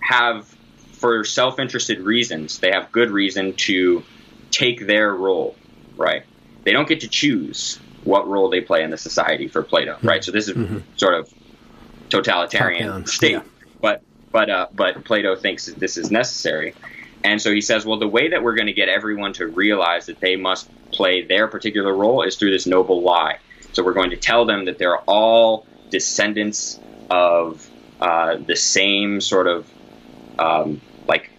have, 0.00 0.46
for 0.92 1.24
self 1.24 1.58
interested 1.58 2.00
reasons, 2.00 2.58
they 2.58 2.72
have 2.72 2.92
good 2.92 3.10
reason 3.10 3.54
to 3.54 4.02
take 4.50 4.86
their 4.86 5.14
role, 5.14 5.56
right? 5.96 6.24
They 6.64 6.72
don't 6.72 6.88
get 6.88 7.00
to 7.00 7.08
choose 7.08 7.78
what 8.04 8.28
role 8.28 8.50
they 8.50 8.60
play 8.60 8.82
in 8.82 8.90
the 8.90 8.98
society 8.98 9.48
for 9.48 9.62
Plato, 9.62 9.98
right? 10.02 10.22
So 10.22 10.32
this 10.32 10.48
is 10.48 10.56
mm-hmm. 10.56 10.78
sort 10.96 11.14
of 11.14 11.32
totalitarian 12.08 13.06
state, 13.06 13.32
yeah. 13.32 13.42
but 13.80 14.02
but 14.32 14.50
uh, 14.50 14.66
but 14.72 15.04
Plato 15.04 15.36
thinks 15.36 15.66
that 15.66 15.78
this 15.78 15.96
is 15.96 16.10
necessary, 16.10 16.74
and 17.24 17.40
so 17.40 17.52
he 17.52 17.60
says, 17.60 17.84
well, 17.84 17.98
the 17.98 18.08
way 18.08 18.28
that 18.28 18.42
we're 18.42 18.54
going 18.54 18.66
to 18.66 18.72
get 18.72 18.88
everyone 18.88 19.32
to 19.34 19.46
realize 19.46 20.06
that 20.06 20.20
they 20.20 20.36
must 20.36 20.68
play 20.92 21.24
their 21.24 21.48
particular 21.48 21.94
role 21.94 22.22
is 22.22 22.36
through 22.36 22.50
this 22.50 22.66
noble 22.66 23.02
lie. 23.02 23.38
So 23.72 23.84
we're 23.84 23.94
going 23.94 24.10
to 24.10 24.16
tell 24.16 24.44
them 24.46 24.64
that 24.64 24.78
they're 24.78 24.98
all 25.00 25.66
descendants 25.90 26.80
of 27.10 27.68
uh, 28.00 28.36
the 28.46 28.56
same 28.56 29.20
sort 29.20 29.46
of 29.46 29.68
um, 30.38 30.80
like 31.06 31.30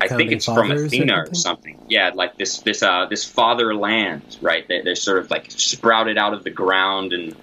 I 0.00 0.08
think 0.08 0.32
it's 0.32 0.44
from 0.44 0.70
Athena 0.70 1.14
or, 1.14 1.22
or, 1.30 1.34
something. 1.34 1.78
Yeah, 1.88 2.10
like 2.14 2.36
this 2.36 2.58
this 2.58 2.82
uh, 2.82 3.06
this 3.08 3.24
fatherland, 3.24 4.36
right? 4.40 4.66
They, 4.68 4.82
they're 4.82 4.96
sort 4.96 5.18
of 5.18 5.30
like 5.30 5.50
sprouted 5.50 6.18
out 6.18 6.34
of 6.34 6.44
the 6.44 6.50
ground 6.50 7.12
and 7.12 7.34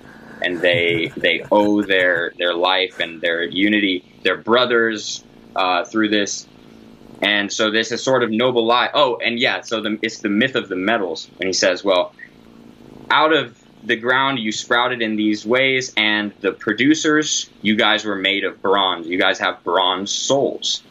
and 0.43 0.61
they 0.61 1.11
they 1.17 1.43
owe 1.51 1.81
their 1.81 2.33
their 2.37 2.53
life 2.53 2.99
and 2.99 3.21
their 3.21 3.43
unity, 3.43 4.05
their 4.23 4.37
brothers 4.37 5.23
uh, 5.55 5.85
through 5.85 6.09
this. 6.09 6.47
And 7.22 7.51
so 7.51 7.72
this 7.72 7.91
is 7.91 8.03
sort 8.03 8.24
of 8.24 8.32
noble 8.32 8.65
lie. 8.65 8.89
Oh, 8.93 9.17
and 9.17 9.39
yeah, 9.39 9.61
so 9.61 9.82
the, 9.82 9.99
it's 10.01 10.20
the 10.20 10.30
myth 10.30 10.55
of 10.55 10.70
the 10.70 10.76
metals. 10.76 11.30
And 11.39 11.47
he 11.47 11.53
says, 11.53 11.84
well, 11.84 12.13
out 13.09 13.34
of 13.34 13.57
the 13.84 13.95
ground 13.95 14.39
you 14.39 14.51
sprouted 14.51 15.01
in 15.01 15.15
these 15.15 15.45
ways, 15.45 15.93
and 15.95 16.34
the 16.41 16.51
producers, 16.51 17.49
you 17.61 17.76
guys 17.76 18.05
were 18.05 18.15
made 18.15 18.43
of 18.43 18.61
bronze. 18.61 19.07
You 19.07 19.17
guys 19.17 19.39
have 19.39 19.63
bronze 19.63 20.11
souls, 20.11 20.84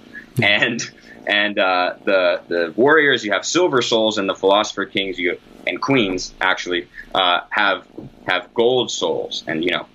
and 0.43 0.81
and 1.27 1.59
uh, 1.59 1.95
the 2.05 2.41
the 2.49 2.73
warriors, 2.77 3.25
you 3.25 3.33
have 3.33 3.45
silver 3.45 3.83
souls, 3.83 4.19
and 4.19 4.29
the 4.29 4.35
philosopher 4.35 4.87
kings, 4.87 5.19
you 5.19 5.39
and 5.67 5.81
queens 5.81 6.33
actually 6.41 6.89
uh, 7.15 7.41
have 7.51 7.87
have 8.27 8.53
gold 8.55 8.91
souls. 8.91 9.45
And 9.47 9.65
you 9.65 9.71
know, 9.71 9.87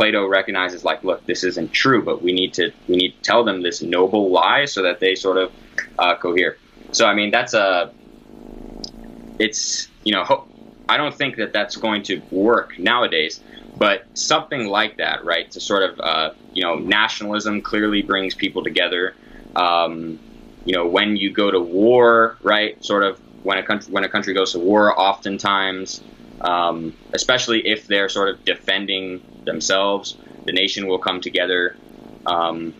Plato 0.00 0.26
recognizes 0.26 0.82
like, 0.82 1.04
look, 1.04 1.26
this 1.26 1.44
isn't 1.44 1.74
true, 1.74 2.02
but 2.02 2.22
we 2.22 2.32
need 2.32 2.54
to 2.54 2.72
we 2.88 2.96
need 2.96 3.10
to 3.12 3.22
tell 3.22 3.44
them 3.44 3.60
this 3.60 3.82
noble 3.82 4.32
lie 4.32 4.64
so 4.64 4.82
that 4.82 4.98
they 4.98 5.14
sort 5.14 5.36
of 5.36 5.52
uh, 5.98 6.16
cohere. 6.16 6.56
So 6.90 7.04
I 7.04 7.14
mean, 7.14 7.30
that's 7.30 7.52
a 7.52 7.92
it's 9.38 9.88
you 10.04 10.14
know 10.14 10.46
I 10.88 10.96
don't 10.96 11.14
think 11.14 11.36
that 11.36 11.52
that's 11.52 11.76
going 11.76 12.02
to 12.04 12.22
work 12.30 12.70
nowadays. 12.78 13.42
But 13.76 14.06
something 14.14 14.66
like 14.66 14.96
that, 14.96 15.22
right? 15.22 15.50
To 15.52 15.60
sort 15.60 15.82
of, 15.82 16.00
uh, 16.00 16.30
you 16.54 16.64
know, 16.64 16.76
nationalism 16.76 17.62
clearly 17.62 18.02
brings 18.02 18.34
people 18.34 18.64
together. 18.64 19.14
Um, 19.54 20.18
you 20.64 20.74
know, 20.74 20.88
when 20.88 21.16
you 21.16 21.32
go 21.32 21.50
to 21.50 21.60
war, 21.60 22.38
right? 22.42 22.82
Sort 22.82 23.04
of 23.04 23.20
when 23.42 23.58
a 23.58 23.62
country 23.62 23.92
when 23.92 24.04
a 24.04 24.08
country 24.08 24.32
goes 24.32 24.52
to 24.52 24.58
war, 24.60 24.98
oftentimes, 24.98 26.02
um, 26.40 26.96
especially 27.12 27.66
if 27.66 27.86
they're 27.86 28.08
sort 28.08 28.28
of 28.28 28.44
defending 28.44 29.22
themselves, 29.44 30.16
the 30.46 30.52
nation 30.52 30.86
will 30.86 30.98
come 30.98 31.20
together. 31.20 31.76
Um, 32.26 32.74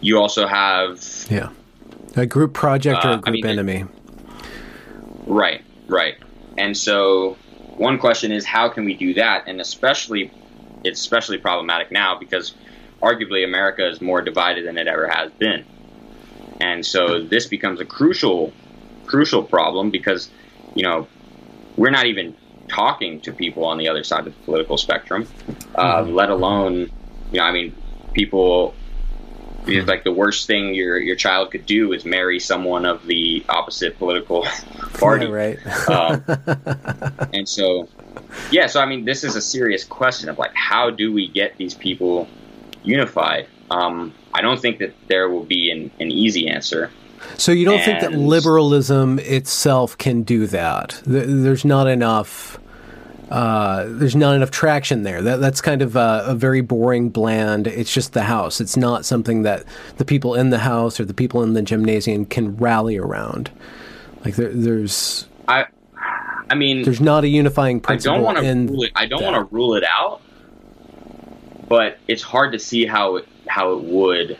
you 0.00 0.18
also 0.18 0.46
have 0.46 1.04
yeah, 1.30 1.50
a 2.16 2.26
group 2.26 2.54
project 2.54 3.04
or 3.04 3.08
a 3.08 3.12
uh, 3.12 3.16
group 3.16 3.28
I 3.28 3.30
mean, 3.30 3.46
enemy. 3.46 3.84
Right, 5.26 5.62
right. 5.86 6.16
And 6.56 6.76
so 6.76 7.36
one 7.76 7.98
question 7.98 8.32
is 8.32 8.44
how 8.44 8.68
can 8.68 8.84
we 8.84 8.94
do 8.94 9.14
that? 9.14 9.44
And 9.46 9.60
especially, 9.60 10.30
it's 10.84 11.00
especially 11.00 11.38
problematic 11.38 11.90
now 11.90 12.18
because 12.18 12.54
arguably 13.02 13.44
America 13.44 13.88
is 13.88 14.00
more 14.00 14.22
divided 14.22 14.66
than 14.66 14.78
it 14.78 14.86
ever 14.86 15.08
has 15.08 15.30
been. 15.32 15.64
And 16.60 16.84
so 16.84 17.22
this 17.22 17.46
becomes 17.46 17.80
a 17.80 17.84
crucial, 17.84 18.52
crucial 19.06 19.42
problem 19.42 19.90
because, 19.90 20.30
you 20.74 20.82
know, 20.82 21.06
we're 21.78 21.90
not 21.90 22.06
even 22.06 22.36
talking 22.68 23.20
to 23.22 23.32
people 23.32 23.64
on 23.64 23.78
the 23.78 23.88
other 23.88 24.04
side 24.04 24.26
of 24.26 24.36
the 24.36 24.44
political 24.44 24.76
spectrum, 24.76 25.26
uh, 25.74 26.02
mm-hmm. 26.02 26.14
let 26.14 26.28
alone, 26.28 26.90
you 27.32 27.38
know, 27.38 27.44
I 27.44 27.52
mean, 27.52 27.74
people 28.12 28.74
it's 29.66 29.88
like 29.88 30.04
the 30.04 30.12
worst 30.12 30.46
thing 30.46 30.74
your 30.74 30.98
your 30.98 31.16
child 31.16 31.50
could 31.50 31.66
do 31.66 31.92
is 31.92 32.04
marry 32.04 32.40
someone 32.40 32.86
of 32.86 33.06
the 33.06 33.44
opposite 33.48 33.98
political 33.98 34.42
party, 34.94 35.26
yeah, 35.26 35.32
right? 35.32 35.88
um, 35.88 36.24
and 37.32 37.48
so, 37.48 37.88
yeah. 38.50 38.66
So 38.66 38.80
I 38.80 38.86
mean, 38.86 39.04
this 39.04 39.24
is 39.24 39.36
a 39.36 39.42
serious 39.42 39.84
question 39.84 40.28
of 40.28 40.38
like, 40.38 40.54
how 40.54 40.90
do 40.90 41.12
we 41.12 41.28
get 41.28 41.56
these 41.58 41.74
people 41.74 42.28
unified? 42.82 43.46
Um, 43.70 44.14
I 44.32 44.40
don't 44.40 44.60
think 44.60 44.78
that 44.78 44.94
there 45.08 45.28
will 45.28 45.44
be 45.44 45.70
an, 45.70 45.90
an 46.00 46.10
easy 46.10 46.48
answer. 46.48 46.90
So 47.36 47.52
you 47.52 47.64
don't 47.64 47.80
and, 47.80 47.84
think 47.84 48.00
that 48.00 48.12
liberalism 48.12 49.18
itself 49.20 49.96
can 49.98 50.22
do 50.22 50.46
that? 50.48 51.00
There's 51.04 51.64
not 51.64 51.86
enough 51.86 52.58
uh, 53.30 53.84
there's 53.88 54.16
not 54.16 54.34
enough 54.34 54.50
traction 54.50 55.02
there. 55.02 55.20
That 55.20 55.40
that's 55.40 55.60
kind 55.60 55.82
of 55.82 55.96
a, 55.96 56.24
a, 56.28 56.34
very 56.34 56.62
boring, 56.62 57.10
bland. 57.10 57.66
It's 57.66 57.92
just 57.92 58.14
the 58.14 58.22
house. 58.22 58.60
It's 58.60 58.76
not 58.76 59.04
something 59.04 59.42
that 59.42 59.64
the 59.98 60.04
people 60.04 60.34
in 60.34 60.48
the 60.50 60.58
house 60.58 60.98
or 60.98 61.04
the 61.04 61.14
people 61.14 61.42
in 61.42 61.52
the 61.52 61.60
gymnasium 61.60 62.24
can 62.24 62.56
rally 62.56 62.96
around. 62.96 63.50
Like 64.24 64.36
there, 64.36 64.52
there's. 64.52 65.26
I, 65.46 65.66
I 66.48 66.54
mean, 66.54 66.82
there's 66.82 67.02
not 67.02 67.24
a 67.24 67.28
unifying 67.28 67.80
principle. 67.80 68.14
I 68.14 68.16
don't 68.16 68.24
want 68.24 68.38
to. 68.38 68.72
Rule 68.72 68.82
it, 68.84 68.92
I 68.96 69.06
don't 69.06 69.22
want 69.22 69.36
to 69.36 69.54
rule 69.54 69.74
it 69.74 69.84
out, 69.84 70.22
but 71.68 71.98
it's 72.08 72.22
hard 72.22 72.52
to 72.52 72.58
see 72.58 72.86
how 72.86 73.16
it 73.16 73.28
how 73.46 73.74
it 73.74 73.84
would 73.84 74.38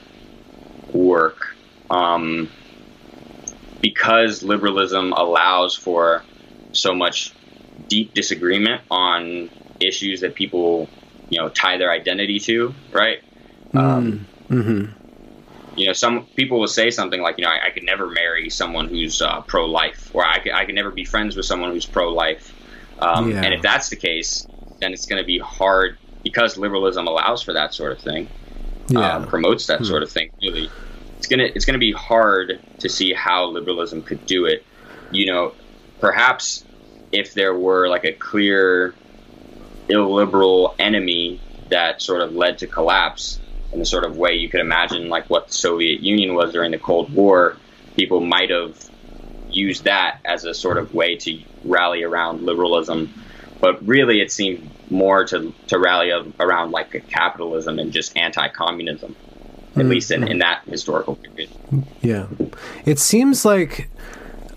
work. 0.94 1.54
Um, 1.90 2.50
because 3.80 4.42
liberalism 4.42 5.12
allows 5.12 5.74
for 5.74 6.24
so 6.72 6.94
much 6.94 7.32
deep 7.88 8.14
disagreement 8.14 8.82
on 8.90 9.50
issues 9.80 10.20
that 10.20 10.34
people, 10.34 10.88
you 11.30 11.38
know, 11.38 11.48
tie 11.48 11.76
their 11.76 11.90
identity 11.90 12.38
to, 12.40 12.74
right? 12.92 13.20
Mm. 13.72 13.78
Um, 13.78 14.26
mm-hmm. 14.48 15.78
You 15.78 15.86
know, 15.86 15.92
some 15.92 16.26
people 16.34 16.58
will 16.58 16.66
say 16.66 16.90
something 16.90 17.20
like, 17.20 17.38
you 17.38 17.44
know, 17.44 17.50
I, 17.50 17.66
I 17.66 17.70
could 17.70 17.84
never 17.84 18.08
marry 18.08 18.50
someone 18.50 18.88
who's 18.88 19.22
uh, 19.22 19.42
pro-life, 19.42 20.10
or 20.12 20.24
I 20.24 20.40
could, 20.40 20.52
I 20.52 20.64
could 20.64 20.74
never 20.74 20.90
be 20.90 21.04
friends 21.04 21.36
with 21.36 21.46
someone 21.46 21.70
who's 21.70 21.86
pro-life. 21.86 22.52
Um, 22.98 23.30
yeah. 23.30 23.42
And 23.42 23.54
if 23.54 23.62
that's 23.62 23.88
the 23.88 23.96
case, 23.96 24.46
then 24.80 24.92
it's 24.92 25.06
going 25.06 25.22
to 25.22 25.26
be 25.26 25.38
hard 25.38 25.98
because 26.24 26.56
liberalism 26.56 27.06
allows 27.06 27.42
for 27.42 27.52
that 27.52 27.74
sort 27.74 27.92
of 27.92 28.00
thing, 28.00 28.28
yeah. 28.88 29.16
um, 29.16 29.26
promotes 29.26 29.66
that 29.68 29.78
hmm. 29.78 29.84
sort 29.84 30.02
of 30.02 30.10
thing. 30.10 30.30
Really, 30.42 30.68
it's 31.18 31.26
gonna 31.26 31.48
it's 31.54 31.64
gonna 31.64 31.78
be 31.78 31.92
hard 31.92 32.60
to 32.78 32.88
see 32.88 33.12
how 33.12 33.46
liberalism 33.46 34.02
could 34.02 34.24
do 34.26 34.46
it. 34.46 34.64
You 35.10 35.32
know, 35.32 35.54
perhaps 36.00 36.64
if 37.12 37.34
there 37.34 37.54
were 37.54 37.88
like 37.88 38.04
a 38.04 38.12
clear 38.12 38.94
illiberal 39.88 40.74
enemy 40.78 41.40
that 41.70 42.00
sort 42.00 42.22
of 42.22 42.32
led 42.34 42.58
to 42.58 42.66
collapse 42.66 43.38
in 43.72 43.78
the 43.78 43.84
sort 43.84 44.04
of 44.04 44.16
way 44.16 44.34
you 44.34 44.48
could 44.48 44.60
imagine 44.60 45.08
like 45.08 45.28
what 45.28 45.48
the 45.48 45.52
Soviet 45.52 46.00
Union 46.00 46.34
was 46.34 46.52
during 46.52 46.70
the 46.70 46.78
Cold 46.78 47.12
War, 47.12 47.56
people 47.96 48.20
might 48.20 48.50
have 48.50 48.76
used 49.50 49.84
that 49.84 50.20
as 50.24 50.44
a 50.44 50.54
sort 50.54 50.78
of 50.78 50.94
way 50.94 51.16
to 51.16 51.42
rally 51.64 52.02
around 52.02 52.42
liberalism. 52.42 53.12
But 53.60 53.86
really, 53.86 54.20
it 54.20 54.30
seemed 54.30 54.70
more 54.88 55.24
to, 55.26 55.52
to 55.66 55.78
rally 55.78 56.12
around 56.38 56.70
like 56.70 57.08
capitalism 57.08 57.78
and 57.78 57.92
just 57.92 58.16
anti-communism, 58.16 59.16
at 59.70 59.80
mm-hmm. 59.80 59.88
least 59.88 60.10
in, 60.10 60.26
in 60.26 60.38
that 60.38 60.62
historical 60.64 61.16
period. 61.16 61.50
Yeah, 62.02 62.26
it 62.84 62.98
seems 62.98 63.44
like 63.44 63.88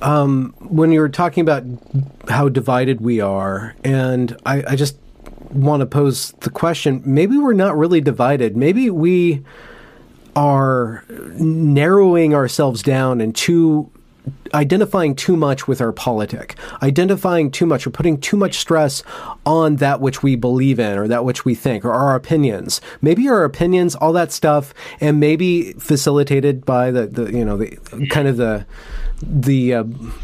um, 0.01 0.53
when 0.59 0.91
you 0.91 0.99
were 0.99 1.09
talking 1.09 1.41
about 1.41 1.63
how 2.27 2.49
divided 2.49 3.01
we 3.01 3.21
are, 3.21 3.75
and 3.83 4.35
I, 4.45 4.63
I 4.69 4.75
just 4.75 4.97
want 5.51 5.81
to 5.81 5.85
pose 5.85 6.31
the 6.39 6.49
question 6.49 7.01
maybe 7.05 7.37
we're 7.37 7.53
not 7.53 7.77
really 7.77 8.01
divided. 8.01 8.55
Maybe 8.55 8.89
we 8.89 9.43
are 10.35 11.03
narrowing 11.09 12.33
ourselves 12.33 12.81
down 12.81 13.19
into 13.19 13.91
identifying 14.53 15.15
too 15.15 15.35
much 15.35 15.67
with 15.67 15.81
our 15.81 15.91
politic, 15.91 16.55
identifying 16.81 17.51
too 17.51 17.65
much 17.65 17.85
or 17.85 17.89
putting 17.89 18.19
too 18.19 18.37
much 18.37 18.57
stress 18.57 19.03
on 19.45 19.77
that 19.77 20.01
which 20.01 20.23
we 20.23 20.35
believe 20.35 20.79
in 20.79 20.97
or 20.97 21.07
that 21.07 21.25
which 21.25 21.45
we 21.45 21.55
think 21.55 21.85
or 21.85 21.91
our 21.91 22.15
opinions. 22.15 22.81
Maybe 23.01 23.27
our 23.29 23.43
opinions, 23.43 23.95
all 23.95 24.13
that 24.13 24.31
stuff, 24.31 24.73
and 24.99 25.19
maybe 25.19 25.73
facilitated 25.73 26.65
by 26.65 26.91
the, 26.91 27.07
the 27.07 27.31
you 27.31 27.45
know, 27.45 27.57
the 27.57 27.77
kind 28.09 28.27
of 28.27 28.37
the, 28.37 28.65
the 29.21 29.73
uh, 29.73 29.83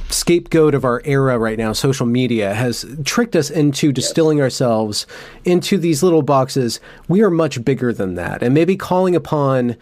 scapegoat 0.09 0.73
of 0.73 0.83
our 0.83 1.01
era 1.05 1.37
right 1.37 1.57
now, 1.57 1.73
social 1.73 2.05
media, 2.05 2.53
has 2.53 2.85
tricked 3.03 3.35
us 3.35 3.49
into 3.49 3.91
distilling 3.91 4.39
yes. 4.39 4.43
ourselves 4.43 5.07
into 5.45 5.77
these 5.77 6.01
little 6.01 6.23
boxes. 6.23 6.79
We 7.07 7.21
are 7.21 7.29
much 7.29 7.63
bigger 7.63 7.93
than 7.93 8.15
that. 8.15 8.41
And 8.41 8.53
maybe 8.53 8.75
calling 8.75 9.15
upon 9.15 9.77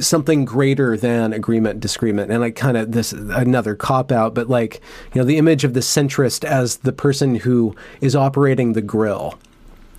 something 0.00 0.44
greater 0.44 0.96
than 0.96 1.32
agreement 1.32 1.80
disagreement 1.80 2.30
and 2.30 2.40
like 2.40 2.56
kind 2.56 2.76
of 2.76 2.92
this 2.92 3.12
another 3.12 3.74
cop 3.74 4.10
out 4.10 4.34
but 4.34 4.48
like 4.48 4.80
you 5.12 5.20
know 5.20 5.24
the 5.24 5.38
image 5.38 5.64
of 5.64 5.74
the 5.74 5.80
centrist 5.80 6.44
as 6.44 6.78
the 6.78 6.92
person 6.92 7.36
who 7.36 7.74
is 8.00 8.16
operating 8.16 8.72
the 8.72 8.82
grill 8.82 9.38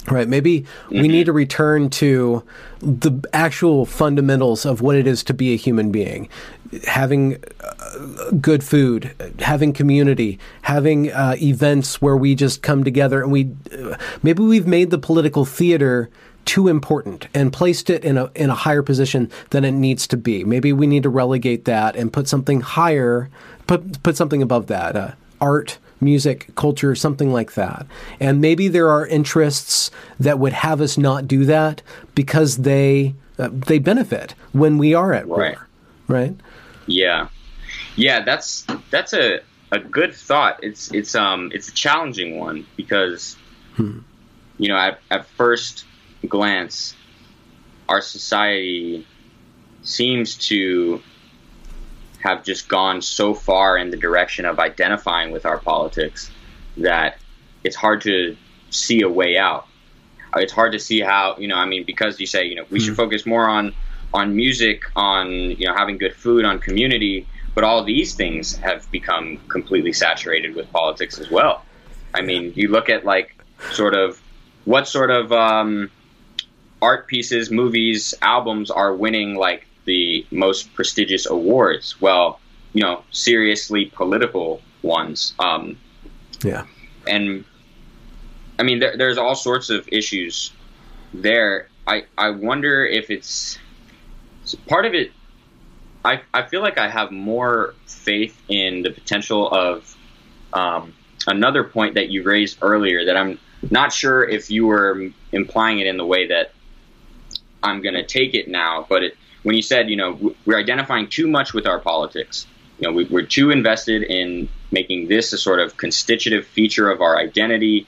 right 0.10 0.28
maybe 0.28 0.62
mm-hmm. 0.62 1.02
we 1.02 1.08
need 1.08 1.26
to 1.26 1.34
return 1.34 1.90
to 1.90 2.44
the 2.80 3.12
actual 3.34 3.86
fundamentals 3.86 4.66
of 4.66 4.82
what 4.82 4.96
it 4.96 5.06
is 5.06 5.24
to 5.24 5.34
be 5.34 5.54
a 5.54 5.58
human 5.58 5.92
being 5.92 6.28
having 6.88 7.44
uh, 7.60 8.32
good 8.40 8.64
food 8.64 9.14
having 9.40 9.74
community 9.74 10.40
having 10.64 11.12
uh, 11.12 11.36
events 11.42 12.02
where 12.02 12.18
we 12.18 12.34
just 12.34 12.62
come 12.62 12.84
together 12.84 13.22
and 13.22 13.32
we 13.32 13.52
uh, 13.78 13.96
maybe 14.24 14.42
we've 14.42 14.68
made 14.68 14.90
the 14.90 14.98
political 14.98 15.46
theater 15.46 16.10
too 16.46 16.68
important 16.68 17.28
and 17.34 17.54
placed 17.54 17.90
it 17.90 18.04
in 18.04 18.18
a 18.18 18.32
in 18.36 18.50
a 18.50 18.56
higher 18.56 18.84
position 18.84 19.32
than 19.52 19.66
it 19.66 19.72
needs 19.72 20.08
to 20.08 20.18
be. 20.18 20.44
Maybe 20.44 20.74
we 20.74 20.88
need 20.88 21.04
to 21.04 21.10
relegate 21.10 21.66
that 21.66 21.96
and 21.96 22.12
put 22.12 22.28
something 22.28 22.62
higher, 22.62 23.30
put 23.68 24.02
put 24.04 24.18
something 24.18 24.42
above 24.42 24.68
that. 24.68 24.96
Uh, 24.96 25.12
art, 25.40 25.80
music, 26.00 26.54
culture, 26.56 26.96
something 26.96 27.34
like 27.34 27.54
that. 27.54 27.86
And 28.20 28.42
maybe 28.42 28.68
there 28.68 28.90
are 28.90 29.06
interests 29.06 29.92
that 30.20 30.40
would 30.40 30.54
have 30.54 30.82
us 30.82 30.98
not 30.98 31.28
do 31.28 31.46
that 31.46 31.82
because 32.16 32.58
they 32.58 33.16
uh, 33.40 33.50
they 33.52 33.80
benefit 33.80 34.36
when 34.52 34.78
we 34.78 34.94
are 34.94 35.14
at 35.14 35.28
right. 35.28 35.56
war, 35.56 35.68
right? 36.08 36.36
Yeah, 36.88 37.30
yeah. 37.96 38.24
That's 38.24 38.66
that's 38.90 39.14
a 39.14 39.40
a 39.72 39.80
good 39.80 40.14
thought. 40.14 40.64
It's 40.64 40.92
it's 40.92 41.16
um 41.16 41.52
it's 41.54 41.70
a 41.70 41.74
challenging 41.74 42.40
one 42.40 42.66
because 42.76 43.38
hmm. 43.76 44.00
you 44.58 44.68
know 44.68 44.78
at 44.78 45.00
at 45.10 45.26
first 45.26 45.86
glance, 46.28 46.96
our 47.90 48.02
society 48.02 49.06
seems 49.84 50.36
to 50.36 51.02
have 52.20 52.44
just 52.44 52.68
gone 52.68 53.02
so 53.02 53.34
far 53.34 53.78
in 53.78 53.90
the 53.90 53.98
direction 53.98 54.46
of 54.46 54.60
identifying 54.60 55.32
with 55.32 55.46
our 55.46 55.58
politics 55.58 56.30
that 56.78 57.18
it's 57.64 57.76
hard 57.76 58.02
to 58.02 58.38
see 58.70 59.02
a 59.02 59.10
way 59.10 59.38
out. 59.38 59.68
It's 60.36 60.54
hard 60.54 60.72
to 60.74 60.80
see 60.80 61.02
how, 61.02 61.36
you 61.38 61.48
know, 61.48 61.56
I 61.56 61.66
mean, 61.66 61.84
because 61.84 62.20
you 62.20 62.26
say, 62.26 62.46
you 62.46 62.56
know, 62.56 62.66
we 62.70 62.80
mm-hmm. 62.80 62.88
should 62.88 62.96
focus 62.96 63.26
more 63.26 63.48
on 63.48 63.74
on 64.14 64.36
music, 64.36 64.84
on 64.96 65.32
you 65.32 65.66
know 65.66 65.74
having 65.74 65.98
good 65.98 66.16
food, 66.16 66.46
on 66.46 66.60
community, 66.60 67.28
but 67.56 67.64
all 67.64 67.84
these 67.84 68.14
things 68.14 68.56
have 68.58 68.90
become 68.92 69.38
completely 69.48 69.94
saturated 69.94 70.56
with 70.56 70.72
politics 70.72 71.20
as 71.20 71.30
well. 71.30 71.64
I 72.14 72.22
mean, 72.22 72.54
you 72.56 72.70
look 72.70 72.90
at 72.90 73.06
like 73.06 73.38
sort 73.72 73.94
of 73.94 74.22
what 74.66 74.88
sort 74.88 75.12
of 75.12 75.32
um, 75.32 75.90
art 76.82 77.08
pieces, 77.08 77.52
movies, 77.52 78.14
albums 78.22 78.72
are 78.72 78.94
winning 78.94 79.36
like 79.36 79.68
the 79.86 80.26
most 80.32 80.74
prestigious 80.74 81.26
awards. 81.26 82.00
Well, 82.02 82.40
you 82.74 82.82
know, 82.82 83.04
seriously 83.12 83.86
political 83.86 84.62
ones. 84.82 85.34
Um, 85.40 85.78
yeah. 86.44 86.66
And 87.08 87.46
I 88.60 88.64
mean, 88.64 88.80
there, 88.80 88.98
there's 88.98 89.18
all 89.18 89.36
sorts 89.36 89.70
of 89.70 89.88
issues 89.92 90.52
there. 91.14 91.68
I, 91.88 92.06
I 92.18 92.30
wonder 92.30 92.86
if 92.86 93.10
it's 93.10 93.58
part 94.68 94.86
of 94.86 94.94
it. 94.94 95.12
I, 96.04 96.22
I 96.34 96.44
feel 96.44 96.62
like 96.62 96.78
I 96.78 96.88
have 96.88 97.12
more 97.12 97.76
faith 97.86 98.40
in 98.48 98.82
the 98.82 98.90
potential 98.90 99.52
of 99.52 99.96
um, 100.54 100.94
another 101.28 101.64
point 101.64 101.96
that 101.96 102.10
you 102.10 102.24
raised 102.24 102.58
earlier 102.62 103.06
that 103.06 103.18
I'm 103.18 103.40
not 103.70 103.94
sure 103.94 104.24
if 104.24 104.50
you 104.50 104.66
were 104.66 105.10
implying 105.32 105.80
it 105.80 105.88
in 105.88 105.98
the 105.98 106.06
way 106.06 106.28
that 106.28 106.54
I'm 107.64 107.82
going 107.82 107.96
to 107.96 108.04
take 108.06 108.34
it 108.34 108.48
now. 108.48 108.86
But 108.88 109.04
it, 109.04 109.18
when 109.44 109.56
you 109.56 109.62
said, 109.62 109.90
you 109.90 109.96
know, 109.96 110.36
we're 110.46 110.60
identifying 110.60 111.08
too 111.08 111.28
much 111.28 111.54
with 111.54 111.66
our 111.68 111.80
politics, 111.80 112.48
you 112.80 112.88
know, 112.88 112.94
we, 112.94 113.06
we're 113.06 113.26
too 113.26 113.52
invested 113.52 114.04
in 114.04 114.50
making 114.72 115.08
this 115.08 115.34
a 115.34 115.38
sort 115.38 115.60
of 115.60 115.78
constitutive 115.78 116.48
feature 116.48 116.90
of 116.90 117.02
our 117.02 117.18
identity. 117.18 117.88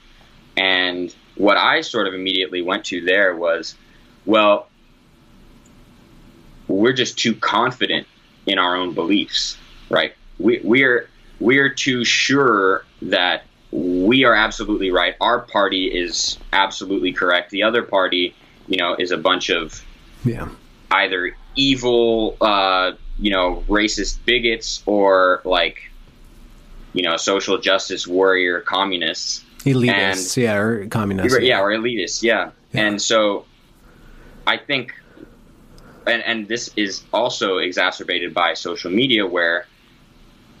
And 0.56 1.14
what 1.36 1.56
I 1.56 1.80
sort 1.80 2.06
of 2.06 2.14
immediately 2.14 2.62
went 2.62 2.84
to 2.86 3.04
there 3.04 3.34
was, 3.34 3.74
well, 4.24 4.68
we're 6.68 6.92
just 6.92 7.18
too 7.18 7.34
confident 7.34 8.06
in 8.46 8.58
our 8.58 8.76
own 8.76 8.94
beliefs, 8.94 9.58
right? 9.90 10.14
We, 10.38 10.60
we're 10.62 11.08
we're 11.40 11.68
too 11.68 12.04
sure 12.04 12.84
that 13.02 13.44
we 13.70 14.24
are 14.24 14.34
absolutely 14.34 14.90
right. 14.90 15.14
Our 15.20 15.40
party 15.40 15.86
is 15.86 16.38
absolutely 16.52 17.12
correct. 17.12 17.50
The 17.50 17.64
other 17.64 17.82
party 17.82 18.34
you 18.66 18.76
know, 18.76 18.94
is 18.98 19.10
a 19.10 19.18
bunch 19.18 19.50
of 19.50 19.82
yeah 20.24 20.48
either 20.90 21.36
evil, 21.56 22.36
uh, 22.40 22.92
you 23.18 23.30
know, 23.30 23.64
racist 23.68 24.18
bigots 24.24 24.82
or 24.86 25.42
like 25.44 25.90
you 26.92 27.02
know, 27.02 27.16
social 27.16 27.58
justice 27.58 28.06
warrior 28.06 28.60
communists. 28.60 29.44
Elitists, 29.64 30.36
and, 30.36 30.44
yeah, 30.44 30.56
or 30.56 30.86
communists. 30.86 31.40
Yeah, 31.40 31.60
or 31.60 31.70
elitists, 31.70 32.22
yeah. 32.22 32.50
yeah. 32.72 32.82
And 32.86 33.02
so 33.02 33.46
I 34.46 34.58
think 34.58 34.94
and, 36.06 36.22
and 36.22 36.48
this 36.48 36.70
is 36.76 37.02
also 37.12 37.58
exacerbated 37.58 38.34
by 38.34 38.54
social 38.54 38.90
media 38.90 39.26
where 39.26 39.66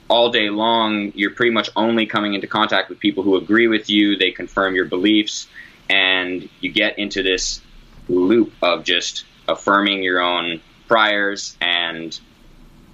all 0.08 0.30
day 0.30 0.50
long 0.50 1.12
you're 1.14 1.30
pretty 1.30 1.52
much 1.52 1.70
only 1.76 2.06
coming 2.06 2.34
into 2.34 2.46
contact 2.46 2.88
with 2.88 2.98
people 2.98 3.22
who 3.22 3.36
agree 3.36 3.68
with 3.68 3.88
you 3.88 4.16
they 4.16 4.30
confirm 4.30 4.74
your 4.74 4.84
beliefs 4.84 5.46
and 5.88 6.48
you 6.60 6.70
get 6.70 6.98
into 6.98 7.22
this 7.22 7.60
loop 8.08 8.52
of 8.62 8.84
just 8.84 9.24
affirming 9.48 10.02
your 10.02 10.20
own 10.20 10.60
priors 10.88 11.56
and 11.60 12.18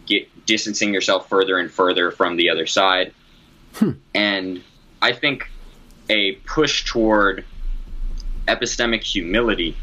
get 0.07 0.29
distancing 0.47 0.93
yourself 0.93 1.29
further 1.29 1.59
and 1.59 1.71
further 1.71 2.11
from 2.11 2.37
the 2.37 2.51
other 2.51 2.67
side. 2.67 3.13
Hmm. 3.75 3.93
And 4.15 4.63
I 5.01 5.13
think 5.13 5.49
a 6.09 6.33
push 6.33 6.85
toward 6.85 7.45
epistemic 8.49 9.03
humility 9.03 9.77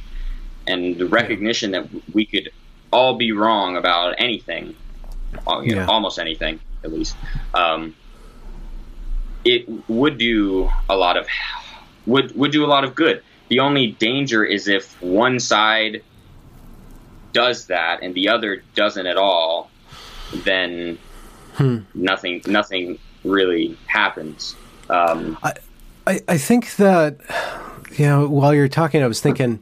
and 0.68 0.98
the 0.98 1.06
recognition 1.06 1.72
that 1.72 1.88
we 2.14 2.26
could 2.26 2.50
all 2.92 3.16
be 3.16 3.32
wrong 3.32 3.78
about 3.78 4.16
anything, 4.18 4.76
uh, 5.48 5.62
you 5.62 5.76
know, 5.76 5.82
yeah. 5.82 5.88
almost 5.88 6.20
anything 6.20 6.60
at 6.84 6.92
least, 6.92 7.16
um, 7.54 7.96
it 9.46 9.68
would 9.90 10.18
do 10.18 10.70
a 10.90 10.96
lot 10.96 11.16
of 11.18 11.28
would 12.06 12.36
would 12.36 12.52
do 12.52 12.66
a 12.66 12.68
lot 12.68 12.84
of 12.84 12.96
good. 12.96 13.24
The 13.50 13.60
only 13.60 13.92
danger 13.92 14.44
is 14.44 14.68
if 14.68 15.02
one 15.02 15.40
side 15.40 16.04
does 17.34 17.68
that 17.68 18.02
and 18.02 18.14
the 18.14 18.30
other 18.30 18.64
doesn't 18.76 19.06
at 19.06 19.18
all, 19.18 19.70
then 20.34 20.98
hmm. 21.54 21.80
nothing 21.94 22.42
nothing 22.46 23.00
really 23.24 23.78
happens. 23.88 24.56
Um, 24.90 25.38
I, 25.44 25.54
I 26.06 26.22
I 26.28 26.38
think 26.38 26.76
that 26.78 27.18
you 27.98 28.06
know 28.06 28.28
while 28.28 28.54
you're 28.54 28.68
talking, 28.68 29.04
I 29.04 29.08
was 29.08 29.22
thinking 29.22 29.62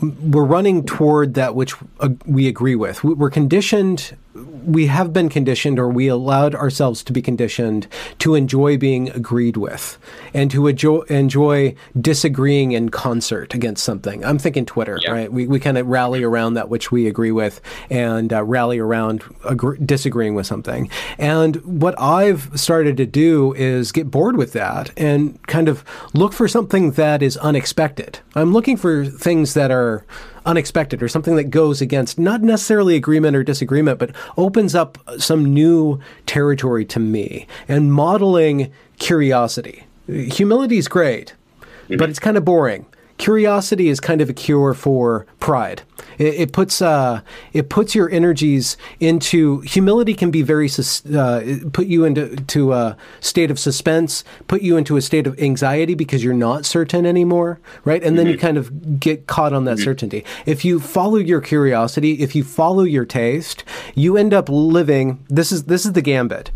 we're 0.00 0.44
running 0.44 0.84
toward 0.84 1.34
that 1.34 1.54
which 1.54 1.74
uh, 1.98 2.10
we 2.24 2.46
agree 2.46 2.76
with. 2.76 3.02
We're 3.02 3.30
conditioned 3.30 4.16
we 4.64 4.86
have 4.86 5.12
been 5.12 5.28
conditioned 5.28 5.78
or 5.78 5.88
we 5.88 6.08
allowed 6.08 6.54
ourselves 6.54 7.02
to 7.04 7.12
be 7.12 7.22
conditioned 7.22 7.86
to 8.18 8.34
enjoy 8.34 8.76
being 8.76 9.10
agreed 9.10 9.56
with 9.56 9.98
and 10.34 10.50
to 10.50 10.66
enjoy, 10.66 11.00
enjoy 11.08 11.74
disagreeing 12.00 12.72
in 12.72 12.88
concert 12.88 13.54
against 13.54 13.84
something. 13.84 14.24
I'm 14.24 14.38
thinking 14.38 14.66
Twitter, 14.66 14.98
yeah. 15.02 15.10
right? 15.10 15.32
We, 15.32 15.46
we 15.46 15.60
kind 15.60 15.78
of 15.78 15.86
rally 15.86 16.22
around 16.22 16.54
that 16.54 16.68
which 16.68 16.90
we 16.90 17.06
agree 17.06 17.32
with 17.32 17.60
and 17.90 18.32
uh, 18.32 18.44
rally 18.44 18.78
around 18.78 19.24
agree- 19.44 19.78
disagreeing 19.84 20.34
with 20.34 20.46
something. 20.46 20.90
And 21.18 21.56
what 21.64 21.98
I've 22.00 22.50
started 22.58 22.96
to 22.98 23.06
do 23.06 23.54
is 23.54 23.92
get 23.92 24.10
bored 24.10 24.36
with 24.36 24.52
that 24.52 24.90
and 24.96 25.40
kind 25.46 25.68
of 25.68 25.84
look 26.14 26.32
for 26.32 26.48
something 26.48 26.92
that 26.92 27.22
is 27.22 27.36
unexpected. 27.38 28.20
I'm 28.34 28.52
looking 28.52 28.76
for 28.76 29.04
things 29.04 29.54
that 29.54 29.70
are 29.70 30.04
unexpected 30.46 31.02
or 31.02 31.08
something 31.08 31.36
that 31.36 31.44
goes 31.44 31.80
against 31.80 32.18
not 32.18 32.42
necessarily 32.42 32.96
agreement 32.96 33.36
or 33.36 33.44
disagreement, 33.44 33.98
but 33.98 34.14
opens 34.50 34.74
up 34.74 34.98
some 35.18 35.54
new 35.54 36.00
territory 36.26 36.84
to 36.84 36.98
me 36.98 37.46
and 37.68 37.92
modeling 37.92 38.72
curiosity. 38.98 39.84
Humility 40.08 40.76
is 40.76 40.88
great, 40.88 41.34
mm-hmm. 41.60 41.98
but 41.98 42.10
it's 42.10 42.18
kind 42.18 42.36
of 42.36 42.44
boring. 42.44 42.84
Curiosity 43.20 43.90
is 43.90 44.00
kind 44.00 44.22
of 44.22 44.30
a 44.30 44.32
cure 44.32 44.72
for 44.72 45.26
pride. 45.40 45.82
It, 46.18 46.34
it 46.34 46.52
puts 46.52 46.80
uh, 46.80 47.20
it 47.52 47.68
puts 47.68 47.94
your 47.94 48.10
energies 48.10 48.78
into 48.98 49.60
humility. 49.60 50.14
Can 50.14 50.30
be 50.30 50.42
very 50.42 50.68
sus- 50.68 51.04
uh, 51.06 51.58
put 51.72 51.86
you 51.86 52.04
into 52.04 52.34
to 52.36 52.72
a 52.72 52.96
state 53.20 53.50
of 53.50 53.58
suspense, 53.58 54.24
put 54.48 54.62
you 54.62 54.76
into 54.78 54.96
a 54.96 55.02
state 55.02 55.26
of 55.26 55.38
anxiety 55.38 55.94
because 55.94 56.24
you're 56.24 56.32
not 56.34 56.64
certain 56.64 57.04
anymore, 57.04 57.60
right? 57.84 58.02
And 58.02 58.18
then 58.18 58.26
you 58.26 58.38
kind 58.38 58.56
of 58.56 58.98
get 58.98 59.26
caught 59.26 59.52
on 59.52 59.64
that 59.66 59.78
certainty. 59.78 60.24
If 60.46 60.64
you 60.64 60.80
follow 60.80 61.16
your 61.16 61.42
curiosity, 61.42 62.22
if 62.22 62.34
you 62.34 62.42
follow 62.42 62.84
your 62.84 63.04
taste, 63.04 63.64
you 63.94 64.16
end 64.16 64.32
up 64.32 64.48
living. 64.48 65.22
This 65.28 65.52
is 65.52 65.64
this 65.64 65.84
is 65.84 65.92
the 65.92 66.02
gambit. 66.02 66.50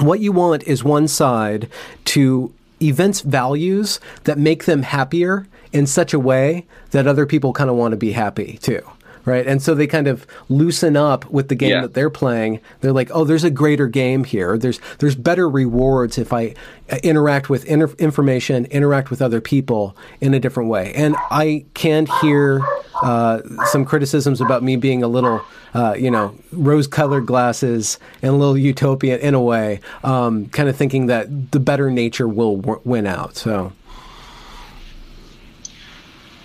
What 0.00 0.18
you 0.18 0.32
want 0.32 0.64
is 0.64 0.82
one 0.82 1.06
side 1.06 1.68
to 2.06 2.52
events 2.82 3.20
values 3.20 4.00
that 4.24 4.36
make 4.36 4.64
them 4.64 4.82
happier 4.82 5.46
in 5.74 5.86
such 5.86 6.14
a 6.14 6.18
way 6.18 6.66
that 6.92 7.06
other 7.06 7.26
people 7.26 7.52
kind 7.52 7.68
of 7.68 7.76
want 7.76 7.92
to 7.92 7.98
be 7.98 8.12
happy 8.12 8.58
too 8.62 8.80
right? 9.26 9.46
And 9.46 9.62
so 9.62 9.74
they 9.74 9.86
kind 9.86 10.06
of 10.06 10.26
loosen 10.50 10.98
up 10.98 11.24
with 11.30 11.48
the 11.48 11.54
game 11.54 11.70
Yeah. 11.70 11.80
that 11.80 11.94
they're 11.94 12.10
playing. 12.10 12.60
They're 12.82 12.92
like 12.92 13.10
oh 13.14 13.24
there's 13.24 13.42
a 13.42 13.48
greater 13.50 13.86
game 13.86 14.24
here. 14.24 14.58
There's 14.58 14.78
there's 14.98 15.14
better 15.16 15.48
rewards 15.48 16.18
if 16.18 16.30
i 16.30 16.54
uh, 16.92 16.98
interact 17.02 17.48
with 17.48 17.64
inter- 17.64 17.94
information 17.98 18.66
interact 18.66 19.08
with 19.08 19.22
other 19.22 19.40
people 19.40 19.96
in 20.20 20.34
a 20.34 20.38
different 20.40 20.68
way. 20.68 20.92
And 20.94 21.16
i 21.30 21.64
can 21.72 22.04
hear 22.20 22.60
uh, 23.02 23.40
some 23.72 23.86
criticisms 23.86 24.42
about 24.42 24.62
me 24.62 24.76
being 24.76 25.02
a 25.02 25.08
little 25.08 25.40
uh, 25.72 25.94
you 25.98 26.10
know 26.10 26.34
rose 26.52 26.86
colored 26.86 27.24
glasses 27.24 27.98
and 28.20 28.30
a 28.30 28.36
little 28.36 28.58
utopian 28.58 29.18
in 29.20 29.32
a 29.32 29.40
way 29.40 29.80
um, 30.04 30.48
kind 30.50 30.68
of 30.68 30.76
thinking 30.76 31.06
that 31.06 31.50
the 31.52 31.60
better 31.60 31.90
nature 31.90 32.28
will 32.28 32.56
w- 32.58 32.80
win 32.84 33.06
out 33.06 33.36
so 33.36 33.72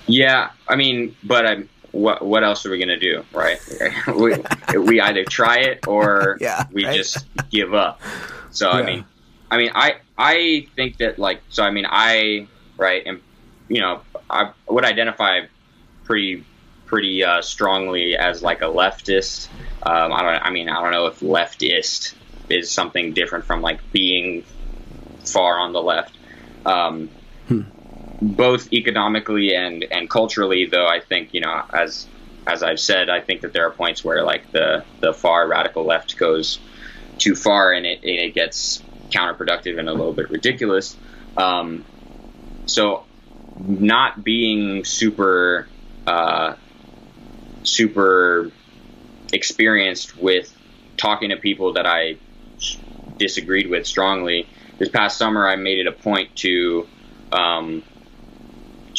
Yeah, 0.09 0.51
I 0.67 0.75
mean, 0.75 1.15
but 1.23 1.45
I'm. 1.45 1.69
What 1.91 2.23
what 2.23 2.43
else 2.43 2.67
are 2.67 2.69
we 2.69 2.77
gonna 2.77 2.99
do, 2.99 3.25
right? 3.33 3.59
we, 4.15 4.35
we 4.77 5.01
either 5.01 5.23
try 5.25 5.57
it 5.57 5.87
or 5.87 6.37
Yeah, 6.41 6.65
we 6.71 6.85
right. 6.85 6.95
just 6.95 7.25
give 7.49 7.73
up. 7.73 7.99
So 8.51 8.69
I 8.69 8.83
mean, 8.83 9.05
I 9.49 9.57
mean, 9.57 9.71
I 9.73 9.95
I 10.15 10.67
think 10.75 10.97
that 10.97 11.17
like 11.17 11.41
so. 11.49 11.63
I 11.63 11.71
mean, 11.71 11.87
I 11.89 12.47
right, 12.77 13.01
and 13.07 13.21
you 13.69 13.81
know, 13.81 14.01
I 14.29 14.51
would 14.67 14.85
identify 14.85 15.41
pretty 16.03 16.45
pretty 16.85 17.23
uh, 17.23 17.41
strongly 17.41 18.15
as 18.15 18.43
like 18.43 18.61
a 18.61 18.65
leftist. 18.65 19.47
Um, 19.81 20.13
I 20.13 20.21
don't. 20.21 20.43
I 20.43 20.51
mean, 20.51 20.69
I 20.69 20.81
don't 20.81 20.91
know 20.91 21.07
if 21.07 21.21
leftist 21.21 22.13
is 22.49 22.71
something 22.71 23.13
different 23.13 23.45
from 23.45 23.61
like 23.61 23.79
being 23.91 24.43
far 25.23 25.57
on 25.57 25.73
the 25.73 25.81
left. 25.81 26.15
Um, 26.65 27.09
both 28.21 28.71
economically 28.73 29.55
and 29.55 29.85
and 29.91 30.09
culturally 30.09 30.67
though 30.69 30.87
i 30.87 30.99
think 30.99 31.33
you 31.33 31.39
know 31.39 31.61
as 31.73 32.05
as 32.47 32.63
i've 32.63 32.79
said 32.79 33.09
i 33.09 33.21
think 33.21 33.41
that 33.41 33.53
there 33.53 33.65
are 33.65 33.71
points 33.71 34.03
where 34.03 34.23
like 34.23 34.51
the 34.51 34.83
the 34.99 35.13
far 35.13 35.47
radical 35.47 35.85
left 35.85 36.17
goes 36.17 36.59
too 37.19 37.35
far 37.35 37.71
and 37.71 37.85
it, 37.85 37.99
it 38.03 38.33
gets 38.33 38.81
counterproductive 39.11 39.77
and 39.77 39.89
a 39.89 39.93
little 39.93 40.13
bit 40.13 40.29
ridiculous. 40.29 40.95
Um, 41.37 41.85
so 42.65 43.05
not 43.57 44.23
being 44.23 44.85
super 44.85 45.67
uh, 46.07 46.55
super 47.63 48.51
experienced 49.33 50.17
with 50.17 50.55
talking 50.97 51.29
to 51.29 51.37
people 51.37 51.73
that 51.73 51.85
i 51.85 52.17
disagreed 53.17 53.69
with 53.69 53.85
strongly 53.85 54.47
this 54.79 54.89
past 54.89 55.17
summer 55.17 55.47
i 55.47 55.55
made 55.55 55.77
it 55.77 55.87
a 55.87 55.91
point 55.91 56.35
to 56.35 56.87
um, 57.31 57.83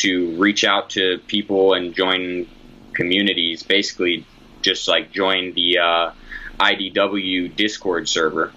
to 0.01 0.31
reach 0.37 0.65
out 0.65 0.91
to 0.91 1.19
people 1.27 1.75
and 1.75 1.95
join 1.95 2.47
communities, 2.95 3.63
basically 3.63 4.27
just 4.63 4.89
like 4.89 5.13
join 5.13 5.55
the 5.55 5.79
uh, 5.79 6.11
IDW 6.61 7.55
Discord 7.57 8.09
server, 8.09 8.53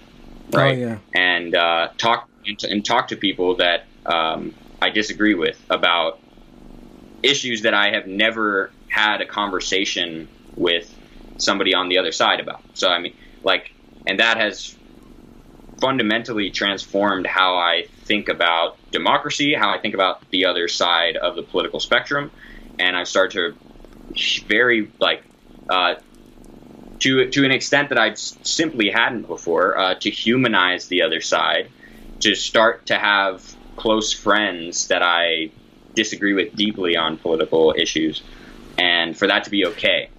right? 0.52 0.76
Oh, 0.76 0.80
yeah. 0.80 0.98
And 1.14 1.54
uh, 1.54 1.88
talk 1.96 2.28
and, 2.46 2.58
and 2.64 2.84
talk 2.84 3.08
to 3.08 3.16
people 3.16 3.56
that 3.56 3.86
um, 4.06 4.54
I 4.82 4.90
disagree 4.90 5.34
with 5.34 5.58
about 5.70 6.18
issues 7.22 7.62
that 7.62 7.74
I 7.74 7.90
have 7.92 8.06
never 8.06 8.70
had 8.88 9.20
a 9.20 9.26
conversation 9.26 10.28
with 10.56 10.94
somebody 11.38 11.74
on 11.74 11.88
the 11.88 11.98
other 11.98 12.12
side 12.12 12.40
about. 12.40 12.62
So 12.74 12.88
I 12.88 12.98
mean, 13.00 13.14
like, 13.42 13.72
and 14.06 14.20
that 14.20 14.36
has 14.36 14.76
fundamentally 15.80 16.50
transformed 16.50 17.26
how 17.26 17.56
I 17.56 17.86
think 18.04 18.28
about 18.28 18.78
democracy, 18.90 19.54
how 19.54 19.70
I 19.70 19.78
think 19.78 19.94
about 19.94 20.28
the 20.30 20.46
other 20.46 20.68
side 20.68 21.16
of 21.16 21.36
the 21.36 21.42
political 21.42 21.80
spectrum, 21.80 22.30
and 22.78 22.96
I 22.96 23.04
start 23.04 23.32
to 23.32 23.54
very 24.48 24.90
like 25.00 25.22
uh, 25.68 25.94
to 27.00 27.30
to 27.30 27.44
an 27.44 27.50
extent 27.50 27.88
that 27.90 27.98
I 27.98 28.14
simply 28.14 28.90
hadn't 28.90 29.26
before 29.26 29.78
uh, 29.78 29.94
to 29.96 30.10
humanize 30.10 30.86
the 30.88 31.02
other 31.02 31.20
side, 31.20 31.70
to 32.20 32.34
start 32.34 32.86
to 32.86 32.98
have 32.98 33.54
close 33.76 34.12
friends 34.12 34.88
that 34.88 35.02
I 35.02 35.50
disagree 35.94 36.32
with 36.34 36.54
deeply 36.54 36.96
on 36.96 37.18
political 37.18 37.74
issues, 37.76 38.22
and 38.78 39.16
for 39.16 39.26
that 39.28 39.44
to 39.44 39.50
be 39.50 39.66
okay. 39.66 40.10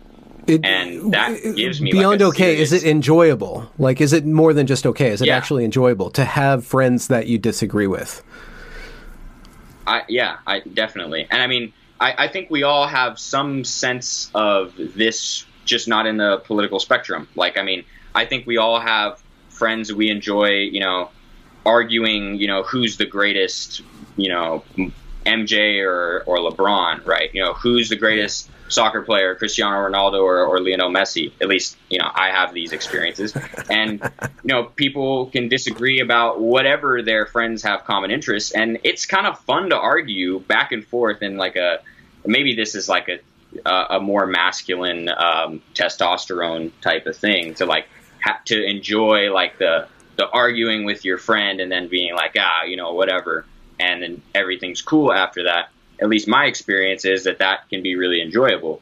It, 0.47 0.63
And 0.63 1.11
that 1.13 1.41
gives 1.55 1.81
me, 1.81 1.91
beyond 1.91 2.21
like, 2.21 2.29
okay. 2.29 2.57
Is 2.57 2.71
it 2.71 2.83
enjoyable? 2.83 3.69
Like, 3.79 3.99
is 3.99 4.13
it 4.13 4.25
more 4.25 4.53
than 4.53 4.67
just 4.67 4.85
okay? 4.85 5.09
Is 5.09 5.21
it 5.21 5.27
Yeah. 5.27 5.37
actually 5.37 5.65
enjoyable 5.65 6.11
to 6.11 6.23
have 6.23 6.65
friends 6.65 7.07
that 7.07 7.27
you 7.27 7.37
disagree 7.37 7.87
with? 7.87 8.23
I 9.87 10.03
yeah, 10.07 10.37
I 10.45 10.59
definitely. 10.59 11.27
And 11.29 11.41
I 11.41 11.47
mean, 11.47 11.73
I, 11.99 12.25
I 12.25 12.27
think 12.27 12.49
we 12.49 12.63
all 12.63 12.87
have 12.87 13.17
some 13.19 13.63
sense 13.63 14.29
of 14.35 14.73
this, 14.77 15.45
just 15.65 15.87
not 15.87 16.05
in 16.05 16.17
the 16.17 16.37
political 16.45 16.79
spectrum. 16.79 17.27
Like, 17.35 17.57
I 17.57 17.63
mean, 17.63 17.83
I 18.13 18.25
think 18.25 18.45
we 18.45 18.57
all 18.57 18.79
have 18.79 19.21
friends 19.49 19.93
we 19.93 20.09
enjoy, 20.09 20.49
you 20.49 20.79
know, 20.79 21.09
arguing, 21.65 22.35
you 22.35 22.47
know, 22.47 22.63
who's 22.63 22.97
the 22.97 23.05
greatest, 23.05 23.81
you 24.17 24.29
know, 24.29 24.63
MJ 25.25 25.83
or 25.85 26.23
or 26.25 26.37
LeBron, 26.37 27.05
right? 27.05 27.33
You 27.33 27.43
know, 27.43 27.53
who's 27.53 27.89
the 27.89 27.95
greatest 27.95 28.49
soccer 28.67 29.01
player, 29.01 29.35
Cristiano 29.35 29.77
Ronaldo 29.77 30.21
or, 30.23 30.45
or 30.45 30.59
Lionel 30.59 30.89
Messi? 30.89 31.31
At 31.41 31.47
least, 31.47 31.77
you 31.89 31.99
know, 31.99 32.09
I 32.13 32.29
have 32.29 32.53
these 32.53 32.71
experiences, 32.71 33.35
and 33.69 34.01
you 34.43 34.53
know, 34.53 34.63
people 34.63 35.27
can 35.27 35.49
disagree 35.49 35.99
about 35.99 36.39
whatever 36.39 37.01
their 37.01 37.25
friends 37.25 37.63
have 37.63 37.83
common 37.85 38.11
interests, 38.11 38.51
and 38.51 38.79
it's 38.83 39.05
kind 39.05 39.27
of 39.27 39.39
fun 39.39 39.69
to 39.69 39.77
argue 39.77 40.39
back 40.39 40.71
and 40.71 40.85
forth 40.85 41.21
in 41.21 41.37
like 41.37 41.55
a 41.55 41.79
maybe 42.25 42.55
this 42.55 42.75
is 42.75 42.87
like 42.89 43.09
a 43.09 43.19
a, 43.65 43.95
a 43.95 43.99
more 43.99 44.25
masculine 44.25 45.09
um, 45.09 45.61
testosterone 45.73 46.71
type 46.81 47.05
of 47.05 47.15
thing 47.15 47.53
to 47.55 47.65
like 47.65 47.87
ha- 48.21 48.41
to 48.45 48.63
enjoy 48.63 49.31
like 49.31 49.57
the 49.57 49.87
the 50.17 50.29
arguing 50.29 50.85
with 50.85 51.05
your 51.05 51.17
friend 51.17 51.59
and 51.59 51.71
then 51.71 51.87
being 51.87 52.15
like 52.15 52.35
ah 52.39 52.63
you 52.63 52.75
know 52.75 52.93
whatever 52.93 53.45
and 53.79 54.01
then 54.01 54.21
everything's 54.33 54.81
cool 54.81 55.13
after 55.13 55.43
that. 55.43 55.69
At 56.01 56.09
least 56.09 56.27
my 56.27 56.45
experience 56.45 57.05
is 57.05 57.23
that 57.23 57.39
that 57.39 57.69
can 57.69 57.81
be 57.81 57.95
really 57.95 58.21
enjoyable. 58.21 58.81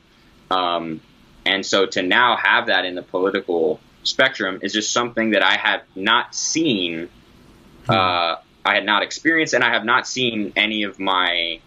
Um, 0.50 1.02
and 1.46 1.66
so 1.66 1.86
to 1.86 2.02
now 2.02 2.36
have 2.38 2.68
that 2.68 2.86
in 2.86 2.96
the 2.96 3.02
political 3.02 3.80
spectrum 4.04 4.60
is 4.62 4.74
just 4.74 4.92
something 4.92 5.32
that 5.32 5.42
i 5.44 5.56
have 5.56 5.82
not 5.96 6.36
seen 6.36 7.10
uh, 7.88 8.36
i 8.66 8.76
had 8.76 8.86
not 8.86 9.02
experienced 9.02 9.54
and 9.54 9.64
i 9.64 9.70
have 9.70 9.86
not 9.86 10.06
seen 10.06 10.52
any 10.56 10.84
of 10.84 11.00
my 11.00 11.60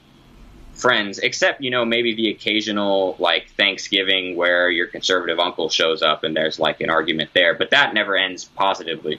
friends 0.74 1.18
except 1.18 1.62
you 1.62 1.70
know 1.70 1.84
maybe 1.84 2.14
the 2.14 2.28
occasional 2.28 3.16
like 3.18 3.48
thanksgiving 3.56 4.36
where 4.36 4.68
your 4.68 4.86
conservative 4.86 5.38
uncle 5.38 5.70
shows 5.70 6.02
up 6.02 6.22
and 6.22 6.36
there's 6.36 6.58
like 6.58 6.80
an 6.82 6.90
argument 6.90 7.30
there 7.32 7.54
but 7.54 7.70
that 7.70 7.94
never 7.94 8.14
ends 8.14 8.44
positively. 8.44 9.18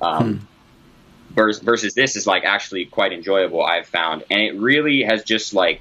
Um, 0.00 0.46
versus, 1.38 1.62
versus 1.62 1.94
this 1.94 2.16
is 2.16 2.26
like 2.26 2.44
actually 2.44 2.84
quite 2.84 3.12
enjoyable 3.12 3.64
i've 3.64 3.86
found 3.86 4.24
and 4.30 4.40
it 4.40 4.56
really 4.56 5.02
has 5.02 5.22
just 5.22 5.54
like 5.54 5.80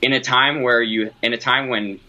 in 0.00 0.12
a 0.12 0.20
time 0.20 0.62
where 0.62 0.80
you 0.82 1.10
in 1.22 1.32
a 1.34 1.38
time 1.38 1.68
when 1.68 2.00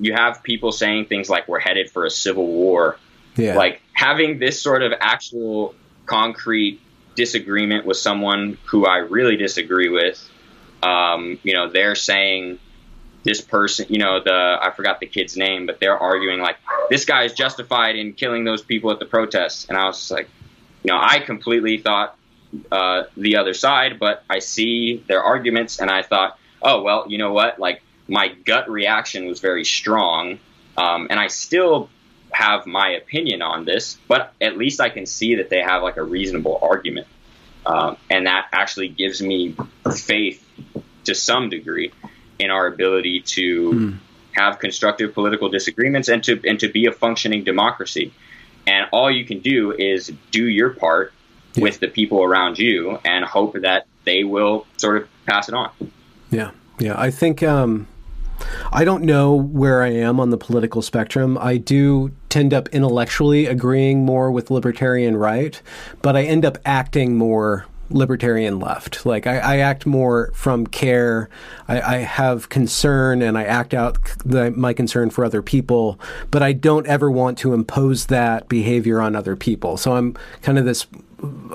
you 0.00 0.12
have 0.14 0.42
people 0.42 0.72
saying 0.72 1.04
things 1.06 1.28
like 1.28 1.46
we're 1.48 1.60
headed 1.60 1.90
for 1.90 2.04
a 2.06 2.10
civil 2.10 2.46
war 2.46 2.96
Yeah. 3.36 3.56
like 3.56 3.82
having 3.92 4.38
this 4.38 4.62
sort 4.62 4.82
of 4.82 4.92
actual 5.00 5.74
concrete 6.06 6.80
disagreement 7.14 7.84
with 7.84 7.96
someone 7.96 8.56
who 8.66 8.86
I 8.86 8.98
really 8.98 9.36
disagree 9.36 9.88
with. 9.88 10.18
Um, 10.84 11.38
you 11.42 11.54
know, 11.54 11.68
they're 11.68 11.96
saying 11.96 12.60
this 13.24 13.40
person, 13.40 13.86
you 13.90 13.98
know, 13.98 14.20
the 14.22 14.56
I 14.62 14.70
forgot 14.70 15.00
the 15.00 15.06
kid's 15.06 15.36
name, 15.36 15.66
but 15.66 15.80
they're 15.80 15.98
arguing 15.98 16.38
like 16.40 16.56
this 16.90 17.04
guy 17.04 17.24
is 17.24 17.32
justified 17.32 17.96
in 17.96 18.12
killing 18.12 18.44
those 18.44 18.62
people 18.62 18.92
at 18.92 19.00
the 19.00 19.04
protests, 19.04 19.66
and 19.68 19.76
I 19.76 19.86
was 19.86 20.10
like, 20.12 20.30
you 20.88 20.94
know, 20.94 21.00
I 21.02 21.18
completely 21.18 21.76
thought 21.76 22.16
uh, 22.72 23.02
the 23.14 23.36
other 23.36 23.52
side, 23.52 23.98
but 23.98 24.24
I 24.30 24.38
see 24.38 25.04
their 25.06 25.22
arguments, 25.22 25.80
and 25.80 25.90
I 25.90 26.02
thought, 26.02 26.38
oh 26.62 26.80
well, 26.80 27.04
you 27.08 27.18
know 27.18 27.30
what, 27.30 27.58
like 27.58 27.82
my 28.08 28.28
gut 28.28 28.70
reaction 28.70 29.26
was 29.26 29.40
very 29.40 29.66
strong, 29.66 30.38
um, 30.78 31.08
and 31.10 31.20
I 31.20 31.26
still 31.26 31.90
have 32.30 32.64
my 32.64 32.92
opinion 32.92 33.42
on 33.42 33.66
this, 33.66 33.98
but 34.08 34.32
at 34.40 34.56
least 34.56 34.80
I 34.80 34.88
can 34.88 35.04
see 35.04 35.34
that 35.34 35.50
they 35.50 35.60
have 35.60 35.82
like 35.82 35.98
a 35.98 36.02
reasonable 36.02 36.58
argument, 36.62 37.06
um, 37.66 37.98
and 38.08 38.26
that 38.26 38.48
actually 38.52 38.88
gives 38.88 39.20
me 39.20 39.54
faith 39.94 40.42
to 41.04 41.14
some 41.14 41.50
degree. 41.50 41.92
in 42.38 42.50
our 42.50 42.66
ability 42.66 43.20
to 43.20 43.72
mm. 43.72 43.98
have 44.32 44.58
constructive 44.58 45.12
political 45.12 45.50
disagreements 45.50 46.08
and 46.08 46.22
to 46.24 46.40
and 46.48 46.60
to 46.60 46.68
be 46.68 46.86
a 46.86 46.92
functioning 46.92 47.44
democracy. 47.44 48.10
And 48.68 48.86
all 48.92 49.10
you 49.10 49.24
can 49.24 49.40
do 49.40 49.72
is 49.72 50.12
do 50.30 50.46
your 50.46 50.70
part 50.70 51.14
yeah. 51.54 51.62
with 51.62 51.80
the 51.80 51.88
people 51.88 52.22
around 52.22 52.58
you 52.58 52.98
and 53.02 53.24
hope 53.24 53.56
that 53.62 53.86
they 54.04 54.24
will 54.24 54.66
sort 54.76 55.02
of 55.02 55.08
pass 55.24 55.48
it 55.48 55.54
on. 55.54 55.70
Yeah, 56.30 56.50
yeah. 56.78 57.00
I 57.00 57.10
think 57.10 57.42
um, 57.42 57.88
I 58.70 58.84
don't 58.84 59.04
know 59.04 59.34
where 59.34 59.82
I 59.82 59.88
am 59.88 60.20
on 60.20 60.28
the 60.28 60.36
political 60.36 60.82
spectrum. 60.82 61.38
I 61.40 61.56
do 61.56 62.12
tend 62.28 62.52
up 62.52 62.68
intellectually 62.68 63.46
agreeing 63.46 64.04
more 64.04 64.30
with 64.30 64.50
libertarian 64.50 65.16
right, 65.16 65.60
but 66.02 66.14
I 66.14 66.24
end 66.24 66.44
up 66.44 66.58
acting 66.66 67.16
more 67.16 67.64
libertarian 67.90 68.58
left. 68.58 69.06
Like 69.06 69.26
I, 69.26 69.38
I 69.38 69.56
act 69.58 69.86
more 69.86 70.30
from 70.34 70.66
care. 70.66 71.28
I, 71.68 71.80
I, 71.80 71.96
have 71.98 72.48
concern 72.48 73.22
and 73.22 73.38
I 73.38 73.44
act 73.44 73.74
out 73.74 73.98
the, 74.24 74.50
my 74.50 74.72
concern 74.72 75.10
for 75.10 75.24
other 75.24 75.42
people, 75.42 75.98
but 76.30 76.42
I 76.42 76.52
don't 76.52 76.86
ever 76.86 77.10
want 77.10 77.38
to 77.38 77.54
impose 77.54 78.06
that 78.06 78.48
behavior 78.48 79.00
on 79.00 79.16
other 79.16 79.36
people. 79.36 79.76
So 79.76 79.96
I'm 79.96 80.16
kind 80.42 80.58
of 80.58 80.64
this. 80.64 80.86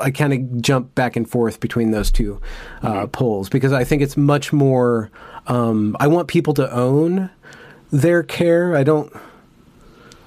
I 0.02 0.12
kind 0.12 0.34
of 0.34 0.62
jump 0.62 0.94
back 0.94 1.16
and 1.16 1.30
forth 1.30 1.60
between 1.62 1.92
those 1.92 2.12
two 2.12 2.42
uh, 2.82 2.92
mm-hmm. 2.94 3.12
poles 3.12 3.48
because 3.48 3.72
I 3.72 3.86
think 3.86 4.02
it's 4.02 4.18
much 4.18 4.52
more 4.52 5.10
um, 5.48 5.96
I 6.00 6.08
want 6.08 6.28
people 6.28 6.54
to 6.56 6.72
own 6.72 7.30
their 7.92 8.24
care. 8.24 8.76
I 8.76 8.84
don't. 8.84 9.12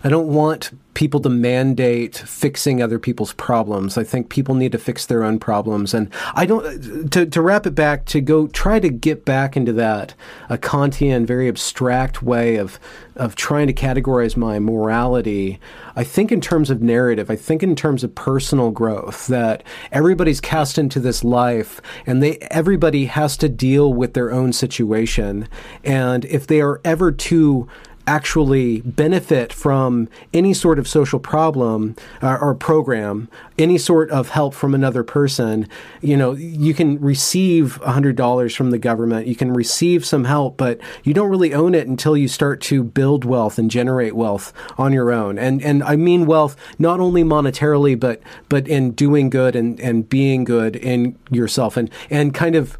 I 0.04 0.08
don't 0.08 0.28
want 0.28 0.70
people 0.96 1.20
to 1.20 1.28
mandate 1.28 2.16
fixing 2.16 2.82
other 2.82 2.98
people's 2.98 3.34
problems. 3.34 3.98
I 3.98 4.02
think 4.02 4.30
people 4.30 4.54
need 4.54 4.72
to 4.72 4.78
fix 4.78 5.04
their 5.04 5.24
own 5.24 5.38
problems. 5.38 5.92
And 5.92 6.08
I 6.32 6.46
don't, 6.46 7.12
to, 7.12 7.26
to 7.26 7.42
wrap 7.42 7.66
it 7.66 7.74
back, 7.74 8.06
to 8.06 8.22
go 8.22 8.46
try 8.46 8.80
to 8.80 8.88
get 8.88 9.26
back 9.26 9.58
into 9.58 9.74
that 9.74 10.14
a 10.48 10.56
Kantian, 10.56 11.26
very 11.26 11.48
abstract 11.48 12.22
way 12.22 12.56
of, 12.56 12.80
of 13.14 13.36
trying 13.36 13.66
to 13.66 13.74
categorize 13.74 14.38
my 14.38 14.58
morality. 14.58 15.60
I 15.96 16.02
think 16.02 16.32
in 16.32 16.40
terms 16.40 16.70
of 16.70 16.80
narrative, 16.80 17.30
I 17.30 17.36
think 17.36 17.62
in 17.62 17.76
terms 17.76 18.02
of 18.02 18.14
personal 18.14 18.70
growth, 18.70 19.26
that 19.26 19.64
everybody's 19.92 20.40
cast 20.40 20.78
into 20.78 20.98
this 20.98 21.22
life 21.22 21.78
and 22.06 22.22
they, 22.22 22.38
everybody 22.50 23.04
has 23.04 23.36
to 23.36 23.50
deal 23.50 23.92
with 23.92 24.14
their 24.14 24.32
own 24.32 24.54
situation. 24.54 25.46
And 25.84 26.24
if 26.24 26.46
they 26.46 26.62
are 26.62 26.80
ever 26.86 27.12
too 27.12 27.68
actually 28.06 28.80
benefit 28.82 29.52
from 29.52 30.08
any 30.32 30.54
sort 30.54 30.78
of 30.78 30.86
social 30.86 31.18
problem 31.18 31.96
uh, 32.22 32.38
or 32.40 32.54
program, 32.54 33.28
any 33.58 33.78
sort 33.78 34.10
of 34.10 34.30
help 34.30 34.54
from 34.54 34.74
another 34.74 35.02
person, 35.02 35.68
you 36.00 36.16
know, 36.16 36.32
you 36.32 36.72
can 36.72 37.00
receive 37.00 37.80
$100 37.82 38.56
from 38.56 38.70
the 38.70 38.78
government, 38.78 39.26
you 39.26 39.34
can 39.34 39.52
receive 39.52 40.04
some 40.04 40.24
help, 40.24 40.56
but 40.56 40.78
you 41.02 41.12
don't 41.12 41.30
really 41.30 41.52
own 41.52 41.74
it 41.74 41.88
until 41.88 42.16
you 42.16 42.28
start 42.28 42.60
to 42.60 42.84
build 42.84 43.24
wealth 43.24 43.58
and 43.58 43.70
generate 43.70 44.14
wealth 44.14 44.52
on 44.78 44.92
your 44.92 45.12
own. 45.12 45.38
And 45.38 45.62
and 45.62 45.82
I 45.82 45.96
mean 45.96 46.26
wealth 46.26 46.56
not 46.78 47.00
only 47.00 47.24
monetarily 47.24 47.98
but 47.98 48.22
but 48.48 48.68
in 48.68 48.92
doing 48.92 49.30
good 49.30 49.56
and 49.56 49.80
and 49.80 50.08
being 50.08 50.44
good 50.44 50.76
in 50.76 51.18
yourself 51.30 51.76
and 51.76 51.90
and 52.10 52.34
kind 52.34 52.54
of 52.54 52.78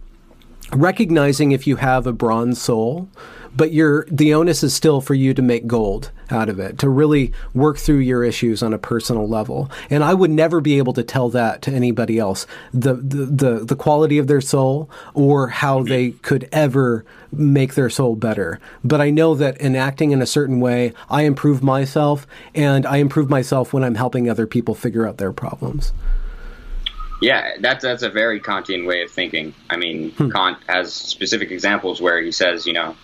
recognizing 0.72 1.53
if 1.53 1.66
you 1.66 1.77
have 1.77 2.07
a 2.07 2.12
bronze 2.12 2.61
soul 2.61 3.09
but 3.57 3.72
you 3.72 4.04
the 4.11 4.34
onus 4.34 4.62
is 4.62 4.74
still 4.74 5.00
for 5.00 5.14
you 5.14 5.34
to 5.34 5.42
make 5.42 5.66
gold 5.66 6.11
out 6.30 6.48
of 6.48 6.59
it, 6.59 6.78
to 6.78 6.88
really 6.88 7.32
work 7.54 7.78
through 7.78 7.98
your 7.98 8.24
issues 8.24 8.62
on 8.62 8.74
a 8.74 8.78
personal 8.78 9.28
level. 9.28 9.70
And 9.90 10.02
I 10.02 10.14
would 10.14 10.30
never 10.30 10.61
be 10.61 10.78
able 10.78 10.92
to 10.94 11.02
tell 11.02 11.28
that 11.30 11.62
to 11.62 11.72
anybody 11.72 12.18
else, 12.18 12.46
the 12.72 12.94
the 12.94 13.26
the, 13.26 13.64
the 13.64 13.76
quality 13.76 14.18
of 14.18 14.26
their 14.26 14.40
soul 14.40 14.90
or 15.14 15.48
how 15.48 15.82
they 15.82 16.11
could 16.11 16.48
ever 16.52 17.04
make 17.32 17.74
their 17.74 17.90
soul 17.90 18.16
better. 18.16 18.61
But 18.84 19.00
I 19.00 19.11
know 19.11 19.34
that 19.34 19.59
in 19.59 19.76
acting 19.76 20.11
in 20.12 20.22
a 20.22 20.26
certain 20.26 20.61
way, 20.61 20.92
I 21.09 21.22
improve 21.22 21.62
myself, 21.62 22.26
and 22.54 22.86
I 22.86 22.98
improve 22.98 23.30
myself 23.30 23.72
when 23.72 23.84
I'm 23.84 23.94
helping 23.94 24.28
other 24.28 24.46
people 24.46 24.74
figure 24.74 25.07
out 25.07 25.18
their 25.18 25.32
problems. 25.32 25.92
Yeah, 27.20 27.57
that's 27.61 27.82
that's 27.82 28.02
a 28.02 28.11
very 28.11 28.40
Kantian 28.40 28.86
way 28.86 29.02
of 29.02 29.11
thinking. 29.11 29.54
I 29.70 29.76
mean, 29.76 30.11
hmm. 30.12 30.30
Kant 30.30 30.59
has 30.68 30.92
specific 30.92 31.50
examples 31.50 32.00
where 32.00 32.20
he 32.20 32.30
says, 32.30 32.66
you 32.66 32.74
know, 32.74 32.94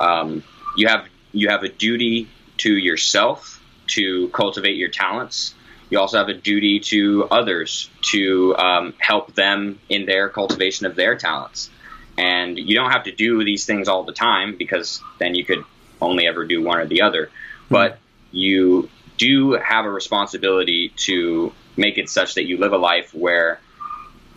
um, 0.00 0.42
you 0.76 0.88
have 0.88 1.06
you 1.32 1.48
have 1.48 1.62
a 1.62 1.68
duty 1.68 2.28
to 2.58 2.72
yourself 2.72 3.60
to 3.88 4.28
cultivate 4.28 4.76
your 4.76 4.88
talents. 4.88 5.54
You 5.90 5.98
also 5.98 6.18
have 6.18 6.28
a 6.28 6.34
duty 6.34 6.80
to 6.80 7.26
others 7.30 7.90
to 8.12 8.56
um, 8.56 8.94
help 8.98 9.34
them 9.34 9.78
in 9.88 10.06
their 10.06 10.28
cultivation 10.28 10.86
of 10.86 10.96
their 10.96 11.16
talents. 11.16 11.70
And 12.16 12.58
you 12.58 12.74
don't 12.74 12.90
have 12.90 13.04
to 13.04 13.12
do 13.12 13.42
these 13.44 13.66
things 13.66 13.88
all 13.88 14.04
the 14.04 14.12
time 14.12 14.56
because 14.56 15.02
then 15.18 15.34
you 15.34 15.44
could 15.44 15.64
only 16.00 16.26
ever 16.26 16.46
do 16.46 16.62
one 16.62 16.78
or 16.78 16.86
the 16.86 17.02
other. 17.02 17.26
Mm-hmm. 17.26 17.74
But 17.74 17.98
you 18.30 18.88
do 19.18 19.52
have 19.52 19.84
a 19.84 19.90
responsibility 19.90 20.90
to 20.96 21.52
make 21.76 21.98
it 21.98 22.08
such 22.08 22.34
that 22.34 22.44
you 22.44 22.58
live 22.58 22.72
a 22.72 22.78
life 22.78 23.14
where 23.14 23.60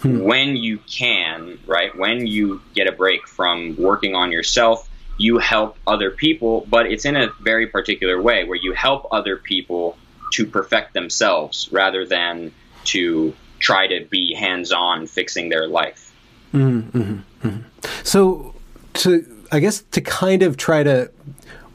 hmm. 0.02 0.22
when 0.22 0.56
you 0.56 0.80
can, 0.80 1.60
right, 1.66 1.96
when 1.98 2.28
you 2.28 2.62
get 2.74 2.88
a 2.88 2.92
break 2.92 3.28
from 3.28 3.76
working 3.78 4.16
on 4.16 4.32
yourself 4.32 4.90
you 5.18 5.38
help 5.38 5.78
other 5.88 6.12
people, 6.12 6.66
but 6.70 6.86
it's 6.86 7.06
in 7.06 7.16
a 7.16 7.30
very 7.42 7.68
particular 7.68 8.22
way 8.22 8.44
where 8.44 8.58
you 8.58 8.74
help 8.74 9.08
other 9.12 9.38
people 9.38 9.98
to 10.34 10.46
perfect 10.46 10.94
themselves 10.94 11.70
rather 11.72 12.06
than 12.06 12.52
to 12.84 13.34
try 13.60 13.88
to 13.88 14.06
be 14.06 14.34
hands 14.34 14.72
on 14.72 15.08
fixing 15.08 15.50
their 15.50 15.68
life. 15.68 16.14
Mm-hmm, 16.54 16.98
mm-hmm, 16.98 17.48
mm-hmm. 17.48 18.04
So, 18.04 18.54
to 18.96 19.26
I 19.52 19.60
guess 19.60 19.82
to 19.92 20.02
kind 20.02 20.44
of 20.44 20.58
try 20.58 20.84
to 20.84 21.12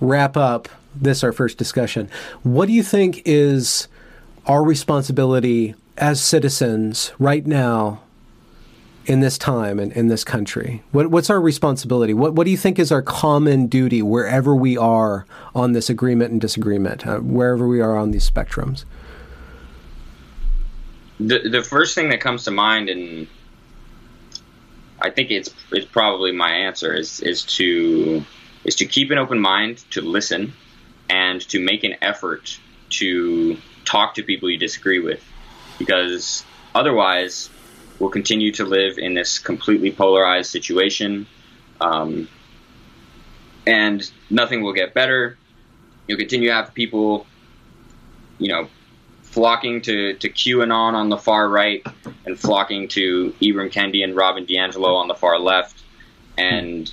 wrap 0.01 0.37
up 0.37 0.69
this 0.95 1.23
our 1.23 1.33
first 1.33 1.59
discussion, 1.59 2.11
what 2.43 2.67
do 2.67 2.73
you 2.73 2.83
think 2.83 3.23
is 3.25 3.89
our 4.47 4.63
responsibility 4.63 5.75
as 5.97 6.21
citizens 6.21 7.13
right 7.19 7.47
now 7.47 8.01
in 9.07 9.21
this 9.21 9.39
time 9.39 9.79
and 9.79 9.93
in 9.93 10.09
this 10.09 10.25
country? 10.25 10.83
What, 10.93 11.09
what's 11.11 11.31
our 11.31 11.41
responsibility? 11.41 12.15
What, 12.15 12.35
what 12.35 12.45
do 12.45 12.51
you 12.51 12.57
think 12.57 12.79
is 12.79 12.93
our 12.93 13.03
common 13.03 13.67
duty 13.67 14.03
wherever 14.03 14.55
we 14.55 14.77
are 14.77 15.27
on 15.55 15.73
this 15.73 15.89
agreement 15.89 16.33
and 16.33 16.41
disagreement, 16.41 17.07
uh, 17.07 17.19
wherever 17.19 17.67
we 17.67 17.81
are 17.81 17.97
on 17.97 18.11
these 18.11 18.29
spectrums? 18.29 18.85
The, 21.19 21.49
the 21.51 21.63
first 21.63 21.95
thing 21.95 22.11
that 22.11 22.21
comes 22.21 22.45
to 22.45 22.51
mind, 22.51 22.89
and 22.89 23.27
I 25.01 25.11
think 25.11 25.31
it's, 25.31 25.51
it's 25.73 25.87
probably 25.87 26.33
my 26.33 26.51
answer, 26.51 26.95
is, 26.95 27.21
is, 27.21 27.43
to, 27.45 28.25
is 28.65 28.77
to 28.77 28.87
keep 28.87 29.11
an 29.11 29.19
open 29.19 29.39
mind, 29.39 29.85
to 29.91 30.03
listen, 30.03 30.53
and 31.09 31.41
to 31.49 31.59
make 31.59 31.85
an 31.85 31.97
effort 32.01 32.59
to 32.91 33.57
talk 33.85 34.15
to 34.15 34.23
people 34.23 34.49
you 34.49 34.59
disagree 34.59 35.01
with. 35.01 35.23
Because 35.79 36.45
otherwise, 36.75 37.51
we'll 38.01 38.11
continue 38.11 38.51
to 38.51 38.65
live 38.65 38.99
in 38.99 39.15
this 39.15 39.39
completely 39.39 39.93
polarized 39.93 40.51
situation. 40.51 41.27
Um, 41.81 42.29
and 43.67 44.11
nothing 44.31 44.63
will 44.63 44.73
get 44.73 44.95
better. 44.95 45.37
You'll 46.09 46.19
continue 46.19 46.49
to 46.49 46.55
have 46.55 46.75
people, 46.75 47.27
you 48.39 48.49
know, 48.49 48.69
flocking 49.23 49.83
to, 49.83 50.15
to 50.15 50.29
QAnon 50.29 50.95
on 50.95 51.09
the 51.09 51.19
far 51.19 51.49
right 51.49 51.87
and 52.25 52.39
flocking 52.39 52.89
to 52.89 53.33
Ibram 53.41 53.71
Kendi 53.71 54.03
and 54.03 54.17
Robin 54.17 54.47
DiAngelo 54.47 54.97
on 54.97 55.07
the 55.07 55.15
far 55.15 55.39
left. 55.39 55.81
And 56.37 56.91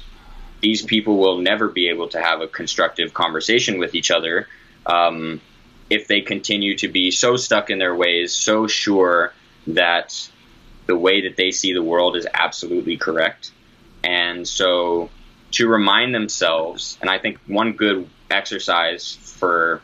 these 0.61 0.83
people 0.83 1.17
will 1.17 1.39
never 1.39 1.69
be 1.69 1.89
able 1.89 2.09
to 2.09 2.21
have 2.21 2.41
a 2.41 2.47
constructive 2.47 3.13
conversation 3.13 3.79
with 3.79 3.95
each 3.95 4.11
other 4.11 4.47
um, 4.85 5.41
if 5.89 6.07
they 6.07 6.21
continue 6.21 6.75
to 6.77 6.89
be 6.89 7.11
so 7.11 7.37
stuck 7.37 7.69
in 7.69 7.79
their 7.79 7.95
ways, 7.95 8.33
so 8.33 8.67
sure 8.67 9.33
that 9.67 10.29
the 10.87 10.97
way 10.97 11.21
that 11.21 11.35
they 11.37 11.51
see 11.51 11.73
the 11.73 11.83
world 11.83 12.15
is 12.15 12.25
absolutely 12.33 12.97
correct. 12.97 13.51
And 14.03 14.47
so 14.47 15.09
to 15.51 15.67
remind 15.67 16.15
themselves, 16.15 16.97
and 17.01 17.09
I 17.09 17.19
think 17.19 17.39
one 17.47 17.73
good 17.73 18.09
exercise 18.29 19.17
for 19.21 19.81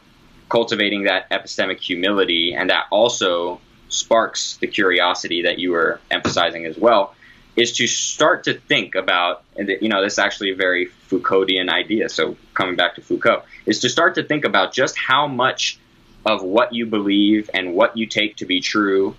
cultivating 0.49 1.04
that 1.04 1.30
epistemic 1.30 1.80
humility, 1.80 2.54
and 2.54 2.70
that 2.70 2.86
also 2.89 3.60
sparks 3.89 4.58
the 4.58 4.68
curiosity 4.68 5.43
that 5.43 5.60
you 5.60 5.72
were 5.72 5.99
emphasizing 6.10 6.66
as 6.66 6.78
well, 6.78 7.16
is 7.56 7.74
to 7.74 7.88
start 7.88 8.45
to 8.45 8.54
think 8.54 8.95
about, 8.95 9.43
and 9.56 9.70
you 9.82 9.89
know, 9.89 10.01
this 10.04 10.14
is 10.14 10.20
actually 10.20 10.51
a 10.51 10.56
very 10.56 10.88
Foucauldian 11.10 11.70
idea. 11.70 12.10
So 12.10 12.36
coming 12.54 12.76
back 12.76 12.95
to 12.95 13.01
Foucault, 13.01 13.43
is 13.66 13.80
to 13.82 13.89
start 13.89 14.16
to 14.16 14.24
think 14.24 14.45
about 14.45 14.74
just 14.74 14.97
how 14.97 15.28
much 15.28 15.80
of 16.26 16.41
what 16.41 16.74
you 16.74 16.86
believe 16.86 17.49
and 17.54 17.74
what 17.74 17.95
you 17.97 18.06
take 18.08 18.38
to 18.38 18.45
be 18.45 18.62
true 18.62 19.16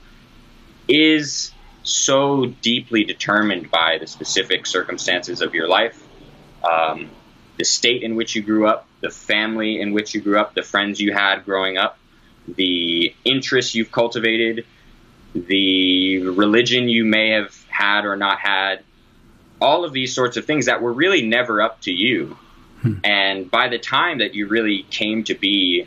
is 0.89 1.53
so 1.85 2.47
deeply 2.47 3.05
determined 3.05 3.70
by 3.70 3.99
the 3.99 4.07
specific 4.07 4.66
circumstances 4.66 5.41
of 5.41 5.55
your 5.55 5.68
life, 5.68 6.03
um, 6.68 7.11
the 7.59 7.64
state 7.64 8.03
in 8.03 8.16
which 8.16 8.35
you 8.35 8.43
grew 8.43 8.66
up, 8.66 8.87
the 9.01 9.11
family 9.11 9.80
in 9.80 9.93
which 9.93 10.14
you 10.14 10.20
grew 10.20 10.39
up, 10.39 10.55
the 10.55 10.62
friends 10.62 11.01
you 11.01 11.12
had 11.12 11.45
growing 11.45 11.76
up, 11.76 11.99
the 12.49 13.14
interests 13.24 13.74
you've 13.74 13.93
cultivated, 13.93 14.66
the 15.35 16.18
religion 16.20 16.89
you 16.89 17.05
may 17.05 17.30
have 17.30 17.55
had 17.68 18.07
or 18.07 18.16
not 18.16 18.39
had, 18.39 18.82
all 19.61 19.85
of 19.85 19.93
these 19.93 20.14
sorts 20.14 20.37
of 20.37 20.45
things 20.47 20.66
that 20.66 20.82
were 20.82 20.93
really 20.93 21.26
never 21.26 21.61
up 21.61 21.80
to 21.82 21.93
you. 21.93 22.37
Hmm. 22.80 22.95
And 23.05 23.51
by 23.51 23.68
the 23.68 23.78
time 23.78 24.18
that 24.18 24.35
you 24.35 24.47
really 24.47 24.87
came 24.91 25.24
to 25.24 25.35
be 25.35 25.87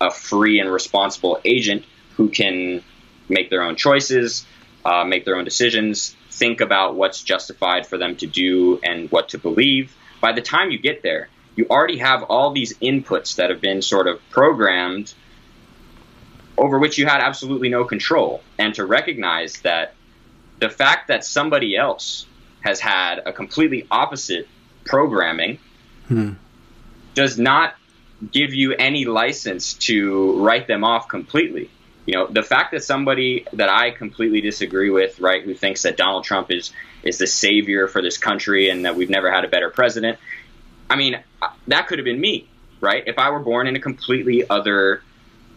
a 0.00 0.10
free 0.10 0.60
and 0.60 0.70
responsible 0.70 1.40
agent 1.44 1.84
who 2.16 2.28
can 2.28 2.82
make 3.28 3.50
their 3.50 3.62
own 3.62 3.76
choices, 3.76 4.46
uh, 4.84 5.04
make 5.04 5.24
their 5.24 5.36
own 5.36 5.44
decisions, 5.44 6.14
think 6.30 6.60
about 6.60 6.94
what's 6.94 7.22
justified 7.22 7.86
for 7.86 7.96
them 7.98 8.16
to 8.16 8.26
do 8.26 8.80
and 8.82 9.10
what 9.10 9.30
to 9.30 9.38
believe, 9.38 9.94
by 10.20 10.32
the 10.32 10.42
time 10.42 10.70
you 10.70 10.78
get 10.78 11.02
there, 11.02 11.28
you 11.56 11.66
already 11.70 11.98
have 11.98 12.24
all 12.24 12.52
these 12.52 12.76
inputs 12.78 13.36
that 13.36 13.50
have 13.50 13.60
been 13.60 13.82
sort 13.82 14.08
of 14.08 14.20
programmed 14.30 15.14
over 16.56 16.78
which 16.78 16.98
you 16.98 17.06
had 17.06 17.20
absolutely 17.20 17.68
no 17.68 17.84
control. 17.84 18.42
And 18.58 18.74
to 18.74 18.84
recognize 18.84 19.60
that 19.62 19.94
the 20.60 20.68
fact 20.68 21.08
that 21.08 21.24
somebody 21.24 21.76
else 21.76 22.26
has 22.60 22.80
had 22.80 23.20
a 23.26 23.32
completely 23.32 23.86
opposite 23.90 24.48
programming 24.84 25.58
hmm. 26.08 26.32
does 27.14 27.38
not 27.38 27.74
give 28.30 28.54
you 28.54 28.72
any 28.72 29.04
license 29.04 29.74
to 29.74 30.42
write 30.42 30.66
them 30.66 30.84
off 30.84 31.08
completely. 31.08 31.70
You 32.06 32.14
know, 32.14 32.26
the 32.26 32.42
fact 32.42 32.72
that 32.72 32.84
somebody 32.84 33.46
that 33.54 33.68
I 33.68 33.90
completely 33.90 34.40
disagree 34.40 34.90
with, 34.90 35.20
right, 35.20 35.42
who 35.42 35.54
thinks 35.54 35.82
that 35.82 35.96
Donald 35.96 36.24
Trump 36.24 36.50
is 36.50 36.72
is 37.02 37.18
the 37.18 37.26
savior 37.26 37.86
for 37.86 38.02
this 38.02 38.18
country 38.18 38.68
and 38.68 38.84
that 38.84 38.96
we've 38.96 39.10
never 39.10 39.30
had 39.30 39.44
a 39.44 39.48
better 39.48 39.70
president, 39.70 40.18
I 40.88 40.96
mean, 40.96 41.22
that 41.66 41.86
could 41.86 41.98
have 41.98 42.04
been 42.04 42.20
me, 42.20 42.48
right? 42.80 43.02
If 43.06 43.18
I 43.18 43.30
were 43.30 43.40
born 43.40 43.66
in 43.66 43.76
a 43.76 43.80
completely 43.80 44.48
other 44.48 45.02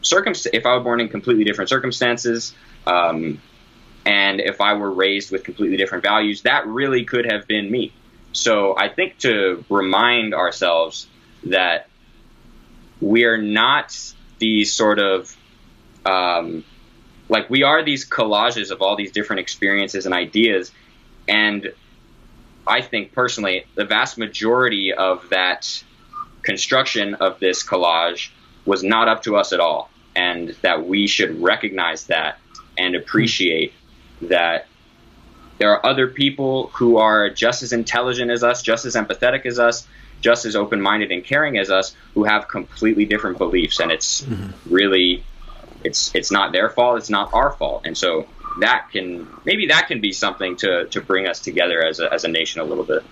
circumstance, 0.02 0.54
if 0.54 0.66
I 0.66 0.76
were 0.76 0.84
born 0.84 1.00
in 1.00 1.10
completely 1.10 1.44
different 1.44 1.70
circumstances, 1.70 2.54
um, 2.86 3.42
and 4.06 4.40
if 4.40 4.62
I 4.62 4.74
were 4.74 4.92
raised 4.92 5.32
with 5.32 5.44
completely 5.44 5.78
different 5.78 6.04
values, 6.04 6.44
that 6.44 6.66
really 6.68 7.04
could 7.04 7.30
have 7.30 7.46
been 7.48 7.70
me. 7.70 7.92
So 8.32 8.78
I 8.78 8.90
think 8.90 9.18
to 9.20 9.66
remind 9.70 10.34
ourselves 10.34 11.08
that 11.46 11.90
we 13.02 13.26
are 13.26 13.38
not 13.38 13.98
these 14.40 14.74
sort 14.74 15.00
of 15.00 15.36
um, 16.08 16.64
like 17.30 17.50
we 17.50 17.64
are 17.64 17.84
these 17.84 18.08
collages 18.08 18.72
of 18.72 18.82
all 18.82 18.96
these 18.96 19.12
different 19.12 19.42
experiences 19.42 20.06
and 20.06 20.16
ideas 20.16 20.72
and 21.28 21.74
i 22.66 22.82
think 22.82 23.12
personally 23.14 23.66
the 23.76 23.86
vast 23.86 24.18
majority 24.18 24.94
of 24.94 25.28
that 25.30 25.84
construction 26.42 27.16
of 27.16 27.40
this 27.40 27.64
collage 27.64 28.30
was 28.66 28.84
not 28.84 29.08
up 29.08 29.24
to 29.24 29.36
us 29.36 29.52
at 29.54 29.60
all 29.60 29.90
and 30.16 30.56
that 30.62 30.86
we 30.88 31.08
should 31.08 31.42
recognize 31.42 32.06
that 32.06 32.40
and 32.78 32.96
appreciate 32.96 33.74
that 34.22 34.68
there 35.58 35.72
are 35.72 35.86
other 35.86 36.08
people 36.08 36.68
who 36.74 36.98
are 36.98 37.30
just 37.30 37.64
as 37.64 37.74
intelligent 37.74 38.32
as 38.32 38.44
us, 38.44 38.62
just 38.62 38.86
as 38.86 38.96
empathetic 38.96 39.46
as 39.46 39.60
us, 39.60 39.88
just 40.22 40.46
as 40.46 40.56
open 40.56 40.82
minded 40.82 41.12
and 41.12 41.24
caring 41.24 41.58
as 41.58 41.70
us, 41.70 41.96
who 42.14 42.24
have 42.24 42.48
completely 42.48 43.06
different 43.06 43.38
beliefs. 43.38 43.80
And 43.80 43.92
it's 43.92 44.22
mm-hmm. 44.22 44.74
really, 44.74 45.24
it's 45.88 46.14
it's 46.14 46.32
not 46.32 46.52
their 46.52 46.70
fault. 46.70 46.98
It's 46.98 47.10
not 47.10 47.34
our 47.34 47.52
fault. 47.54 47.84
And 47.86 47.98
so 47.98 48.28
that 48.60 48.90
can 48.92 49.28
maybe 49.46 49.68
that 49.68 49.88
can 49.88 50.02
be 50.02 50.12
something 50.12 50.56
to 50.58 50.86
to 50.88 51.02
bring 51.02 51.28
us 51.28 51.40
together 51.40 51.84
as 51.84 52.00
a, 52.00 52.12
as 52.14 52.24
a 52.24 52.28
nation 52.28 52.62
a 52.62 52.64
little 52.64 52.84
bit. 52.84 53.04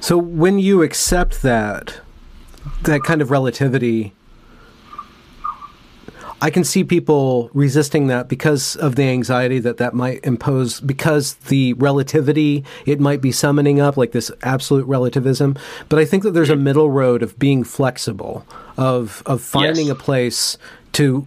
So 0.00 0.18
when 0.18 0.58
you 0.58 0.82
accept 0.82 1.42
that 1.42 2.00
that 2.82 3.02
kind 3.02 3.22
of 3.22 3.30
relativity 3.30 4.14
I 6.44 6.50
can 6.50 6.62
see 6.62 6.84
people 6.84 7.48
resisting 7.54 8.08
that 8.08 8.28
because 8.28 8.76
of 8.76 8.96
the 8.96 9.04
anxiety 9.04 9.60
that 9.60 9.78
that 9.78 9.94
might 9.94 10.22
impose, 10.24 10.78
because 10.78 11.34
the 11.34 11.72
relativity 11.72 12.64
it 12.84 13.00
might 13.00 13.22
be 13.22 13.32
summoning 13.32 13.80
up, 13.80 13.96
like 13.96 14.12
this 14.12 14.30
absolute 14.42 14.86
relativism. 14.86 15.56
But 15.88 16.00
I 16.00 16.04
think 16.04 16.22
that 16.22 16.32
there's 16.32 16.50
a 16.50 16.56
middle 16.56 16.90
road 16.90 17.22
of 17.22 17.38
being 17.38 17.64
flexible, 17.64 18.46
of 18.76 19.22
of 19.24 19.40
finding 19.40 19.86
yes. 19.86 19.96
a 19.96 19.98
place 19.98 20.58
to 20.92 21.26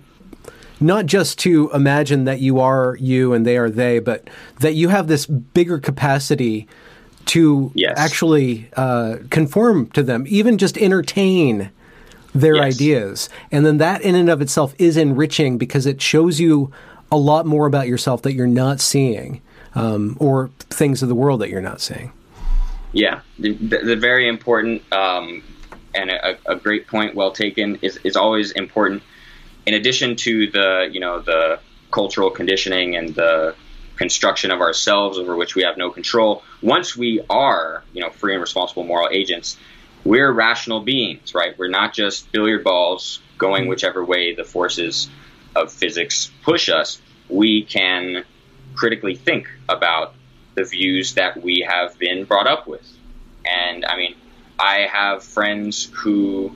not 0.80 1.05
just 1.05 1.39
to 1.39 1.71
imagine 1.71 2.25
that 2.25 2.39
you 2.39 2.59
are 2.59 2.97
you 2.99 3.34
and 3.34 3.45
they 3.45 3.57
are 3.57 3.69
they, 3.69 3.99
but 3.99 4.30
that 4.59 4.73
you 4.73 4.89
have 4.89 5.07
this 5.07 5.25
bigger 5.25 5.80
capacity 5.80 6.67
to 7.25 7.71
yes. 7.75 7.93
actually 7.97 8.69
uh, 8.75 9.17
conform 9.30 9.88
to 9.89 10.03
them, 10.03 10.25
even 10.28 10.57
just 10.57 10.78
entertain 10.78 11.71
their 12.34 12.55
yes. 12.55 12.75
ideas. 12.75 13.30
And 13.51 13.65
then 13.65 13.78
that 13.78 14.01
in 14.01 14.15
and 14.15 14.30
of 14.30 14.41
itself 14.41 14.73
is 14.78 14.97
enriching 14.97 15.57
because 15.57 15.86
it 15.86 16.01
shows 16.01 16.39
you 16.39 16.71
a 17.11 17.17
lot 17.17 17.45
more 17.45 17.65
about 17.65 17.88
yourself 17.88 18.21
that 18.21 18.34
you're 18.34 18.47
not 18.47 18.80
seeing 18.80 19.41
um, 19.75 20.17
or 20.19 20.49
things 20.69 21.01
of 21.01 21.09
the 21.09 21.15
world 21.15 21.41
that 21.41 21.49
you're 21.49 21.61
not 21.61 21.82
seeing. 21.82 22.11
Yeah, 22.93 23.21
the, 23.38 23.53
the 23.53 23.95
very 23.95 24.28
important 24.28 24.82
um, 24.93 25.43
and 25.93 26.09
a, 26.09 26.38
a, 26.45 26.55
great 26.55 26.88
point, 26.88 27.15
well 27.15 27.32
taken, 27.32 27.78
is, 27.82 27.97
is 28.03 28.15
always 28.15 28.51
important. 28.51 29.03
In 29.68 29.74
addition 29.74 30.15
to 30.15 30.49
the, 30.49 30.89
you 30.89 31.01
know, 31.01 31.20
the 31.20 31.59
cultural 31.91 32.32
conditioning 32.32 32.95
and 32.95 33.13
the 33.13 33.53
construction 33.97 34.49
of 34.49 34.61
ourselves 34.61 35.18
over 35.18 35.36
which 35.36 35.55
we 35.55 35.63
have 35.63 35.76
no 35.76 35.91
control, 35.91 36.41
once 36.61 36.95
we 36.95 37.20
are, 37.30 37.84
you 37.91 37.99
know, 37.99 38.09
free 38.09 38.32
and 38.32 38.39
responsible 38.39 38.86
moral 38.86 39.09
agents, 39.11 39.57
we're 40.05 40.32
rational 40.32 40.80
beings, 40.80 41.36
right? 41.36 41.59
We're 41.59 41.68
not 41.68 41.93
just 41.93 42.32
billiard 42.32 42.63
balls 42.63 43.20
going 43.38 43.63
mm-hmm. 43.63 43.70
whichever 43.72 44.05
way 44.05 44.34
the 44.34 44.45
forces 44.45 45.09
of 45.53 45.70
physics 45.70 46.32
push 46.43 46.70
us. 46.70 47.01
We 47.28 47.65
can 47.65 48.24
critically 48.74 49.15
think 49.15 49.49
about 49.68 50.15
the 50.55 50.63
views 50.63 51.15
that 51.15 51.43
we 51.43 51.68
have 51.70 51.99
been 51.99 52.24
brought 52.24 52.47
up 52.47 52.70
with. 52.70 52.88
And 53.43 53.84
I 53.84 53.97
mean, 53.97 54.15
I 54.57 54.88
have 54.89 55.26
friends 55.26 55.89
who 55.91 56.55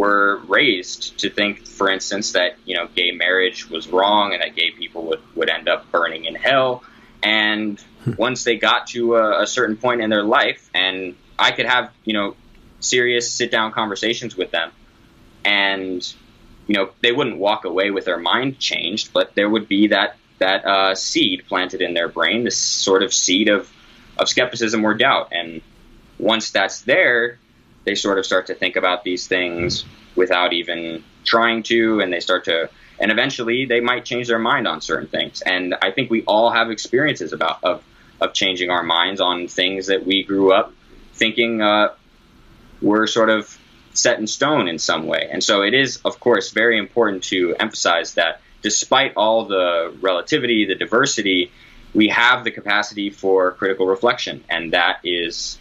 were 0.00 0.40
raised 0.48 1.18
to 1.18 1.28
think, 1.28 1.66
for 1.66 1.90
instance, 1.90 2.32
that 2.32 2.56
you 2.64 2.74
know 2.74 2.88
gay 2.94 3.12
marriage 3.12 3.68
was 3.68 3.88
wrong 3.88 4.32
and 4.32 4.42
that 4.42 4.56
gay 4.56 4.70
people 4.70 5.04
would, 5.08 5.20
would 5.34 5.50
end 5.50 5.68
up 5.68 5.90
burning 5.92 6.24
in 6.24 6.34
hell. 6.34 6.82
And 7.22 7.78
hmm. 8.04 8.12
once 8.16 8.44
they 8.44 8.56
got 8.56 8.86
to 8.88 9.16
a, 9.16 9.42
a 9.42 9.46
certain 9.46 9.76
point 9.76 10.00
in 10.00 10.08
their 10.08 10.22
life, 10.24 10.70
and 10.74 11.16
I 11.38 11.50
could 11.52 11.66
have 11.66 11.92
you 12.04 12.14
know 12.14 12.36
serious 12.80 13.30
sit 13.30 13.50
down 13.50 13.72
conversations 13.72 14.36
with 14.36 14.50
them 14.50 14.70
and 15.44 16.14
you 16.66 16.74
know 16.74 16.90
they 17.02 17.12
wouldn't 17.12 17.36
walk 17.36 17.64
away 17.64 17.90
with 17.90 18.04
their 18.04 18.18
mind 18.18 18.58
changed 18.58 19.12
but 19.12 19.34
there 19.34 19.48
would 19.48 19.68
be 19.68 19.88
that 19.88 20.16
that 20.38 20.64
uh, 20.64 20.94
seed 20.94 21.44
planted 21.46 21.82
in 21.82 21.92
their 21.92 22.08
brain 22.08 22.44
this 22.44 22.56
sort 22.56 23.02
of 23.02 23.12
seed 23.12 23.48
of 23.48 23.70
of 24.16 24.28
skepticism 24.28 24.84
or 24.84 24.94
doubt 24.94 25.28
and 25.32 25.60
once 26.18 26.50
that's 26.50 26.82
there 26.82 27.38
they 27.84 27.94
sort 27.94 28.18
of 28.18 28.26
start 28.26 28.46
to 28.46 28.54
think 28.54 28.76
about 28.76 29.04
these 29.04 29.26
things 29.26 29.84
without 30.16 30.52
even 30.52 31.04
trying 31.24 31.62
to 31.62 32.00
and 32.00 32.12
they 32.12 32.20
start 32.20 32.44
to 32.44 32.68
and 32.98 33.10
eventually 33.10 33.66
they 33.66 33.80
might 33.80 34.04
change 34.04 34.28
their 34.28 34.38
mind 34.38 34.66
on 34.66 34.80
certain 34.80 35.08
things 35.08 35.42
and 35.42 35.74
i 35.82 35.90
think 35.90 36.10
we 36.10 36.22
all 36.24 36.50
have 36.50 36.70
experiences 36.70 37.32
about 37.32 37.62
of 37.62 37.82
of 38.20 38.32
changing 38.32 38.70
our 38.70 38.82
minds 38.82 39.20
on 39.20 39.48
things 39.48 39.86
that 39.86 40.04
we 40.04 40.22
grew 40.22 40.52
up 40.52 40.72
thinking 41.20 41.62
uh, 41.62 41.94
were 42.82 43.06
sort 43.06 43.30
of 43.30 43.56
set 43.92 44.18
in 44.18 44.26
stone 44.26 44.68
in 44.68 44.78
some 44.78 45.06
way. 45.06 45.28
And 45.30 45.42
so 45.42 45.62
it 45.62 45.74
is, 45.74 45.98
of 46.04 46.18
course, 46.18 46.50
very 46.50 46.78
important 46.78 47.24
to 47.24 47.54
emphasize 47.58 48.14
that 48.14 48.40
despite 48.62 49.14
all 49.16 49.46
the 49.46 49.94
relativity, 50.00 50.64
the 50.66 50.74
diversity, 50.74 51.52
we 51.94 52.08
have 52.08 52.44
the 52.44 52.50
capacity 52.50 53.10
for 53.10 53.52
critical 53.52 53.86
reflection. 53.86 54.44
And 54.48 54.72
that 54.72 55.00
is 55.04 55.58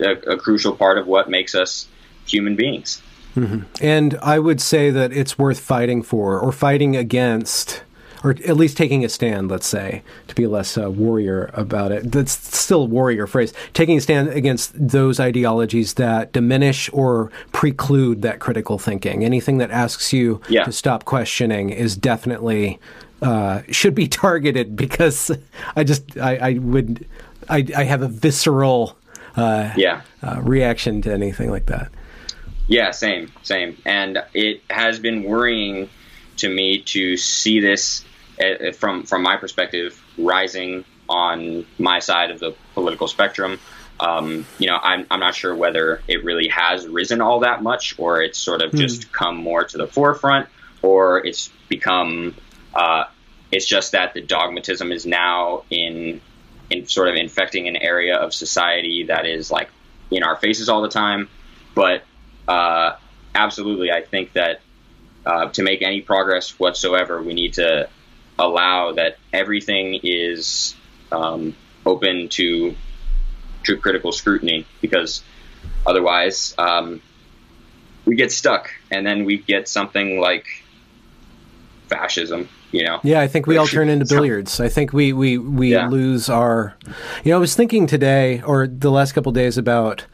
a, 0.00 0.12
a 0.32 0.36
crucial 0.36 0.74
part 0.74 0.98
of 0.98 1.06
what 1.06 1.30
makes 1.30 1.54
us 1.54 1.88
human 2.26 2.56
beings. 2.56 3.02
Mm-hmm. 3.36 3.62
And 3.80 4.18
I 4.22 4.38
would 4.38 4.60
say 4.60 4.90
that 4.90 5.12
it's 5.12 5.38
worth 5.38 5.60
fighting 5.60 6.02
for 6.02 6.38
or 6.38 6.52
fighting 6.52 6.96
against 6.96 7.82
or 8.22 8.30
at 8.30 8.56
least 8.56 8.76
taking 8.76 9.04
a 9.04 9.08
stand, 9.08 9.50
let's 9.50 9.66
say, 9.66 10.02
to 10.28 10.34
be 10.34 10.46
less 10.46 10.76
uh, 10.76 10.90
warrior 10.90 11.50
about 11.54 11.90
it. 11.90 12.12
That's 12.12 12.32
still 12.32 12.82
a 12.82 12.86
warrior 12.86 13.26
phrase. 13.26 13.52
Taking 13.72 13.96
a 13.96 14.00
stand 14.00 14.28
against 14.28 14.72
those 14.74 15.18
ideologies 15.18 15.94
that 15.94 16.32
diminish 16.32 16.90
or 16.92 17.30
preclude 17.52 18.22
that 18.22 18.38
critical 18.38 18.78
thinking. 18.78 19.24
Anything 19.24 19.58
that 19.58 19.70
asks 19.70 20.12
you 20.12 20.40
yeah. 20.48 20.64
to 20.64 20.72
stop 20.72 21.04
questioning 21.04 21.70
is 21.70 21.96
definitely 21.96 22.78
uh, 23.22 23.62
should 23.70 23.94
be 23.94 24.08
targeted 24.08 24.76
because 24.76 25.30
I 25.76 25.84
just 25.84 26.18
I, 26.18 26.36
I 26.36 26.52
would 26.54 27.06
I, 27.48 27.66
I, 27.76 27.84
have 27.84 28.02
a 28.02 28.08
visceral 28.08 28.96
uh, 29.36 29.72
yeah 29.76 30.02
uh, 30.22 30.40
reaction 30.42 31.02
to 31.02 31.12
anything 31.12 31.50
like 31.50 31.66
that. 31.66 31.90
Yeah, 32.68 32.92
same, 32.92 33.32
same, 33.42 33.76
and 33.84 34.22
it 34.32 34.62
has 34.70 35.00
been 35.00 35.24
worrying 35.24 35.88
to 36.36 36.48
me 36.48 36.82
to 36.82 37.16
see 37.16 37.58
this 37.58 38.04
uh, 38.40 38.72
from 38.72 39.02
from 39.04 39.22
my 39.22 39.36
perspective, 39.36 40.00
rising 40.16 40.84
on 41.08 41.66
my 41.78 41.98
side 41.98 42.30
of 42.30 42.38
the 42.38 42.54
political 42.74 43.08
spectrum. 43.08 43.58
Um, 43.98 44.46
you 44.58 44.66
know, 44.66 44.78
I'm, 44.80 45.06
I'm 45.10 45.20
not 45.20 45.34
sure 45.34 45.54
whether 45.54 46.00
it 46.08 46.24
really 46.24 46.48
has 46.48 46.86
risen 46.86 47.20
all 47.20 47.40
that 47.40 47.62
much, 47.62 47.98
or 47.98 48.22
it's 48.22 48.38
sort 48.38 48.62
of 48.62 48.70
mm. 48.70 48.78
just 48.78 49.12
come 49.12 49.36
more 49.36 49.64
to 49.64 49.76
the 49.76 49.86
forefront, 49.86 50.48
or 50.80 51.26
it's 51.26 51.50
become, 51.68 52.34
uh, 52.72 53.04
it's 53.52 53.66
just 53.66 53.92
that 53.92 54.14
the 54.14 54.22
dogmatism 54.22 54.90
is 54.90 55.04
now 55.04 55.64
in 55.68 56.22
in 56.70 56.86
sort 56.86 57.08
of 57.08 57.16
infecting 57.16 57.68
an 57.68 57.76
area 57.76 58.16
of 58.16 58.32
society 58.32 59.04
that 59.04 59.26
is 59.26 59.50
like 59.50 59.68
in 60.10 60.22
our 60.22 60.36
faces 60.36 60.68
all 60.68 60.82
the 60.82 60.88
time. 60.88 61.28
But 61.74 62.04
uh, 62.48 62.96
absolutely, 63.34 63.90
I 63.90 64.02
think 64.02 64.32
that 64.34 64.60
uh, 65.26 65.48
to 65.50 65.62
make 65.62 65.82
any 65.82 66.00
progress 66.00 66.58
whatsoever, 66.58 67.22
we 67.22 67.34
need 67.34 67.54
to 67.54 67.88
allow 68.38 68.92
that 68.92 69.18
everything 69.32 70.00
is 70.02 70.74
um, 71.12 71.54
open 71.84 72.28
to 72.30 72.74
true 73.62 73.78
critical 73.78 74.12
scrutiny 74.12 74.66
because 74.80 75.22
otherwise 75.86 76.54
um, 76.56 77.02
we 78.04 78.16
get 78.16 78.32
stuck 78.32 78.70
and 78.90 79.06
then 79.06 79.24
we 79.24 79.38
get 79.38 79.68
something 79.68 80.20
like 80.20 80.46
fascism 81.88 82.48
you 82.72 82.84
know 82.84 83.00
yeah 83.02 83.20
i 83.20 83.28
think 83.28 83.46
we 83.46 83.56
all 83.56 83.66
turn 83.66 83.88
into 83.88 84.06
billiards 84.06 84.60
i 84.60 84.68
think 84.68 84.92
we 84.92 85.12
we 85.12 85.38
we 85.38 85.72
yeah. 85.72 85.88
lose 85.88 86.28
our 86.28 86.76
you 87.24 87.30
know 87.30 87.36
i 87.36 87.40
was 87.40 87.54
thinking 87.54 87.86
today 87.86 88.42
or 88.42 88.66
the 88.66 88.90
last 88.90 89.12
couple 89.12 89.32
days 89.32 89.58
about 89.58 90.06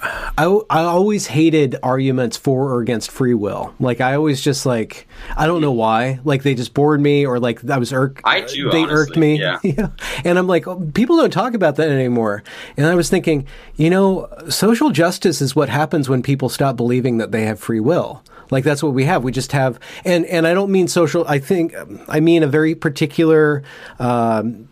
I, 0.00 0.44
I 0.70 0.82
always 0.84 1.26
hated 1.26 1.76
arguments 1.82 2.36
for 2.36 2.72
or 2.72 2.80
against 2.80 3.10
free 3.10 3.34
will. 3.34 3.74
Like 3.80 4.00
I 4.00 4.14
always 4.14 4.40
just 4.40 4.64
like 4.64 5.08
I 5.36 5.46
don't 5.46 5.60
know 5.60 5.72
why. 5.72 6.20
Like 6.24 6.42
they 6.42 6.54
just 6.54 6.74
bored 6.74 7.00
me 7.00 7.26
or 7.26 7.40
like 7.40 7.68
I 7.68 7.78
was 7.78 7.92
irked. 7.92 8.22
I 8.24 8.42
do. 8.42 8.70
They 8.70 8.82
honestly, 8.82 8.96
irked 8.96 9.16
me. 9.16 9.40
Yeah. 9.40 9.58
yeah. 9.62 9.88
And 10.24 10.38
I'm 10.38 10.46
like, 10.46 10.66
oh, 10.66 10.80
people 10.94 11.16
don't 11.16 11.30
talk 11.30 11.54
about 11.54 11.76
that 11.76 11.88
anymore. 11.88 12.42
And 12.76 12.86
I 12.86 12.94
was 12.94 13.08
thinking, 13.08 13.46
you 13.76 13.90
know, 13.90 14.28
social 14.48 14.90
justice 14.90 15.40
is 15.40 15.56
what 15.56 15.68
happens 15.68 16.08
when 16.08 16.22
people 16.22 16.48
stop 16.48 16.76
believing 16.76 17.18
that 17.18 17.32
they 17.32 17.44
have 17.44 17.58
free 17.58 17.80
will. 17.80 18.22
Like 18.50 18.64
that's 18.64 18.82
what 18.82 18.94
we 18.94 19.04
have. 19.04 19.24
We 19.24 19.32
just 19.32 19.52
have, 19.52 19.78
and 20.04 20.24
and 20.26 20.46
I 20.46 20.54
don't 20.54 20.70
mean 20.70 20.88
social. 20.88 21.26
I 21.26 21.38
think 21.38 21.74
I 22.08 22.20
mean 22.20 22.42
a 22.42 22.46
very 22.46 22.74
particular 22.74 23.62
um, 23.98 24.68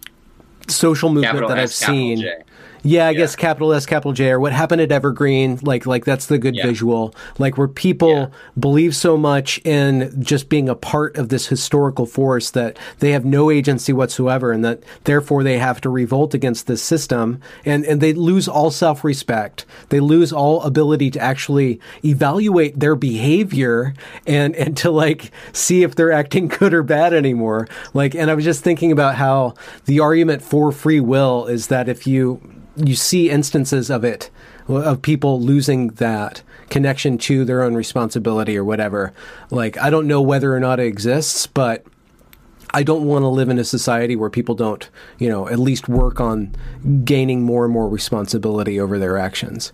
social 0.68 1.10
movement 1.10 1.32
capital 1.32 1.48
that 1.50 1.58
S, 1.58 1.82
I've 1.82 1.88
seen. 1.88 2.20
J. 2.20 2.42
Yeah, 2.86 3.06
I 3.06 3.10
yeah. 3.10 3.18
guess 3.18 3.36
capital 3.36 3.72
S, 3.72 3.84
capital 3.84 4.12
J, 4.12 4.30
or 4.30 4.40
what 4.40 4.52
happened 4.52 4.80
at 4.80 4.92
Evergreen. 4.92 5.58
Like, 5.62 5.86
like 5.86 6.04
that's 6.04 6.26
the 6.26 6.38
good 6.38 6.54
yeah. 6.54 6.66
visual. 6.66 7.14
Like 7.38 7.58
where 7.58 7.68
people 7.68 8.10
yeah. 8.10 8.26
believe 8.58 8.94
so 8.94 9.16
much 9.16 9.58
in 9.64 10.22
just 10.22 10.48
being 10.48 10.68
a 10.68 10.74
part 10.74 11.16
of 11.16 11.28
this 11.28 11.48
historical 11.48 12.06
force 12.06 12.50
that 12.52 12.78
they 13.00 13.10
have 13.10 13.24
no 13.24 13.50
agency 13.50 13.92
whatsoever, 13.92 14.52
and 14.52 14.64
that 14.64 14.82
therefore 15.04 15.42
they 15.42 15.58
have 15.58 15.80
to 15.82 15.90
revolt 15.90 16.32
against 16.32 16.66
this 16.66 16.82
system, 16.82 17.40
and 17.64 17.84
and 17.84 18.00
they 18.00 18.12
lose 18.12 18.46
all 18.46 18.70
self 18.70 19.02
respect. 19.02 19.66
They 19.88 20.00
lose 20.00 20.32
all 20.32 20.62
ability 20.62 21.10
to 21.12 21.20
actually 21.20 21.80
evaluate 22.04 22.78
their 22.78 22.94
behavior 22.94 23.94
and 24.26 24.54
and 24.54 24.76
to 24.78 24.90
like 24.90 25.32
see 25.52 25.82
if 25.82 25.96
they're 25.96 26.12
acting 26.12 26.48
good 26.48 26.72
or 26.72 26.82
bad 26.82 27.12
anymore. 27.12 27.66
Like, 27.94 28.14
and 28.14 28.30
I 28.30 28.34
was 28.34 28.44
just 28.44 28.62
thinking 28.62 28.92
about 28.92 29.16
how 29.16 29.54
the 29.86 30.00
argument 30.00 30.42
for 30.42 30.70
free 30.70 31.00
will 31.00 31.46
is 31.46 31.66
that 31.68 31.88
if 31.88 32.06
you 32.06 32.40
you 32.76 32.94
see 32.94 33.30
instances 33.30 33.90
of 33.90 34.04
it 34.04 34.30
of 34.68 35.00
people 35.00 35.40
losing 35.40 35.88
that 35.88 36.42
connection 36.70 37.18
to 37.18 37.44
their 37.44 37.62
own 37.62 37.74
responsibility 37.74 38.56
or 38.56 38.64
whatever. 38.64 39.12
Like 39.50 39.78
I 39.78 39.90
don't 39.90 40.06
know 40.06 40.20
whether 40.20 40.54
or 40.54 40.60
not 40.60 40.80
it 40.80 40.86
exists, 40.86 41.46
but 41.46 41.86
I 42.72 42.82
don't 42.82 43.04
want 43.04 43.22
to 43.22 43.28
live 43.28 43.48
in 43.48 43.58
a 43.58 43.64
society 43.64 44.16
where 44.16 44.28
people 44.28 44.54
don't, 44.54 44.88
you 45.18 45.28
know, 45.28 45.48
at 45.48 45.58
least 45.58 45.88
work 45.88 46.20
on 46.20 46.54
gaining 47.04 47.42
more 47.42 47.64
and 47.64 47.72
more 47.72 47.88
responsibility 47.88 48.80
over 48.80 48.98
their 48.98 49.16
actions. 49.16 49.72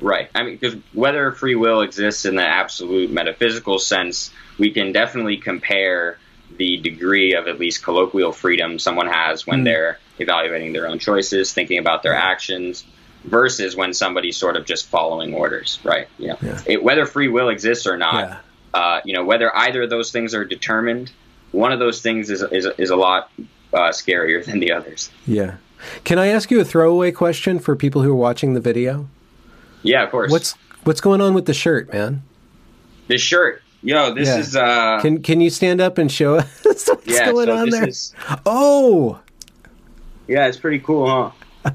Right. 0.00 0.28
I 0.34 0.42
mean, 0.42 0.56
because 0.56 0.76
whether 0.92 1.30
free 1.32 1.54
will 1.54 1.82
exists 1.82 2.24
in 2.24 2.36
the 2.36 2.46
absolute 2.46 3.10
metaphysical 3.10 3.78
sense, 3.78 4.30
we 4.58 4.70
can 4.70 4.92
definitely 4.92 5.36
compare 5.36 6.18
the 6.56 6.76
degree 6.78 7.34
of 7.34 7.48
at 7.48 7.58
least 7.58 7.82
colloquial 7.82 8.32
freedom 8.32 8.78
someone 8.78 9.06
has 9.06 9.46
when 9.46 9.60
mm. 9.60 9.64
they're 9.64 9.98
evaluating 10.22 10.72
their 10.72 10.88
own 10.88 10.98
choices, 10.98 11.52
thinking 11.52 11.78
about 11.78 12.02
their 12.02 12.14
actions, 12.14 12.84
versus 13.24 13.76
when 13.76 13.94
somebody's 13.94 14.36
sort 14.36 14.56
of 14.56 14.64
just 14.64 14.86
following 14.86 15.34
orders, 15.34 15.78
right? 15.84 16.08
You 16.18 16.28
know, 16.28 16.38
yeah. 16.42 16.60
it, 16.66 16.82
whether 16.82 17.06
free 17.06 17.28
will 17.28 17.48
exists 17.48 17.86
or 17.86 17.96
not, 17.96 18.28
yeah. 18.28 18.38
uh, 18.74 19.00
you 19.04 19.14
know, 19.14 19.24
whether 19.24 19.54
either 19.56 19.82
of 19.82 19.90
those 19.90 20.10
things 20.10 20.34
are 20.34 20.44
determined, 20.44 21.12
one 21.52 21.72
of 21.72 21.78
those 21.78 22.00
things 22.00 22.30
is 22.30 22.42
is, 22.42 22.66
is 22.78 22.90
a 22.90 22.96
lot 22.96 23.30
uh, 23.72 23.90
scarier 23.90 24.44
than 24.44 24.60
the 24.60 24.72
others. 24.72 25.10
Yeah. 25.26 25.56
Can 26.04 26.18
I 26.18 26.28
ask 26.28 26.50
you 26.50 26.60
a 26.60 26.64
throwaway 26.64 27.10
question 27.10 27.58
for 27.58 27.74
people 27.74 28.02
who 28.02 28.12
are 28.12 28.16
watching 28.16 28.54
the 28.54 28.60
video? 28.60 29.08
Yeah, 29.82 30.04
of 30.04 30.10
course. 30.10 30.30
What's 30.30 30.52
what's 30.84 31.00
going 31.00 31.20
on 31.20 31.34
with 31.34 31.46
the 31.46 31.54
shirt, 31.54 31.92
man? 31.92 32.22
This 33.08 33.20
shirt. 33.20 33.62
Yo, 33.82 34.14
this 34.14 34.28
yeah. 34.28 34.38
is 34.38 34.56
uh 34.56 35.00
Can 35.00 35.22
can 35.22 35.40
you 35.40 35.50
stand 35.50 35.80
up 35.80 35.98
and 35.98 36.10
show 36.10 36.36
us 36.38 36.64
what's 36.64 37.06
yeah, 37.06 37.30
going 37.30 37.46
so 37.46 37.56
on 37.56 37.70
there? 37.70 37.88
Is, 37.88 38.14
oh, 38.46 39.20
yeah, 40.32 40.46
it's 40.46 40.56
pretty 40.56 40.78
cool, 40.78 41.32
huh? 41.64 41.70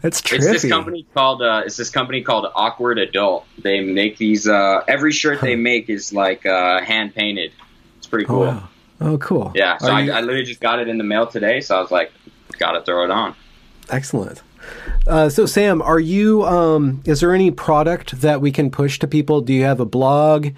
That's 0.00 0.22
trippy. 0.22 0.36
It's 0.36 0.46
this 0.46 0.68
company 0.68 1.06
called 1.14 1.42
uh, 1.42 1.62
it's 1.66 1.76
this 1.76 1.90
company 1.90 2.22
called 2.22 2.46
Awkward 2.54 2.98
Adult. 2.98 3.46
They 3.58 3.80
make 3.80 4.16
these. 4.16 4.48
Uh, 4.48 4.82
every 4.88 5.12
shirt 5.12 5.40
they 5.40 5.56
make 5.56 5.90
is 5.90 6.12
like 6.12 6.46
uh, 6.46 6.80
hand 6.80 7.14
painted. 7.14 7.52
It's 7.98 8.06
pretty 8.06 8.24
cool. 8.24 8.44
Oh, 8.44 8.46
wow. 8.46 8.68
oh 9.02 9.18
cool. 9.18 9.52
Yeah. 9.54 9.76
So 9.78 9.92
I, 9.92 10.00
you... 10.00 10.12
I, 10.12 10.20
literally 10.20 10.44
just 10.44 10.60
got 10.60 10.78
it 10.78 10.88
in 10.88 10.96
the 10.96 11.04
mail 11.04 11.26
today. 11.26 11.60
So 11.60 11.76
I 11.76 11.82
was 11.82 11.90
like, 11.90 12.12
gotta 12.58 12.82
throw 12.82 13.04
it 13.04 13.10
on. 13.10 13.34
Excellent. 13.90 14.42
Uh, 15.06 15.28
so 15.28 15.46
Sam, 15.46 15.82
are 15.82 16.00
you? 16.00 16.44
Um, 16.44 17.02
is 17.04 17.20
there 17.20 17.34
any 17.34 17.50
product 17.50 18.20
that 18.22 18.40
we 18.40 18.50
can 18.50 18.70
push 18.70 18.98
to 19.00 19.06
people? 19.06 19.42
Do 19.42 19.52
you 19.52 19.64
have 19.64 19.80
a 19.80 19.86
blog? 19.86 20.48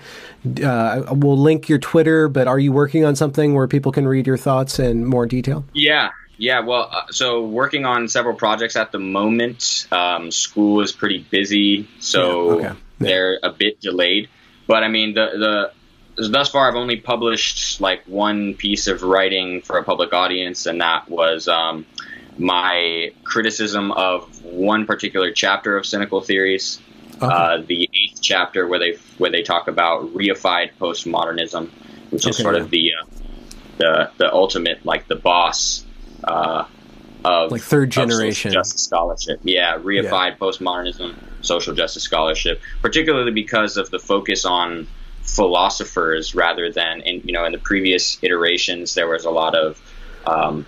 Uh, 0.62 1.02
we'll 1.10 1.38
link 1.38 1.68
your 1.68 1.78
Twitter, 1.78 2.28
but 2.28 2.46
are 2.46 2.58
you 2.58 2.72
working 2.72 3.04
on 3.04 3.16
something 3.16 3.54
where 3.54 3.66
people 3.66 3.92
can 3.92 4.06
read 4.06 4.26
your 4.26 4.36
thoughts 4.36 4.78
in 4.78 5.04
more 5.04 5.26
detail? 5.26 5.64
Yeah, 5.72 6.10
yeah, 6.40 6.60
well, 6.60 6.88
uh, 6.90 7.02
so 7.10 7.44
working 7.44 7.84
on 7.84 8.08
several 8.08 8.34
projects 8.34 8.74
at 8.74 8.92
the 8.92 8.98
moment. 8.98 9.86
Um, 9.92 10.30
school 10.30 10.80
is 10.80 10.90
pretty 10.90 11.18
busy, 11.18 11.86
so 11.98 12.60
yeah, 12.60 12.66
okay. 12.70 12.78
they're 12.98 13.38
a 13.42 13.50
bit 13.50 13.78
delayed. 13.82 14.30
But 14.66 14.82
I 14.82 14.88
mean, 14.88 15.12
the 15.12 15.70
the 16.16 16.30
thus 16.30 16.48
far 16.48 16.66
I've 16.66 16.76
only 16.76 16.96
published 16.96 17.82
like 17.82 18.04
one 18.06 18.54
piece 18.54 18.86
of 18.86 19.02
writing 19.02 19.60
for 19.60 19.76
a 19.76 19.84
public 19.84 20.14
audience, 20.14 20.64
and 20.64 20.80
that 20.80 21.10
was 21.10 21.46
um, 21.46 21.84
my 22.38 23.12
criticism 23.22 23.92
of 23.92 24.42
one 24.42 24.86
particular 24.86 25.32
chapter 25.32 25.76
of 25.76 25.84
Cynical 25.84 26.22
Theories, 26.22 26.80
okay. 27.16 27.26
uh, 27.26 27.58
the 27.58 27.82
eighth 27.82 28.22
chapter 28.22 28.66
where 28.66 28.78
they 28.78 28.96
where 29.18 29.30
they 29.30 29.42
talk 29.42 29.68
about 29.68 30.14
reified 30.14 30.70
postmodernism, 30.80 31.68
which 32.08 32.24
okay, 32.24 32.30
is 32.30 32.38
sort 32.38 32.56
yeah. 32.56 32.62
of 32.62 32.70
the 32.70 32.92
uh, 32.94 33.06
the 33.76 34.10
the 34.16 34.32
ultimate 34.32 34.86
like 34.86 35.06
the 35.06 35.16
boss 35.16 35.84
uh, 36.24 36.64
of 37.24 37.52
like 37.52 37.62
third 37.62 37.90
generation 37.90 38.52
justice 38.52 38.82
scholarship. 38.82 39.40
Yeah, 39.42 39.78
reified 39.78 40.30
yeah. 40.30 40.36
postmodernism, 40.36 41.14
social 41.42 41.74
justice 41.74 42.02
scholarship, 42.02 42.60
particularly 42.82 43.32
because 43.32 43.76
of 43.76 43.90
the 43.90 43.98
focus 43.98 44.44
on 44.44 44.86
philosophers 45.22 46.34
rather 46.34 46.72
than 46.72 47.00
in 47.02 47.20
you 47.24 47.32
know 47.32 47.44
in 47.44 47.52
the 47.52 47.58
previous 47.58 48.18
iterations 48.22 48.94
there 48.94 49.06
was 49.06 49.24
a 49.24 49.30
lot 49.30 49.54
of 49.54 49.80
um, 50.26 50.66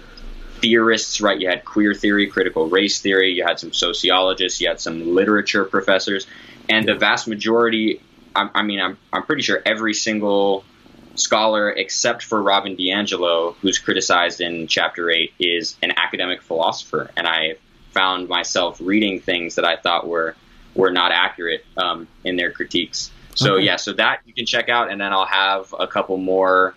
theorists 0.61 1.21
right 1.21 1.41
you 1.41 1.49
had 1.49 1.65
queer 1.65 1.95
theory 1.95 2.27
critical 2.27 2.69
race 2.69 3.01
theory 3.01 3.31
you 3.31 3.45
had 3.45 3.59
some 3.59 3.73
sociologists 3.73 4.61
you 4.61 4.69
had 4.69 4.81
some 4.81 5.15
literature 5.15 5.65
professors 5.65 6.27
and 6.69 6.87
the 6.87 6.95
vast 6.95 7.27
majority 7.27 8.01
I, 8.37 8.51
I 8.55 8.63
mean 8.63 8.81
I'm, 8.81 8.99
I'm 9.13 9.25
pretty 9.25 9.43
sure 9.43 9.61
every 9.65 9.95
single 9.95 10.65
scholar, 11.15 11.71
except 11.71 12.23
for 12.23 12.43
Robin 12.43 12.77
DiAngelo, 12.77 13.55
who's 13.61 13.79
criticized 13.79 14.41
in 14.41 14.67
chapter 14.67 15.11
eight, 15.11 15.33
is 15.39 15.77
an 15.83 15.93
academic 15.97 16.43
philosopher, 16.43 17.11
and 17.17 17.27
I 17.27 17.57
found 17.93 18.29
myself 18.29 18.81
reading 18.81 19.21
things 19.21 19.57
that 19.57 19.65
I 19.65 19.77
thought 19.77 20.07
were 20.07 20.35
were 20.75 20.91
not 20.91 21.13
accurate 21.13 21.65
um, 21.77 22.09
in 22.25 22.37
their 22.37 22.51
critiques. 22.51 23.11
So 23.35 23.55
okay. 23.55 23.65
yeah, 23.65 23.77
so 23.77 23.93
that 23.95 24.21
you 24.25 24.33
can 24.33 24.47
check 24.47 24.69
out, 24.69 24.91
and 24.91 25.01
then 25.01 25.13
I'll 25.13 25.27
have 25.27 25.75
a 25.79 25.87
couple 25.87 26.17
more 26.17 26.75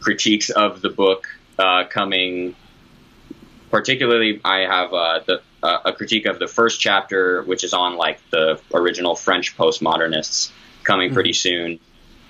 critiques 0.00 0.50
of 0.50 0.80
the 0.80 0.90
book 0.90 1.26
uh, 1.58 1.84
coming. 1.88 2.54
Particularly, 3.70 4.40
I 4.44 4.60
have 4.60 4.92
uh, 4.92 5.20
the, 5.26 5.42
uh, 5.62 5.78
a 5.86 5.92
critique 5.92 6.26
of 6.26 6.38
the 6.38 6.46
first 6.46 6.78
chapter, 6.78 7.42
which 7.42 7.64
is 7.64 7.72
on 7.72 7.96
like 7.96 8.20
the 8.30 8.60
original 8.74 9.16
French 9.16 9.56
postmodernists, 9.56 10.50
coming 10.84 11.08
mm-hmm. 11.08 11.14
pretty 11.14 11.32
soon 11.32 11.80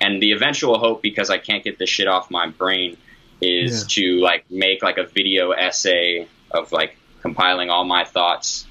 and 0.01 0.21
the 0.21 0.31
eventual 0.31 0.77
hope 0.77 1.01
because 1.01 1.29
I 1.29 1.37
can't 1.37 1.63
get 1.63 1.77
this 1.77 1.89
shit 1.89 2.07
off 2.07 2.29
my 2.29 2.47
brain 2.47 2.97
is 3.41 3.81
yeah. 3.81 4.03
to 4.03 4.21
like 4.21 4.49
make 4.49 4.83
like 4.83 4.97
a 4.97 5.05
video 5.05 5.51
essay 5.51 6.27
of 6.51 6.71
like 6.71 6.97
compiling 7.21 7.69
all 7.69 7.83
my 7.83 8.03
thoughts, 8.03 8.67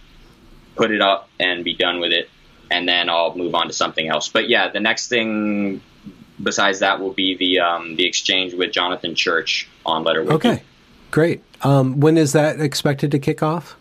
put 0.77 0.91
it 0.91 1.01
up 1.01 1.29
and 1.41 1.65
be 1.65 1.75
done 1.75 2.01
with 2.01 2.13
it, 2.13 2.29
and 2.71 2.89
then 2.89 3.09
I'll 3.09 3.35
move 3.37 3.55
on 3.55 3.67
to 3.67 3.73
something 3.73 4.09
else. 4.09 4.29
But 4.29 4.49
yeah, 4.49 4.69
the 4.69 4.81
next 4.81 5.09
thing 5.09 5.81
besides 6.43 6.81
that 6.81 7.01
will 7.01 7.13
be 7.13 7.37
the 7.37 7.61
um, 7.61 7.97
the 7.97 8.07
exchange 8.07 8.55
with 8.55 8.73
Jonathan 8.73 9.15
Church 9.15 9.69
on 9.87 10.05
Letterwiki. 10.05 10.33
Okay, 10.33 10.63
great. 11.11 11.43
Um, 11.63 12.01
when 12.01 12.17
is 12.17 12.33
that 12.33 12.61
expected 12.61 13.11
to 13.13 13.19
kick 13.19 13.43
off? 13.43 13.77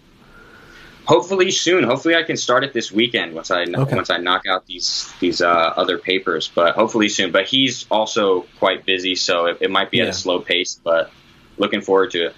Hopefully 1.11 1.51
soon. 1.51 1.83
Hopefully, 1.83 2.15
I 2.15 2.23
can 2.23 2.37
start 2.37 2.63
it 2.63 2.71
this 2.71 2.89
weekend 2.91 3.35
once 3.35 3.51
I 3.51 3.63
okay. 3.63 3.95
once 3.95 4.09
I 4.09 4.17
knock 4.17 4.47
out 4.47 4.65
these 4.65 5.11
these 5.19 5.41
uh, 5.41 5.73
other 5.75 5.97
papers. 5.97 6.49
But 6.53 6.75
hopefully 6.75 7.09
soon. 7.09 7.31
But 7.31 7.47
he's 7.47 7.85
also 7.91 8.45
quite 8.59 8.85
busy, 8.85 9.15
so 9.15 9.47
it, 9.47 9.57
it 9.59 9.69
might 9.69 9.91
be 9.91 9.97
yeah. 9.97 10.03
at 10.03 10.09
a 10.09 10.13
slow 10.13 10.39
pace. 10.39 10.79
But 10.81 11.11
looking 11.57 11.81
forward 11.81 12.11
to 12.11 12.27
it. 12.27 12.35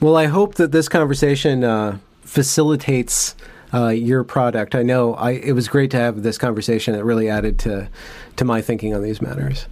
Well, 0.00 0.16
I 0.16 0.26
hope 0.26 0.56
that 0.56 0.72
this 0.72 0.88
conversation 0.88 1.62
uh, 1.62 1.98
facilitates 2.22 3.36
uh, 3.72 3.88
your 3.88 4.24
product. 4.24 4.74
I 4.74 4.82
know 4.82 5.14
I, 5.14 5.32
it 5.32 5.52
was 5.52 5.68
great 5.68 5.90
to 5.92 5.98
have 5.98 6.22
this 6.22 6.36
conversation. 6.36 6.94
It 6.94 7.04
really 7.04 7.28
added 7.28 7.58
to 7.60 7.88
to 8.36 8.44
my 8.44 8.60
thinking 8.60 8.94
on 8.94 9.02
these 9.02 9.22
matters. 9.22 9.66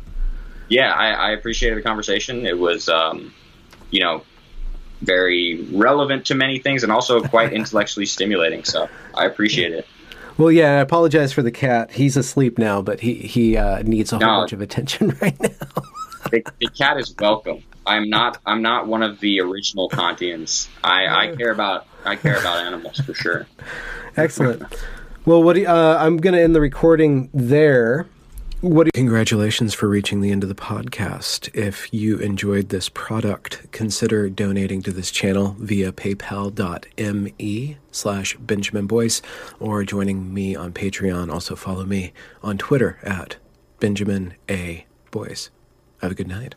Yeah, 0.68 0.92
I, 0.92 1.08
I 1.10 1.30
appreciated 1.30 1.78
the 1.78 1.82
conversation. 1.82 2.44
It 2.44 2.58
was, 2.58 2.90
um, 2.90 3.32
you 3.90 4.00
know, 4.00 4.22
very 5.02 5.62
relevant 5.72 6.26
to 6.26 6.34
many 6.34 6.58
things 6.58 6.82
and 6.82 6.90
also 6.92 7.20
quite 7.22 7.52
intellectually 7.60 8.06
stimulating. 8.06 8.64
So 8.64 8.88
I 9.14 9.26
appreciate 9.26 9.72
it. 9.72 9.86
Well, 10.36 10.52
yeah, 10.52 10.76
I 10.78 10.80
apologize 10.80 11.32
for 11.32 11.42
the 11.42 11.50
cat. 11.50 11.90
He's 11.90 12.16
asleep 12.16 12.58
now, 12.58 12.80
but 12.82 13.00
he 13.00 13.14
he 13.14 13.56
uh, 13.56 13.82
needs 13.82 14.12
a 14.12 14.18
whole 14.18 14.26
No. 14.26 14.40
bunch 14.42 14.52
of 14.52 14.60
attention 14.60 15.08
right 15.22 15.40
now. 15.40 15.48
The, 16.30 16.42
the 16.60 16.68
cat 16.68 16.98
is 16.98 17.14
welcome. 17.18 17.62
I'm 17.86 18.08
not. 18.08 18.38
I'm 18.46 18.62
not 18.62 18.86
one 18.86 19.02
of 19.02 19.18
the 19.20 19.40
original 19.40 19.88
Kantians. 19.88 20.68
I, 20.84 21.06
I 21.06 21.36
care 21.36 21.50
about. 21.50 21.86
I 22.04 22.14
care 22.16 22.38
about 22.38 22.58
animals 22.64 23.00
for 23.00 23.14
sure. 23.14 23.46
Excellent. 24.16 24.62
Well, 25.24 25.42
what 25.42 25.54
do 25.54 25.60
you- 25.62 25.66
uh, 25.68 25.96
I'm 26.00 26.18
going 26.18 26.34
to 26.34 26.40
end 26.42 26.54
the 26.54 26.60
recording 26.60 27.30
there. 27.34 28.06
What 28.60 28.92
Congratulations 28.92 29.72
for 29.72 29.88
reaching 29.88 30.20
the 30.20 30.32
end 30.32 30.42
of 30.42 30.48
the 30.48 30.54
podcast. 30.56 31.48
If 31.54 31.94
you 31.94 32.18
enjoyed 32.18 32.70
this 32.70 32.88
product, 32.88 33.70
consider 33.70 34.28
donating 34.28 34.82
to 34.82 34.90
this 34.90 35.12
channel 35.12 35.54
via 35.60 35.92
paypal.me 35.92 37.76
slash 37.92 38.36
Benjamin 38.38 38.88
Boyce 38.88 39.22
or 39.60 39.84
joining 39.84 40.34
me 40.34 40.56
on 40.56 40.72
Patreon. 40.72 41.32
Also 41.32 41.54
follow 41.54 41.84
me 41.84 42.12
on 42.42 42.58
Twitter 42.58 42.98
at 43.04 43.36
Benjamin 43.78 44.34
A. 44.50 44.86
Boyce. 45.12 45.50
Have 46.02 46.10
a 46.10 46.16
good 46.16 46.26
night. 46.26 46.56